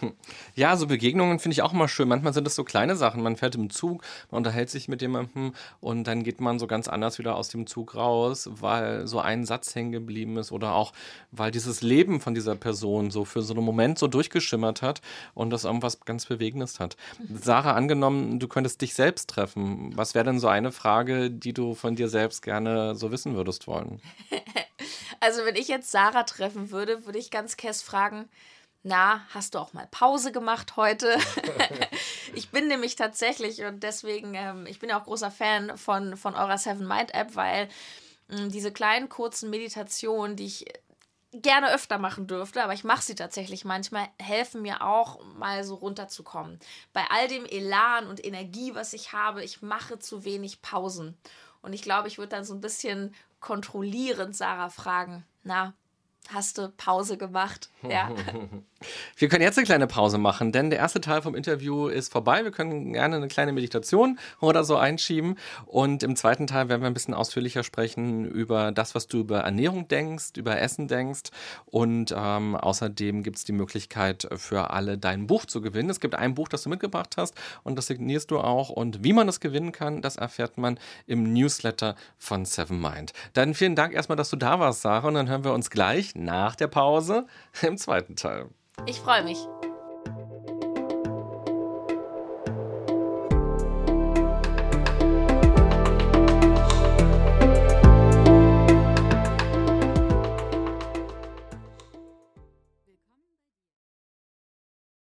Ja, 0.54 0.76
so 0.76 0.86
Begegnungen 0.86 1.38
finde 1.40 1.54
ich 1.54 1.62
auch 1.62 1.72
immer 1.72 1.88
schön. 1.88 2.08
Manchmal 2.08 2.32
sind 2.32 2.46
es 2.46 2.54
so 2.54 2.64
kleine 2.64 2.96
Sachen. 2.96 3.22
Man 3.22 3.36
fährt 3.36 3.56
im 3.56 3.70
Zug, 3.70 4.02
man 4.30 4.38
unterhält 4.38 4.70
sich 4.70 4.88
mit 4.88 5.02
jemandem 5.02 5.52
und 5.80 6.04
dann 6.04 6.22
geht 6.22 6.40
man 6.40 6.58
so 6.58 6.66
ganz 6.66 6.86
anders 6.86 7.18
wieder 7.18 7.34
aus 7.34 7.48
dem 7.48 7.66
Zug 7.66 7.94
raus, 7.94 8.48
weil 8.52 9.06
so 9.06 9.18
ein 9.18 9.44
Satz 9.44 9.74
hängen 9.74 9.92
geblieben 9.92 10.36
ist 10.36 10.52
oder 10.52 10.74
auch, 10.74 10.92
weil 11.32 11.50
dieses 11.50 11.82
Leben 11.82 12.20
von 12.20 12.34
dieser 12.34 12.54
Person 12.54 13.10
so 13.10 13.24
für 13.24 13.42
so 13.42 13.54
einen 13.54 13.64
Moment 13.64 13.98
so 13.98 14.06
durchgeschimmert 14.06 14.82
hat 14.82 15.00
und 15.34 15.50
das 15.50 15.64
irgendwas 15.64 16.00
ganz 16.00 16.26
Bewegendes 16.26 16.78
hat. 16.78 16.96
Sarah, 17.32 17.72
angenommen, 17.72 18.38
du 18.38 18.48
könntest 18.48 18.80
dich 18.80 18.94
selbst 18.94 19.28
treffen. 19.30 19.92
Was 19.96 20.14
wäre 20.14 20.24
denn 20.24 20.38
so 20.38 20.48
eine 20.48 20.72
Frage, 20.72 21.30
die 21.30 21.52
du 21.52 21.74
von 21.74 21.96
dir 21.96 22.08
selbst 22.08 22.42
gerne 22.42 22.94
so 22.94 23.10
wissen 23.10 23.34
würdest 23.34 23.66
wollen? 23.66 24.00
Also, 25.20 25.46
wenn 25.46 25.56
ich 25.56 25.68
jetzt 25.68 25.90
Sarah 25.90 26.24
treffen 26.24 26.70
würde, 26.70 27.06
würde 27.06 27.18
ich 27.18 27.30
ganz 27.30 27.56
kess 27.56 27.80
fragen, 27.80 28.28
na, 28.84 29.22
hast 29.30 29.54
du 29.54 29.58
auch 29.58 29.72
mal 29.72 29.88
Pause 29.90 30.30
gemacht 30.30 30.76
heute? 30.76 31.16
ich 32.34 32.50
bin 32.50 32.68
nämlich 32.68 32.96
tatsächlich 32.96 33.64
und 33.64 33.82
deswegen, 33.82 34.34
ähm, 34.34 34.66
ich 34.66 34.78
bin 34.78 34.90
ja 34.90 35.00
auch 35.00 35.04
großer 35.04 35.30
Fan 35.30 35.76
von, 35.78 36.18
von 36.18 36.34
eurer 36.34 36.58
Seven 36.58 36.86
Mind 36.86 37.14
App, 37.14 37.34
weil 37.34 37.68
ähm, 38.30 38.50
diese 38.52 38.72
kleinen 38.72 39.08
kurzen 39.08 39.48
Meditationen, 39.48 40.36
die 40.36 40.44
ich 40.44 40.66
gerne 41.32 41.72
öfter 41.72 41.96
machen 41.96 42.26
dürfte, 42.26 42.62
aber 42.62 42.74
ich 42.74 42.84
mache 42.84 43.02
sie 43.02 43.14
tatsächlich 43.14 43.64
manchmal, 43.64 44.06
helfen 44.20 44.60
mir 44.60 44.82
auch 44.82 45.24
mal 45.34 45.64
so 45.64 45.76
runterzukommen. 45.76 46.60
Bei 46.92 47.04
all 47.08 47.26
dem 47.26 47.46
Elan 47.46 48.06
und 48.06 48.24
Energie, 48.24 48.74
was 48.74 48.92
ich 48.92 49.14
habe, 49.14 49.42
ich 49.42 49.62
mache 49.62 49.98
zu 49.98 50.26
wenig 50.26 50.60
Pausen. 50.60 51.16
Und 51.62 51.72
ich 51.72 51.80
glaube, 51.80 52.08
ich 52.08 52.18
würde 52.18 52.36
dann 52.36 52.44
so 52.44 52.52
ein 52.52 52.60
bisschen 52.60 53.14
kontrollierend 53.40 54.36
Sarah 54.36 54.68
fragen, 54.68 55.24
na, 55.42 55.72
hast 56.32 56.58
du 56.58 56.68
Pause 56.76 57.16
gemacht? 57.16 57.70
Ja. 57.88 58.10
Wir 59.16 59.28
können 59.28 59.42
jetzt 59.42 59.56
eine 59.56 59.64
kleine 59.64 59.86
Pause 59.86 60.18
machen, 60.18 60.52
denn 60.52 60.68
der 60.70 60.78
erste 60.78 61.00
Teil 61.00 61.22
vom 61.22 61.34
Interview 61.34 61.88
ist 61.88 62.12
vorbei. 62.12 62.44
Wir 62.44 62.50
können 62.50 62.92
gerne 62.92 63.16
eine 63.16 63.28
kleine 63.28 63.52
Meditation 63.52 64.18
oder 64.40 64.64
so 64.64 64.76
einschieben. 64.76 65.36
Und 65.66 66.02
im 66.02 66.16
zweiten 66.16 66.46
Teil 66.46 66.68
werden 66.68 66.82
wir 66.82 66.88
ein 66.88 66.94
bisschen 66.94 67.14
ausführlicher 67.14 67.62
sprechen 67.62 68.26
über 68.26 68.72
das, 68.72 68.94
was 68.94 69.06
du 69.06 69.20
über 69.20 69.40
Ernährung 69.40 69.88
denkst, 69.88 70.36
über 70.36 70.60
Essen 70.60 70.88
denkst. 70.88 71.30
Und 71.66 72.14
ähm, 72.16 72.56
außerdem 72.56 73.22
gibt 73.22 73.38
es 73.38 73.44
die 73.44 73.52
Möglichkeit 73.52 74.28
für 74.36 74.70
alle, 74.70 74.98
dein 74.98 75.26
Buch 75.26 75.46
zu 75.46 75.60
gewinnen. 75.60 75.90
Es 75.90 76.00
gibt 76.00 76.14
ein 76.14 76.34
Buch, 76.34 76.48
das 76.48 76.62
du 76.62 76.68
mitgebracht 76.68 77.14
hast 77.16 77.34
und 77.62 77.76
das 77.76 77.86
signierst 77.86 78.30
du 78.30 78.38
auch. 78.38 78.68
Und 78.68 79.02
wie 79.02 79.12
man 79.12 79.26
das 79.26 79.40
gewinnen 79.40 79.72
kann, 79.72 80.02
das 80.02 80.16
erfährt 80.16 80.58
man 80.58 80.78
im 81.06 81.32
Newsletter 81.32 81.96
von 82.18 82.44
Seven 82.44 82.80
Mind. 82.80 83.12
Dann 83.32 83.54
vielen 83.54 83.76
Dank 83.76 83.94
erstmal, 83.94 84.16
dass 84.16 84.30
du 84.30 84.36
da 84.36 84.58
warst, 84.58 84.82
Sarah. 84.82 85.08
Und 85.08 85.14
dann 85.14 85.28
hören 85.28 85.44
wir 85.44 85.52
uns 85.52 85.70
gleich 85.70 86.13
nach 86.14 86.56
der 86.56 86.68
Pause 86.68 87.26
im 87.62 87.76
zweiten 87.76 88.16
Teil. 88.16 88.48
Ich 88.86 89.00
freue 89.00 89.22
mich. 89.22 89.38